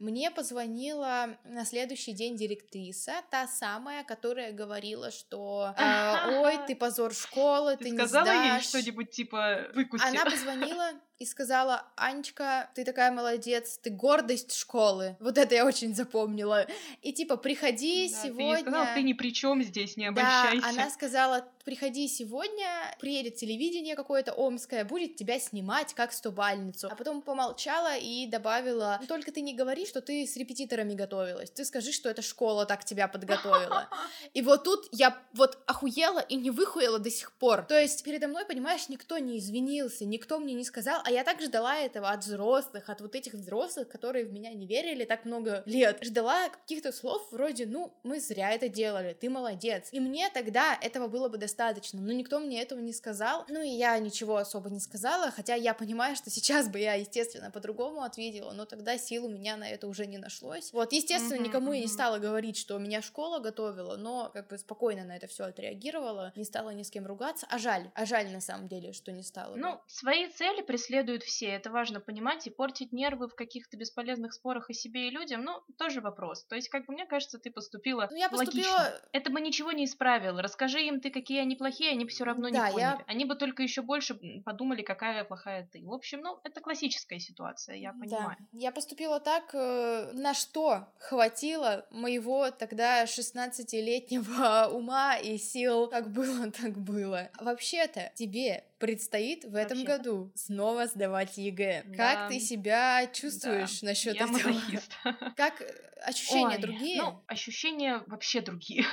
Мне 0.00 0.30
позвонила 0.30 1.38
на 1.44 1.64
следующий 1.64 2.12
день 2.12 2.36
директриса, 2.36 3.03
актриса, 3.04 3.22
та 3.30 3.46
самая, 3.46 4.04
которая 4.04 4.52
говорила, 4.52 5.10
что 5.10 5.74
э, 5.76 6.40
ой, 6.42 6.58
ты 6.66 6.74
позор 6.76 7.12
школы, 7.14 7.76
ты, 7.76 7.84
Ты 7.84 7.90
не 7.90 7.96
сказала 7.98 8.26
ей 8.26 8.50
сдашь. 8.50 8.64
что-нибудь 8.68 9.10
типа 9.10 9.68
выкуси? 9.74 10.04
Она 10.04 10.24
позвонила 10.24 10.92
и 11.18 11.26
сказала, 11.26 11.86
Анечка, 11.96 12.70
ты 12.74 12.84
такая 12.84 13.12
молодец, 13.12 13.78
ты 13.78 13.90
гордость 13.90 14.54
школы. 14.54 15.16
Вот 15.20 15.38
это 15.38 15.54
я 15.54 15.64
очень 15.64 15.94
запомнила. 15.94 16.66
И 17.02 17.12
типа, 17.12 17.36
приходи 17.36 18.08
Да, 18.08 18.20
Ты 18.22 18.26
ей 18.26 18.32
сегодня. 18.32 18.60
сказала, 18.60 18.86
ты 18.94 19.02
ни 19.02 19.12
при 19.12 19.32
чем 19.32 19.62
здесь, 19.62 19.96
не 19.96 20.10
Да, 20.10 20.42
обольщайся. 20.50 20.80
она 20.80 20.90
сказала, 20.90 21.46
приходи 21.64 22.08
сегодня, 22.08 22.66
приедет 23.00 23.36
телевидение 23.36 23.94
какое-то 23.94 24.32
омское, 24.32 24.84
будет 24.84 25.16
тебя 25.16 25.38
снимать 25.38 25.94
как 25.94 26.12
стобальницу. 26.12 26.88
А 26.90 26.96
потом 26.96 27.22
помолчала 27.22 27.96
и 27.96 28.26
добавила, 28.26 28.98
«Ну, 29.00 29.06
только 29.06 29.30
ты 29.30 29.40
не 29.40 29.54
говори, 29.54 29.86
что 29.86 30.00
ты 30.00 30.26
с 30.26 30.36
репетиторами 30.36 30.94
готовилась, 30.94 31.50
ты 31.50 31.64
скажи, 31.64 31.92
что 31.92 32.08
эта 32.10 32.22
школа 32.22 32.66
так 32.66 32.84
тебя 32.84 32.93
подготовила. 33.08 33.88
И 34.32 34.42
вот 34.42 34.64
тут 34.64 34.88
я 34.92 35.16
вот 35.32 35.58
охуела 35.66 36.20
и 36.20 36.36
не 36.36 36.50
выхуела 36.50 36.98
до 36.98 37.10
сих 37.10 37.32
пор. 37.32 37.62
То 37.62 37.78
есть 37.78 38.02
передо 38.04 38.28
мной, 38.28 38.44
понимаешь, 38.44 38.88
никто 38.88 39.18
не 39.18 39.38
извинился, 39.38 40.04
никто 40.04 40.38
мне 40.38 40.54
не 40.54 40.64
сказал, 40.64 41.00
а 41.04 41.10
я 41.10 41.24
так 41.24 41.40
ждала 41.40 41.76
этого 41.76 42.10
от 42.10 42.24
взрослых, 42.24 42.88
от 42.88 43.00
вот 43.00 43.14
этих 43.14 43.34
взрослых, 43.34 43.88
которые 43.88 44.24
в 44.24 44.32
меня 44.32 44.52
не 44.52 44.66
верили 44.66 45.04
так 45.04 45.24
много 45.24 45.62
лет. 45.66 45.98
Ждала 46.02 46.48
каких-то 46.48 46.92
слов 46.92 47.26
вроде, 47.30 47.66
ну, 47.66 47.92
мы 48.02 48.20
зря 48.20 48.50
это 48.52 48.68
делали, 48.68 49.16
ты 49.18 49.30
молодец. 49.30 49.88
И 49.92 50.00
мне 50.00 50.30
тогда 50.30 50.78
этого 50.80 51.08
было 51.08 51.28
бы 51.28 51.38
достаточно, 51.38 52.00
но 52.00 52.12
никто 52.12 52.40
мне 52.40 52.62
этого 52.62 52.80
не 52.80 52.92
сказал. 52.92 53.44
Ну 53.48 53.62
и 53.62 53.68
я 53.68 53.98
ничего 53.98 54.36
особо 54.36 54.70
не 54.70 54.80
сказала, 54.80 55.30
хотя 55.30 55.54
я 55.54 55.74
понимаю, 55.74 56.16
что 56.16 56.30
сейчас 56.30 56.68
бы 56.68 56.78
я, 56.78 56.94
естественно, 56.94 57.50
по-другому 57.50 58.02
ответила, 58.02 58.52
но 58.52 58.64
тогда 58.64 58.98
сил 58.98 59.26
у 59.26 59.28
меня 59.28 59.56
на 59.56 59.68
это 59.68 59.86
уже 59.88 60.06
не 60.06 60.18
нашлось. 60.18 60.72
Вот, 60.72 60.92
естественно, 60.92 61.40
никому 61.40 61.72
я 61.72 61.80
не 61.80 61.88
стала 61.88 62.18
говорить, 62.18 62.56
что 62.56 62.78
меня 62.84 63.02
школа 63.02 63.40
готовила, 63.40 63.96
но 63.96 64.30
как 64.32 64.48
бы 64.48 64.58
спокойно 64.58 65.04
на 65.04 65.16
это 65.16 65.26
все 65.26 65.44
отреагировала, 65.44 66.32
не 66.36 66.44
стала 66.44 66.70
ни 66.70 66.82
с 66.82 66.90
кем 66.90 67.06
ругаться. 67.06 67.46
А 67.50 67.58
жаль, 67.58 67.90
а 67.94 68.04
жаль 68.06 68.30
на 68.30 68.40
самом 68.40 68.68
деле, 68.68 68.92
что 68.92 69.10
не 69.12 69.22
стала. 69.22 69.56
Ну, 69.56 69.80
свои 69.86 70.28
цели 70.28 70.62
преследуют 70.62 71.22
все, 71.22 71.46
это 71.46 71.70
важно 71.70 72.00
понимать, 72.00 72.46
и 72.46 72.50
портить 72.50 72.92
нервы 72.92 73.28
в 73.28 73.34
каких-то 73.34 73.76
бесполезных 73.76 74.32
спорах 74.34 74.70
и 74.70 74.74
себе, 74.74 75.08
и 75.08 75.10
людям, 75.10 75.42
ну, 75.42 75.62
тоже 75.78 76.00
вопрос. 76.00 76.44
То 76.44 76.54
есть, 76.56 76.68
как 76.68 76.86
бы, 76.86 76.92
мне 76.92 77.06
кажется, 77.06 77.38
ты 77.38 77.50
поступила 77.50 78.08
Ну, 78.10 78.16
я 78.16 78.28
поступила 78.28 78.72
логично. 78.76 79.00
Это 79.12 79.30
бы 79.30 79.40
ничего 79.40 79.72
не 79.72 79.86
исправило. 79.86 80.42
Расскажи 80.42 80.82
им 80.82 81.00
ты, 81.00 81.10
какие 81.10 81.40
они 81.40 81.56
плохие, 81.56 81.90
они 81.90 82.04
бы 82.04 82.10
все 82.10 82.24
равно 82.24 82.50
Да, 82.50 82.68
не 82.70 82.80
я- 82.80 82.92
поняли. 82.92 83.04
Они 83.06 83.24
бы 83.24 83.34
только 83.34 83.62
еще 83.62 83.82
больше 83.82 84.14
подумали, 84.44 84.82
какая 84.82 85.24
плохая 85.24 85.68
ты. 85.72 85.82
В 85.84 85.92
общем, 85.92 86.20
ну, 86.20 86.38
это 86.44 86.60
классическая 86.60 87.18
ситуация, 87.18 87.76
я 87.76 87.92
понимаю. 87.92 88.36
Да, 88.52 88.58
я 88.58 88.72
поступила 88.72 89.20
так, 89.20 89.54
э, 89.54 90.10
на 90.12 90.34
что 90.34 90.88
хватило 90.98 91.86
моего 91.90 92.50
тогда 92.66 93.04
16-летнего 93.04 94.68
ума 94.72 95.16
и 95.16 95.36
сил. 95.36 95.88
Как 95.88 96.10
было, 96.10 96.50
так 96.62 96.78
было. 96.78 97.30
Вообще-то 97.40 98.10
тебе 98.14 98.64
предстоит 98.78 99.44
в 99.44 99.54
этом 99.54 99.78
Вообще-то. 99.78 99.98
году 99.98 100.32
снова 100.34 100.86
сдавать 100.86 101.36
ЕГЭ. 101.36 101.84
Да. 101.86 101.96
Как 101.96 102.28
ты 102.30 102.40
себя 102.40 103.06
чувствуешь 103.12 103.80
Да, 103.80 103.88
насчет 103.88 104.16
этого? 104.16 104.28
мазохист. 104.32 104.92
Как 105.36 105.60
э, 105.60 105.66
ощущения 106.02 106.56
Ой, 106.56 106.58
другие? 106.58 107.02
Ну, 107.02 107.22
ощущения 107.26 108.02
вообще 108.06 108.40
другие. 108.40 108.84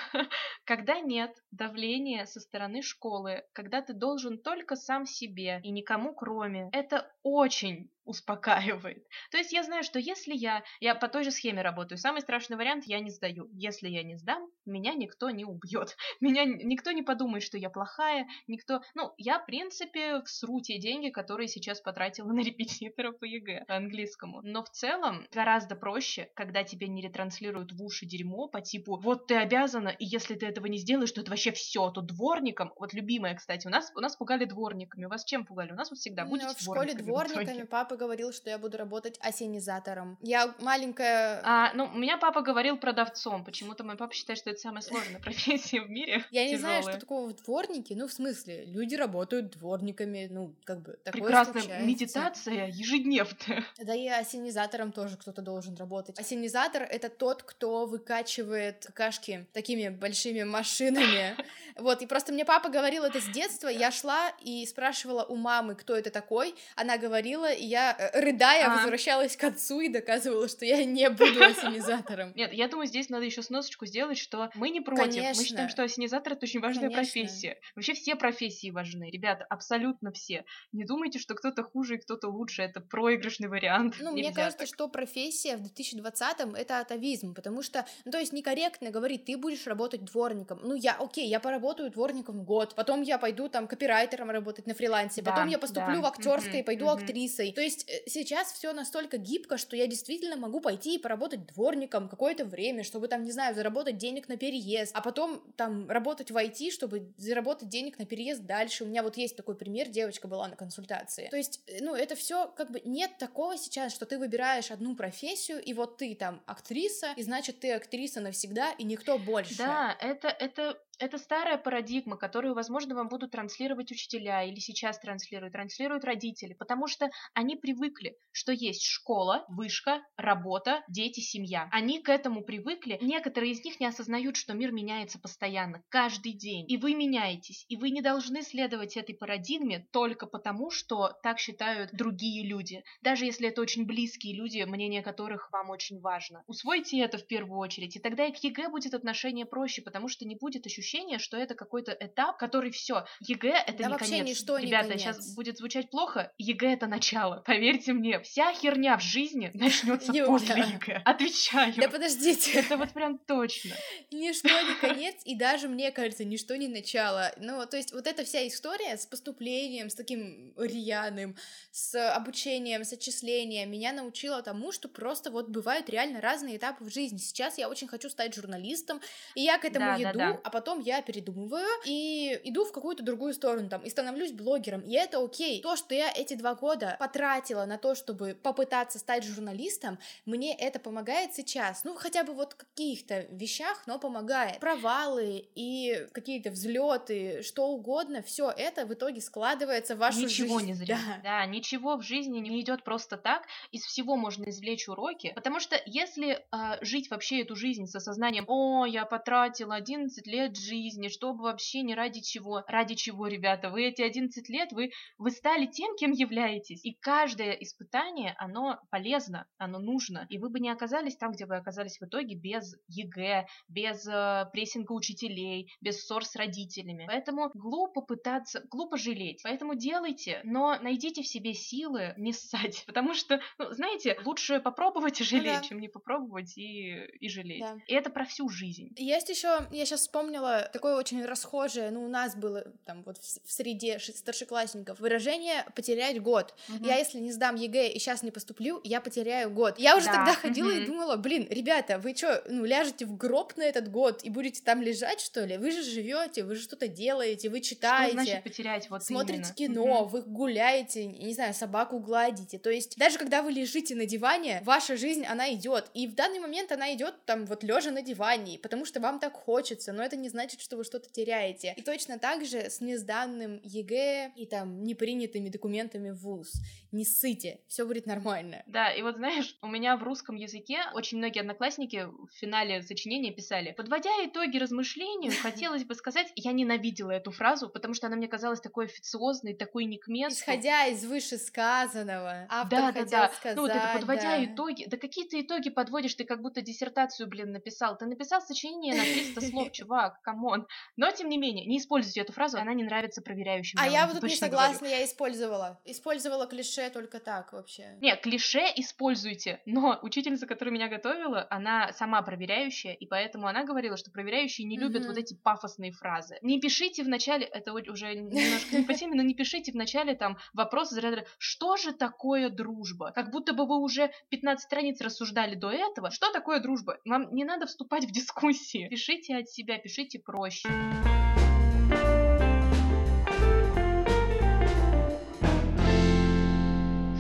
Когда 0.66 1.00
нет 1.00 1.32
давления 1.52 2.26
со 2.26 2.40
стороны 2.40 2.82
школы, 2.82 3.44
когда 3.54 3.82
ты 3.82 3.94
должен 3.94 4.38
только 4.38 4.76
сам 4.76 5.06
себе 5.06 5.60
и 5.64 5.72
никому 5.72 6.14
кроме, 6.14 6.70
это 6.72 7.12
очень 7.24 7.90
успокаивает. 8.06 9.06
То 9.32 9.38
есть 9.38 9.52
я 9.52 9.64
знаю, 9.64 9.84
что 9.84 10.00
если 10.00 10.34
я, 10.34 10.64
я 10.80 10.96
по 10.96 11.08
той 11.08 11.24
же 11.24 11.32
схеме 11.32 11.62
работаю, 11.62 11.98
самый 11.98 12.22
страшный 12.22 12.58
вариант 12.58 12.86
я 12.86 13.00
не 13.00 13.10
сдаю. 13.10 13.50
Если 13.54 13.90
я 13.90 14.04
не 14.04 14.16
сдам, 14.16 14.50
меня 14.66 14.94
никто 14.94 15.30
не 15.30 15.46
убьет. 15.46 15.96
Меня 16.22 16.46
никто 16.46 16.92
не 16.92 17.02
подумает, 17.02 17.44
что 17.44 17.58
я 17.58 17.70
плохая, 17.70 18.28
никто... 18.48 18.82
Ну, 18.96 19.14
я, 19.18 19.40
в 19.40 19.46
принципе, 19.46 20.22
всру 20.24 20.62
те 20.62 20.78
деньги, 20.78 21.10
которые 21.10 21.48
сейчас 21.48 21.82
потратила 21.82 22.28
на 22.32 22.42
репетитора 22.42 23.12
по 23.12 23.26
ЕГЭ, 23.26 23.66
по 23.68 23.76
английскому. 23.76 24.42
Но 24.44 24.64
в 24.64 24.70
целом 24.70 25.28
гораздо 25.32 25.76
проще, 25.76 26.30
когда 26.36 26.64
тебе 26.64 26.88
не 26.88 27.02
ретранслируют 27.02 27.72
в 27.72 27.84
уши 27.84 28.06
дерьмо 28.06 28.48
по 28.48 28.62
типу 28.62 28.98
«вот 28.98 29.28
ты 29.28 29.36
обязана, 29.36 29.90
и 29.90 30.06
если 30.06 30.36
ты 30.36 30.46
этого 30.46 30.68
не 30.68 30.78
сделаешь, 30.78 31.12
то 31.12 31.22
это 31.22 31.32
вообще 31.32 31.52
все, 31.52 31.90
то 31.92 32.02
дворником...» 32.02 32.72
Вот 32.78 32.94
любимая, 32.94 33.36
кстати, 33.36 33.68
у 33.68 33.70
нас, 33.70 33.92
у 33.96 34.00
нас 34.00 34.16
пугали 34.16 34.46
дворниками. 34.46 35.06
У 35.06 35.10
вас 35.10 35.26
чем 35.26 35.46
пугали? 35.46 35.72
У 35.72 35.76
нас 35.76 35.90
вот 35.90 36.00
всегда 36.00 36.24
Ну, 36.24 36.32
будете 36.32 36.56
в 36.56 36.62
школе 36.62 36.94
дворниками 36.94 37.32
дворниками 37.32 37.66
итоге». 37.66 37.66
Папа 37.92 38.00
говорил, 38.00 38.32
что 38.32 38.50
я 38.50 38.58
буду 38.58 38.78
работать 38.78 39.18
осенизатором. 39.22 40.18
Я 40.22 40.54
маленькая... 40.60 41.42
А, 41.44 41.74
ну, 41.74 41.90
у 41.94 41.98
меня 41.98 42.18
папа 42.18 42.42
говорил 42.42 42.78
продавцом. 42.78 43.44
Почему-то 43.44 43.84
мой 43.84 43.98
папа 43.98 44.14
считает, 44.14 44.40
что 44.40 44.50
это 44.50 44.60
самая 44.60 44.82
сложная 44.82 45.20
профессия 45.24 45.82
в 45.82 45.90
мире. 45.90 46.24
Я 46.32 46.48
не 46.48 46.58
знаю, 46.58 46.84
что 46.84 46.98
такого 46.98 47.30
в 47.30 47.36
дворнике. 47.36 47.96
Ну, 47.96 48.08
в 48.08 48.14
смысле, 48.14 48.64
люди 48.66 48.96
работают 48.96 49.52
дворниками, 49.58 50.28
ну, 50.32 50.54
как 50.64 50.82
бы, 50.82 50.98
такое 51.04 51.22
Прекрасная 51.22 51.62
случается. 51.62 51.88
медитация 51.88 52.68
ежедневная. 52.68 53.66
Да 53.82 53.96
и 53.96 54.08
осенизатором 54.08 54.92
тоже 54.92 55.18
кто-то 55.18 55.42
должен 55.42 55.76
работать. 55.76 56.18
Осенизатор— 56.20 56.84
это 56.90 57.10
тот, 57.10 57.44
кто 57.44 57.86
выкачивает 57.86 58.86
какашки 58.86 59.48
такими 59.54 59.90
большими 59.90 60.44
машинами. 60.44 61.36
Вот, 61.78 62.02
и 62.02 62.06
просто 62.06 62.34
мне 62.34 62.44
папа 62.46 62.70
говорил 62.70 63.04
это 63.06 63.22
с 63.22 63.26
детства. 63.30 63.70
Я 63.70 63.92
шла 63.92 64.30
и 64.42 64.66
спрашивала 64.66 65.24
у 65.24 65.36
мамы, 65.36 65.74
кто 65.74 65.96
это 65.96 66.12
такой. 66.12 66.54
Она 66.76 66.98
говорила, 66.98 67.52
и 67.52 67.66
я, 67.66 67.81
э, 67.98 68.22
рыдая, 68.22 68.68
А. 68.68 68.76
возвращалась 68.78 69.36
к 69.36 69.44
отцу 69.44 69.82
и 69.82 69.90
доказывала, 69.90 70.48
что 70.48 70.66
я 70.66 70.84
не 70.86 71.10
буду 71.10 71.44
осенизатором. 71.44 72.34
Нет, 72.36 72.54
я 72.54 72.68
думаю, 72.68 72.88
здесь 72.88 73.10
надо 73.10 73.26
еще 73.26 73.42
сносочку 73.42 73.86
сделать, 73.86 74.18
что 74.18 74.50
мы 74.56 74.70
не 74.70 74.82
против. 74.82 75.16
Мы 75.16 75.22
Конечно. 75.22 75.44
считаем, 75.44 75.70
что 75.70 75.84
осенизатор 75.84 76.34
это 76.34 76.46
очень 76.46 76.60
важная 76.60 76.90
Конечно. 76.90 77.02
профессия. 77.02 77.58
Вообще 77.76 77.94
все 77.94 78.16
профессии 78.16 78.70
важны, 78.72 79.10
ребята, 79.12 79.46
абсолютно 79.50 80.12
все. 80.12 80.46
Не 80.72 80.86
думайте, 80.86 81.20
что 81.20 81.34
кто-то 81.36 81.64
хуже 81.64 81.96
и 81.96 81.98
кто-то 81.98 82.28
лучше. 82.30 82.62
Это 82.62 82.82
проигрышный 82.82 83.48
вариант. 83.48 83.96
Ну, 84.00 84.12
мне 84.12 84.24
Нельзя 84.24 84.36
кажется, 84.36 84.60
так. 84.60 84.68
что 84.68 84.88
профессия 84.88 85.58
в 85.58 85.62
2020-м 85.62 86.56
это 86.56 86.80
атовизм, 86.80 87.34
потому 87.34 87.62
что, 87.62 87.86
ну, 88.06 88.12
то 88.12 88.20
есть 88.20 88.34
некорректно 88.34 88.90
говорить, 88.92 89.26
ты 89.26 89.38
будешь 89.38 89.66
работать 89.68 90.04
дворником. 90.06 90.60
Ну, 90.64 90.76
я, 90.76 90.94
окей, 90.94 91.28
я 91.28 91.40
поработаю 91.40 91.90
дворником 91.92 92.44
год, 92.44 92.76
потом 92.76 93.02
я 93.02 93.18
пойду 93.18 93.50
там 93.50 93.68
копирайтером 93.68 94.30
работать 94.30 94.68
на 94.68 94.74
фрилансе, 94.74 95.22
Да, 95.22 95.32
потом 95.32 95.48
я 95.48 95.58
поступлю 95.58 95.96
да, 95.96 96.02
в 96.02 96.06
актерское 96.06 96.54
и 96.54 96.58
мгм, 96.58 96.66
пойду 96.66 96.86
мгм. 96.86 96.96
актрисой. 96.96 97.52
То 97.52 97.62
есть 97.62 97.71
э, 97.88 98.04
сейчас 98.08 98.52
все 98.52 98.74
настолько 98.74 99.18
гибко, 99.18 99.58
что 99.58 99.76
я 99.76 99.88
действительно 99.88 100.36
могу 100.36 100.60
пойти 100.60 100.96
и 100.96 101.00
поработать 101.00 101.46
дворником 101.48 102.10
какое-то 102.10 102.46
время, 102.46 102.84
чтобы 102.84 103.08
там, 103.08 103.24
не 103.24 103.32
знаю, 103.32 103.56
заработать 103.56 103.98
денег 103.98 104.28
на 104.28 104.38
переезд, 104.38 104.92
а 104.96 105.02
потом 105.02 105.42
там 105.56 105.90
работать 105.90 106.32
в 106.32 106.38
IT, 106.38 106.72
чтобы 106.72 107.12
заработать 107.18 107.70
денег 107.70 108.00
на 108.00 108.06
переезд 108.06 108.44
дальше. 108.44 108.84
У 108.84 108.88
меня 108.88 109.04
вот 109.04 109.18
есть 109.18 109.36
такой 109.36 109.56
пример, 109.56 109.90
девочка 109.90 110.28
была 110.28 110.48
на 110.48 110.56
консультации. 110.56 111.28
То 111.30 111.38
есть, 111.38 111.62
э, 111.68 111.80
ну, 111.82 111.96
это 111.96 112.16
все 112.16 112.48
как 112.56 112.72
бы 112.72 112.82
нет 112.86 113.18
такого 113.18 113.58
сейчас, 113.58 113.94
что 113.94 114.06
ты 114.06 114.18
выбираешь 114.18 114.72
одну 114.72 114.96
профессию, 114.96 115.62
и 115.62 115.74
вот 115.74 115.98
ты 115.98 116.16
там 116.16 116.42
актриса, 116.46 117.14
и 117.16 117.24
значит 117.24 117.60
ты 117.60 117.72
актриса 117.72 118.22
навсегда, 118.22 118.72
и 118.72 118.84
никто 118.84 119.18
больше. 119.18 119.58
Да, 119.58 119.98
это, 120.00 120.28
это, 120.28 120.78
это 121.02 121.18
старая 121.18 121.58
парадигма, 121.58 122.16
которую, 122.16 122.54
возможно, 122.54 122.94
вам 122.96 123.08
будут 123.08 123.32
транслировать 123.32 123.92
учителя 123.92 124.44
или 124.44 124.60
сейчас 124.60 125.00
транслируют, 125.00 125.54
транслируют 125.54 126.06
родители, 126.06 126.54
потому 126.54 126.88
что 126.88 127.10
они 127.34 127.56
привыкли, 127.56 128.18
что 128.32 128.52
есть 128.52 128.84
школа, 128.84 129.44
вышка, 129.50 130.02
работа, 130.16 130.84
дети, 130.88 131.20
семья. 131.20 131.68
Они 131.72 132.02
к 132.02 132.10
этому 132.10 132.44
привыкли. 132.44 133.00
Некоторые 133.02 133.54
из 133.54 133.66
них 133.66 133.80
не 133.80 133.88
осознают, 133.88 134.36
что 134.36 134.54
мир 134.54 134.72
меняется 134.72 135.20
постоянно, 135.20 135.84
каждый 135.90 136.34
день. 136.34 136.66
И 136.70 136.78
вы 136.78 136.94
меняетесь. 136.94 137.66
И 137.68 137.76
вы 137.76 137.90
не 137.90 138.02
должны 138.02 138.44
следовать 138.44 138.96
этой 138.96 139.16
парадигме 139.16 139.88
только 139.92 140.28
потому, 140.28 140.70
что 140.70 141.14
так 141.24 141.40
считают 141.40 141.92
другие 141.94 142.48
люди. 142.48 142.84
Даже 143.02 143.26
если 143.26 143.48
это 143.48 143.62
очень 143.62 143.86
близкие 143.86 144.36
люди, 144.36 144.62
мнение 144.64 145.02
которых 145.02 145.52
вам 145.52 145.72
очень 145.72 146.00
важно. 146.00 146.44
Усвойте 146.46 147.00
это 147.00 147.18
в 147.18 147.26
первую 147.26 147.60
очередь, 147.60 147.96
и 147.96 148.00
тогда 148.00 148.26
и 148.26 148.32
к 148.32 148.38
ЕГЭ 148.44 148.70
будет 148.70 148.94
отношение 148.94 149.48
проще, 149.48 149.82
потому 149.82 150.08
что 150.08 150.26
не 150.26 150.36
будет 150.36 150.68
ощущения, 150.68 150.91
что 151.20 151.38
это 151.38 151.56
какой-то 151.56 151.96
этап, 152.00 152.38
который 152.38 152.72
все. 152.72 153.06
ЕГЭ 153.22 153.50
это 153.68 153.78
Да 153.78 153.84
не 153.86 153.90
вообще 153.92 154.10
конец. 154.20 154.28
ничто 154.28 154.60
не 154.60 154.68
Ребята, 154.68 154.90
конец. 154.90 155.02
сейчас 155.02 155.36
будет 155.36 155.58
звучать 155.58 155.90
плохо. 155.90 156.32
ЕГЭ 156.38 156.74
это 156.74 156.88
начало. 156.88 157.42
Поверьте 157.46 157.94
мне, 157.94 158.20
вся 158.22 158.52
херня 158.54 158.98
в 158.98 159.02
жизни 159.02 159.52
начнется 159.54 160.12
после 160.26 160.62
ЕГЭ. 160.62 161.02
Отвечаю. 161.06 161.74
Да 161.78 161.88
подождите. 161.88 162.52
Это 162.60 162.78
вот 162.78 162.92
прям 162.92 163.18
точно. 163.20 163.72
Ничто 164.12 164.50
не 164.50 164.76
конец, 164.80 165.16
и 165.26 165.36
даже, 165.36 165.68
мне 165.70 165.92
кажется, 165.92 166.26
ничто 166.26 166.56
не 166.56 166.68
начало. 166.68 167.32
Ну, 167.38 167.66
то 167.66 167.78
есть 167.78 167.94
вот 167.94 168.06
эта 168.08 168.24
вся 168.26 168.46
история 168.48 168.98
с 168.98 169.06
поступлением, 169.06 169.90
с 169.90 169.96
таким 169.96 170.54
рьяным, 170.58 171.36
с 171.72 171.96
обучением, 172.16 172.84
с 172.84 172.92
отчислением, 172.94 173.72
меня 173.72 173.94
научила 173.94 174.42
тому, 174.42 174.72
что 174.72 174.90
просто 174.90 175.32
вот 175.32 175.50
бывают 175.50 175.90
реально 175.90 176.20
разные 176.22 176.58
этапы 176.58 176.84
в 176.84 176.94
жизни. 176.94 177.18
Сейчас 177.18 177.58
я 177.58 177.70
очень 177.70 177.88
хочу 177.88 178.10
стать 178.10 178.36
журналистом, 178.36 179.00
и 179.36 179.42
я 179.42 179.58
к 179.58 179.66
этому 179.66 179.86
Да, 179.86 179.98
да, 179.98 180.10
еду, 180.10 180.18
да. 180.20 180.40
а 180.44 180.50
потом 180.50 180.81
я 180.82 181.02
передумываю 181.02 181.68
и 181.86 182.40
иду 182.44 182.66
в 182.66 182.72
какую-то 182.72 183.04
другую 183.04 183.34
сторону 183.34 183.70
там 183.70 183.82
и 183.82 183.90
становлюсь 183.90 184.32
блогером, 184.32 184.82
и 184.82 184.94
это 184.94 185.24
окей. 185.24 185.62
То, 185.62 185.76
что 185.76 185.96
я 185.96 186.12
эти 186.12 186.34
два 186.34 186.56
года 186.56 186.96
потратила 187.00 187.66
на 187.66 187.78
то, 187.78 187.96
чтобы 187.96 188.38
попытаться 188.42 189.00
стать 189.00 189.24
журналистом, 189.24 190.00
мне 190.26 190.56
это 190.56 190.80
помогает 190.80 191.34
сейчас. 191.34 191.84
Ну, 191.84 191.96
хотя 191.96 192.24
бы 192.24 192.34
вот 192.34 192.54
в 192.54 192.58
каких-то 192.58 193.28
вещах, 193.32 193.84
но 193.88 194.00
помогает. 194.00 194.60
Провалы 194.60 195.50
и 195.56 196.08
какие-то 196.12 196.52
взлеты, 196.52 197.42
что 197.44 197.68
угодно, 197.68 198.22
все 198.22 198.50
это 198.50 198.86
в 198.86 198.94
итоге 198.94 199.22
складывается 199.22 199.96
в 199.96 200.00
вашу 200.00 200.20
ничего 200.22 200.60
жизнь. 200.60 200.70
не 200.70 200.74
зря. 200.86 200.98
Да. 200.98 201.22
Да. 201.24 201.46
ничего 201.46 201.98
в 201.98 202.04
жизни 202.04 202.40
не 202.40 202.62
идет 202.62 202.84
просто 202.84 203.18
так. 203.18 203.44
Из 203.72 203.84
всего 203.84 204.16
можно 204.16 204.50
извлечь 204.50 204.88
уроки. 204.88 205.32
Потому 205.36 205.60
что 205.60 205.82
если 205.86 206.46
а, 206.52 206.78
жить 206.84 207.10
вообще 207.10 207.42
эту 207.42 207.56
жизнь 207.56 207.86
с 207.88 207.96
осознанием, 207.96 208.46
о, 208.48 208.86
я 208.86 209.06
потратила 209.06 209.76
11 209.76 210.28
лет 210.28 210.58
жизни, 210.58 210.71
чтобы 211.10 211.44
вообще 211.44 211.82
не 211.82 211.96
ради 211.96 212.22
чего. 212.22 212.64
Ради 212.68 212.96
чего, 212.96 213.28
ребята? 213.28 213.70
Вы 213.70 213.86
эти 213.86 214.02
11 214.02 214.50
лет, 214.50 214.72
вы, 214.72 214.92
вы 215.18 215.32
стали 215.32 215.66
тем, 215.66 215.96
кем 215.96 216.12
являетесь. 216.12 216.84
И 216.84 216.94
каждое 216.94 217.52
испытание, 217.54 218.36
оно 218.38 218.80
полезно, 218.90 219.48
оно 219.58 219.80
нужно. 219.80 220.26
И 220.30 220.38
вы 220.38 220.50
бы 220.50 220.60
не 220.60 220.70
оказались 220.70 221.18
там, 221.18 221.32
где 221.32 221.46
вы 221.46 221.58
оказались 221.58 221.98
в 222.00 222.04
итоге 222.04 222.36
без 222.36 222.76
ЕГЭ, 222.88 223.46
без 223.68 224.08
э, 224.08 224.46
прессинга 224.52 224.94
учителей, 224.94 225.72
без 225.82 226.06
ссор 226.06 226.26
с 226.26 226.36
родителями. 226.36 227.06
Поэтому 227.08 227.52
глупо 227.54 228.02
пытаться, 228.02 228.64
глупо 228.70 228.98
жалеть. 228.98 229.42
Поэтому 229.44 229.76
делайте, 229.76 230.42
но 230.44 230.78
найдите 230.82 231.22
в 231.22 231.28
себе 231.28 231.54
силы 231.54 232.14
не 232.18 232.34
ссать. 232.34 232.84
Потому 232.88 233.14
что, 233.14 233.42
ну, 233.58 233.72
знаете, 233.72 234.18
лучше 234.26 234.60
попробовать 234.60 235.22
и 235.22 235.24
жалеть, 235.24 235.62
да. 235.62 235.68
чем 235.68 235.80
не 235.80 235.88
попробовать 235.88 236.58
и, 236.58 237.06
и 237.20 237.30
жалеть. 237.30 237.62
Да. 237.62 237.78
И 237.88 237.94
это 237.94 238.10
про 238.10 238.26
всю 238.26 238.50
жизнь. 238.50 238.90
Есть 238.98 239.30
еще, 239.30 239.68
я 239.72 239.86
сейчас 239.86 240.02
вспомнила 240.02 240.51
такое 240.74 240.96
очень 240.96 241.26
расхожее, 241.26 241.92
ну, 241.92 242.04
у 242.06 242.08
нас 242.08 242.36
было 242.36 242.64
там 242.86 243.04
вот 243.04 243.18
в, 243.18 243.22
в 243.48 243.52
среде 243.52 244.00
старшеклассников 244.00 245.00
выражение 245.00 245.66
«потерять 245.76 246.22
год». 246.22 246.54
Мгм. 246.68 246.86
Я 246.86 246.98
если 246.98 247.20
не 247.20 247.32
сдам 247.32 247.56
ЕГЭ 247.56 247.90
и 247.90 248.00
сейчас 248.00 248.24
не 248.24 248.32
поступлю, 248.32 248.82
я 248.84 249.02
потеряю 249.02 249.50
год. 249.52 249.78
Я 249.80 249.96
уже 249.98 250.08
Да, 250.08 250.14
тогда 250.14 250.34
ходила 250.34 250.70
и 250.70 250.78
мгм. 250.78 250.86
думала, 250.86 251.16
блин, 251.16 251.48
ребята, 251.50 251.98
вы 252.00 252.16
что, 252.16 252.44
ну, 252.48 252.66
ляжете 252.66 253.06
в 253.06 253.16
гроб 253.18 253.56
на 253.58 253.64
этот 253.64 253.90
год 253.90 254.24
и 254.24 254.30
будете 254.30 254.62
там 254.64 254.82
лежать, 254.82 255.22
что 255.22 255.46
ли? 255.46 255.58
Вы 255.58 255.72
же 255.72 255.84
живете, 255.84 256.44
вы 256.44 256.56
же 256.56 256.62
что-то 256.64 256.88
делаете, 256.88 257.50
вы 257.50 257.58
Что 257.62 257.70
читаете. 257.76 258.14
значит 258.14 258.44
потерять? 258.44 258.90
Вот 258.90 259.04
Смотрите 259.04 259.54
именно. 259.58 259.74
кино, 259.74 260.02
Мгм. 260.04 260.10
вы 260.10 260.22
гуляете, 260.24 261.06
не 261.06 261.34
знаю, 261.34 261.54
собаку 261.54 262.00
гладите. 262.00 262.58
То 262.60 262.70
есть, 262.70 262.98
даже 262.98 263.18
когда 263.18 263.42
вы 263.42 263.52
лежите 263.52 263.96
на 263.96 264.06
диване, 264.06 264.62
ваша 264.64 264.98
жизнь, 264.98 265.26
она 265.26 265.54
идет. 265.54 265.90
И 265.94 266.08
в 266.08 266.16
данный 266.16 266.40
момент 266.40 266.72
она 266.72 266.94
идет 266.94 267.16
там 267.26 267.46
вот 267.46 267.64
лежа 267.64 267.92
на 267.92 268.02
диване, 268.02 268.60
потому 268.60 268.86
что 268.86 269.00
вам 269.00 269.20
так 269.20 269.34
хочется, 269.34 269.94
но 269.94 270.04
это 270.04 270.16
не 270.16 270.30
значит, 270.30 270.41
что 270.50 270.78
вы 270.78 270.84
что-то 270.84 271.10
теряете. 271.10 271.74
И 271.78 271.82
точно 271.82 272.18
так 272.18 272.46
же 272.46 272.70
с 272.70 272.82
несданным 272.82 273.60
ЕГЭ 273.64 274.34
и 274.36 274.46
там 274.46 274.84
непринятыми 274.84 275.50
документами 275.50 276.12
в 276.12 276.22
ВУЗ. 276.22 276.54
Не 276.92 277.06
ссыте, 277.06 277.62
все 277.68 277.86
будет 277.86 278.06
нормально. 278.06 278.64
Да, 278.68 278.92
и 278.92 279.02
вот 279.02 279.16
знаешь, 279.16 279.58
у 279.62 279.68
меня 279.68 279.96
в 279.98 280.04
русском 280.04 280.36
языке 280.36 280.80
очень 280.94 281.18
многие 281.18 281.40
одноклассники 281.40 282.06
в 282.06 282.30
финале 282.34 282.82
сочинения 282.82 283.32
писали, 283.32 283.72
подводя 283.72 284.10
итоги 284.26 284.58
размышлению, 284.58 285.32
хотелось 285.42 285.84
бы 285.84 285.96
сказать, 285.96 286.32
я 286.36 286.52
ненавидела 286.52 287.12
эту 287.12 287.32
фразу, 287.32 287.70
потому 287.70 287.94
что 287.94 288.08
она 288.08 288.16
мне 288.16 288.28
казалась 288.28 288.62
такой 288.62 288.86
официозной, 288.86 289.54
такой 289.54 289.86
не 289.86 289.98
к 289.98 290.08
месту. 290.08 290.42
Исходя 290.42 290.88
из 290.88 291.06
вышесказанного, 291.06 292.48
автор 292.50 292.80
да, 292.80 292.92
да, 292.92 293.00
хотел 293.00 293.20
да. 293.20 293.30
сказать, 293.30 293.56
ну, 293.56 293.62
вот 293.64 293.72
это 293.72 293.90
подводя 293.94 294.38
да. 294.38 294.46
итоги. 294.46 294.86
Да 294.86 294.98
какие 294.98 295.28
ты 295.28 295.42
итоги 295.42 295.70
подводишь? 295.70 296.16
Ты 296.16 296.26
как 296.26 296.42
будто 296.42 296.62
диссертацию, 296.62 297.28
блин, 297.28 297.52
написал. 297.52 297.98
Ты 297.98 298.06
написал 298.06 298.42
сочинение 298.42 298.96
на 298.96 299.04
300 299.04 299.42
слов, 299.42 299.72
чувак, 299.72 300.22
come 300.32 300.53
on. 300.53 300.68
Но, 300.96 301.12
тем 301.12 301.30
не 301.30 301.38
менее, 301.38 301.66
не 301.66 301.78
используйте 301.78 302.22
эту 302.22 302.34
фразу, 302.34 302.58
она 302.58 302.74
не 302.74 302.84
нравится 302.84 303.22
проверяющим. 303.22 303.80
А 303.82 303.88
я 303.88 304.06
вот 304.06 304.16
тут 304.16 304.24
не 304.24 304.30
точно 304.30 304.50
говорю. 304.50 304.74
согласна, 304.74 304.86
я 304.88 305.06
использовала. 305.06 305.80
Использовала 305.86 306.48
клише 306.48 306.90
только 306.90 307.20
так 307.20 307.54
вообще. 307.54 307.98
Не, 308.02 308.16
клише 308.16 308.64
используйте, 308.76 309.62
но 309.66 310.00
учительница, 310.02 310.48
которая 310.48 310.74
меня 310.74 310.88
готовила, 310.88 311.48
она 311.50 311.92
сама 311.94 312.22
проверяющая, 312.22 312.94
и 312.94 313.06
поэтому 313.06 313.48
она 313.48 313.64
говорила, 313.64 313.98
что 313.98 314.12
проверяющие 314.12 314.68
не 314.68 314.78
любят 314.78 315.02
Мгм. 315.02 315.10
вот 315.10 315.18
эти 315.18 315.34
пафосные 315.34 315.92
фразы. 315.92 316.38
Не 316.42 316.60
пишите 316.60 317.04
в 317.04 317.10
начале, 317.10 317.46
это 317.46 317.74
уже 317.74 318.14
немножко 318.16 318.78
не 318.78 318.84
по 318.84 318.94
теме, 318.94 319.16
но 319.16 319.24
не 319.24 319.34
пишите 319.34 319.72
в 319.72 319.76
начале 319.76 320.16
там 320.16 320.38
вопрос 320.54 320.92
что 321.38 321.78
же 321.78 321.94
такое 321.94 322.50
дружба? 322.50 323.12
Как 323.12 323.32
будто 323.32 323.54
бы 323.54 323.66
вы 323.66 323.80
уже 323.80 324.12
15 324.30 324.64
страниц 324.64 325.02
рассуждали 325.02 325.56
до 325.56 325.72
этого. 325.72 326.12
Что 326.12 326.32
такое 326.32 326.60
дружба? 326.60 327.00
Вам 327.06 327.34
не 327.34 327.44
надо 327.44 327.66
вступать 327.66 328.06
в 328.06 328.12
дискуссии. 328.12 328.88
Пишите 328.90 329.38
от 329.38 329.50
себя, 329.50 329.78
пишите 329.78 330.20
проще. 330.22 331.11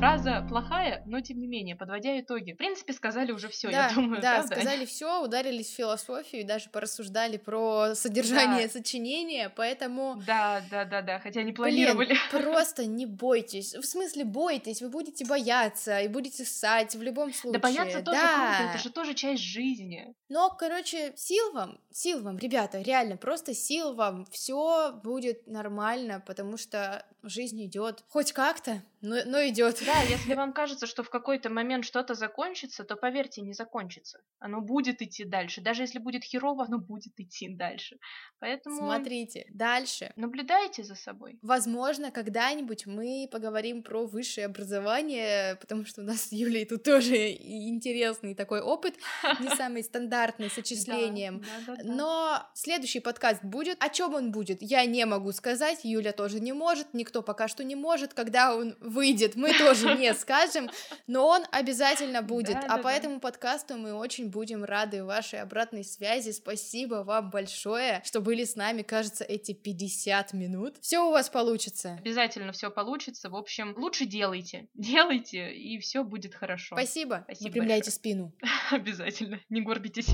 Фраза 0.02 0.44
плохая, 0.50 1.04
но 1.06 1.22
тем 1.22 1.40
не 1.40 1.46
менее, 1.46 1.76
подводя 1.76 2.20
итоги. 2.20 2.54
В 2.54 2.58
принципе, 2.58 2.92
сказали 2.92 3.32
уже 3.32 3.50
все, 3.50 3.70
да, 3.70 3.90
я 3.90 3.94
думаю. 3.94 4.20
да, 4.20 4.38
правда? 4.40 4.56
сказали 4.56 4.86
все, 4.86 5.24
ударились 5.24 5.68
в 5.70 5.76
философию 5.76 6.42
и 6.42 6.44
даже 6.44 6.72
порассуждали 6.72 7.38
про 7.38 7.94
содержание 7.94 8.66
Да. 8.66 8.74
сочинения, 8.74 9.54
поэтому 9.56 10.20
Да, 10.26 10.64
да, 10.72 10.86
да, 10.86 11.04
да, 11.04 11.20
хотя 11.20 11.42
не 11.44 11.52
Блин, 11.52 11.56
планировали. 11.56 12.16
просто 12.32 12.88
не 12.88 13.06
бойтесь. 13.06 13.76
В 13.76 13.84
смысле, 13.86 14.26
бойтесь, 14.26 14.82
вы 14.82 14.90
будете 14.90 15.24
бояться 15.24 16.00
и 16.00 16.08
будете 16.08 16.46
ссать 16.46 16.96
в 16.96 17.02
любом 17.04 17.32
случае. 17.32 17.60
Да 17.60 17.68
бояться 17.68 18.02
тоже 18.02 18.20
Да. 18.20 18.56
круто, 18.58 18.72
это 18.74 18.84
же 18.84 18.90
тоже 18.90 19.14
часть 19.14 19.44
жизни. 19.44 20.16
Но, 20.30 20.50
короче, 20.50 21.14
сил 21.16 21.52
вам, 21.54 21.80
сил 21.92 22.24
вам, 22.24 22.40
ребята, 22.40 22.82
реально, 22.82 23.18
просто 23.18 23.54
сил 23.54 23.94
вам, 23.94 24.26
все 24.32 24.94
будет 25.04 25.46
нормально, 25.46 26.24
потому 26.26 26.58
что 26.58 27.06
жизнь 27.22 27.64
идет 27.66 28.04
хоть 28.10 28.32
как-то, 28.32 28.82
но, 29.02 29.18
но 29.26 29.46
идет. 29.48 29.80
Да, 29.86 29.91
если 30.10 30.36
вам 30.36 30.54
кажется, 30.54 30.88
что 30.88 31.04
в 31.04 31.10
какой-то 31.10 31.50
момент 31.50 31.86
что-то 31.86 32.14
закончится, 32.14 32.84
то 32.84 32.96
поверьте, 32.96 33.42
не 33.42 33.54
закончится. 33.54 34.20
Оно 34.40 34.62
будет 34.62 35.02
идти 35.02 35.24
дальше. 35.24 35.62
Даже 35.62 35.84
если 35.84 36.00
будет 36.00 36.24
херово, 36.24 36.66
оно 36.66 36.80
будет 36.80 37.14
идти 37.20 37.50
дальше. 37.50 37.98
Поэтому 38.40 38.78
Смотрите, 38.78 39.46
дальше. 39.50 40.14
наблюдайте 40.16 40.84
за 40.84 40.96
собой. 40.96 41.38
Возможно, 41.42 42.12
когда-нибудь 42.12 42.86
мы 42.86 43.28
поговорим 43.32 43.84
про 43.84 44.08
высшее 44.08 44.46
образование, 44.46 45.56
потому 45.56 45.86
что 45.86 46.02
у 46.02 46.04
нас 46.04 46.24
с 46.24 46.32
Юлей 46.32 46.66
тут 46.66 46.84
тоже 46.84 47.16
интересный 47.16 48.36
такой 48.36 48.62
опыт, 48.62 48.96
не 49.40 49.50
самый 49.56 49.84
стандартный 49.84 50.50
с 50.50 50.58
отчислением. 50.58 51.40
Да, 51.40 51.48
да, 51.68 51.76
да, 51.76 51.84
да. 51.84 51.94
Но 51.94 52.50
следующий 52.54 53.00
подкаст 53.00 53.44
будет. 53.44 53.78
О 53.80 53.90
чем 53.90 54.14
он 54.14 54.32
будет, 54.32 54.62
я 54.62 54.86
не 54.86 55.06
могу 55.06 55.32
сказать. 55.32 55.80
Юля 55.84 56.12
тоже 56.12 56.40
не 56.40 56.54
может, 56.54 56.94
никто 56.94 57.22
пока 57.22 57.48
что 57.48 57.64
не 57.64 57.76
может. 57.76 58.14
Когда 58.14 58.56
он 58.56 58.76
выйдет, 58.80 59.36
мы 59.36 59.54
тоже 59.54 59.81
не 59.88 60.14
скажем, 60.16 60.70
но 61.08 61.28
он 61.28 61.44
обязательно 61.52 62.22
будет. 62.22 62.54
Да, 62.54 62.66
а 62.68 62.78
да, 62.78 62.78
по 62.78 62.84
да. 62.84 62.94
этому 62.94 63.20
подкасту 63.20 63.78
мы 63.78 63.94
очень 63.94 64.30
будем 64.30 64.64
рады 64.64 65.04
вашей 65.04 65.42
обратной 65.42 65.84
связи. 65.84 66.32
Спасибо 66.32 67.04
вам 67.04 67.30
большое, 67.30 68.02
что 68.06 68.22
были 68.22 68.44
с 68.44 68.56
нами, 68.56 68.82
кажется, 68.82 69.24
эти 69.24 69.54
50 69.54 70.34
минут. 70.34 70.78
Все 70.82 71.00
у 71.00 71.12
вас 71.12 71.30
получится. 71.30 71.98
Обязательно 72.00 72.52
все 72.52 72.70
получится. 72.72 73.30
В 73.30 73.36
общем, 73.36 73.74
лучше 73.78 74.06
делайте. 74.06 74.68
Делайте, 74.74 75.54
и 75.54 75.80
все 75.80 76.04
будет 76.04 76.36
хорошо. 76.36 76.76
Спасибо. 76.76 77.22
Спасибо 77.26 77.48
Выпрямляйте 77.48 77.92
спину. 77.92 78.34
Обязательно. 78.72 79.40
Не 79.50 79.62
горбитесь. 79.62 80.12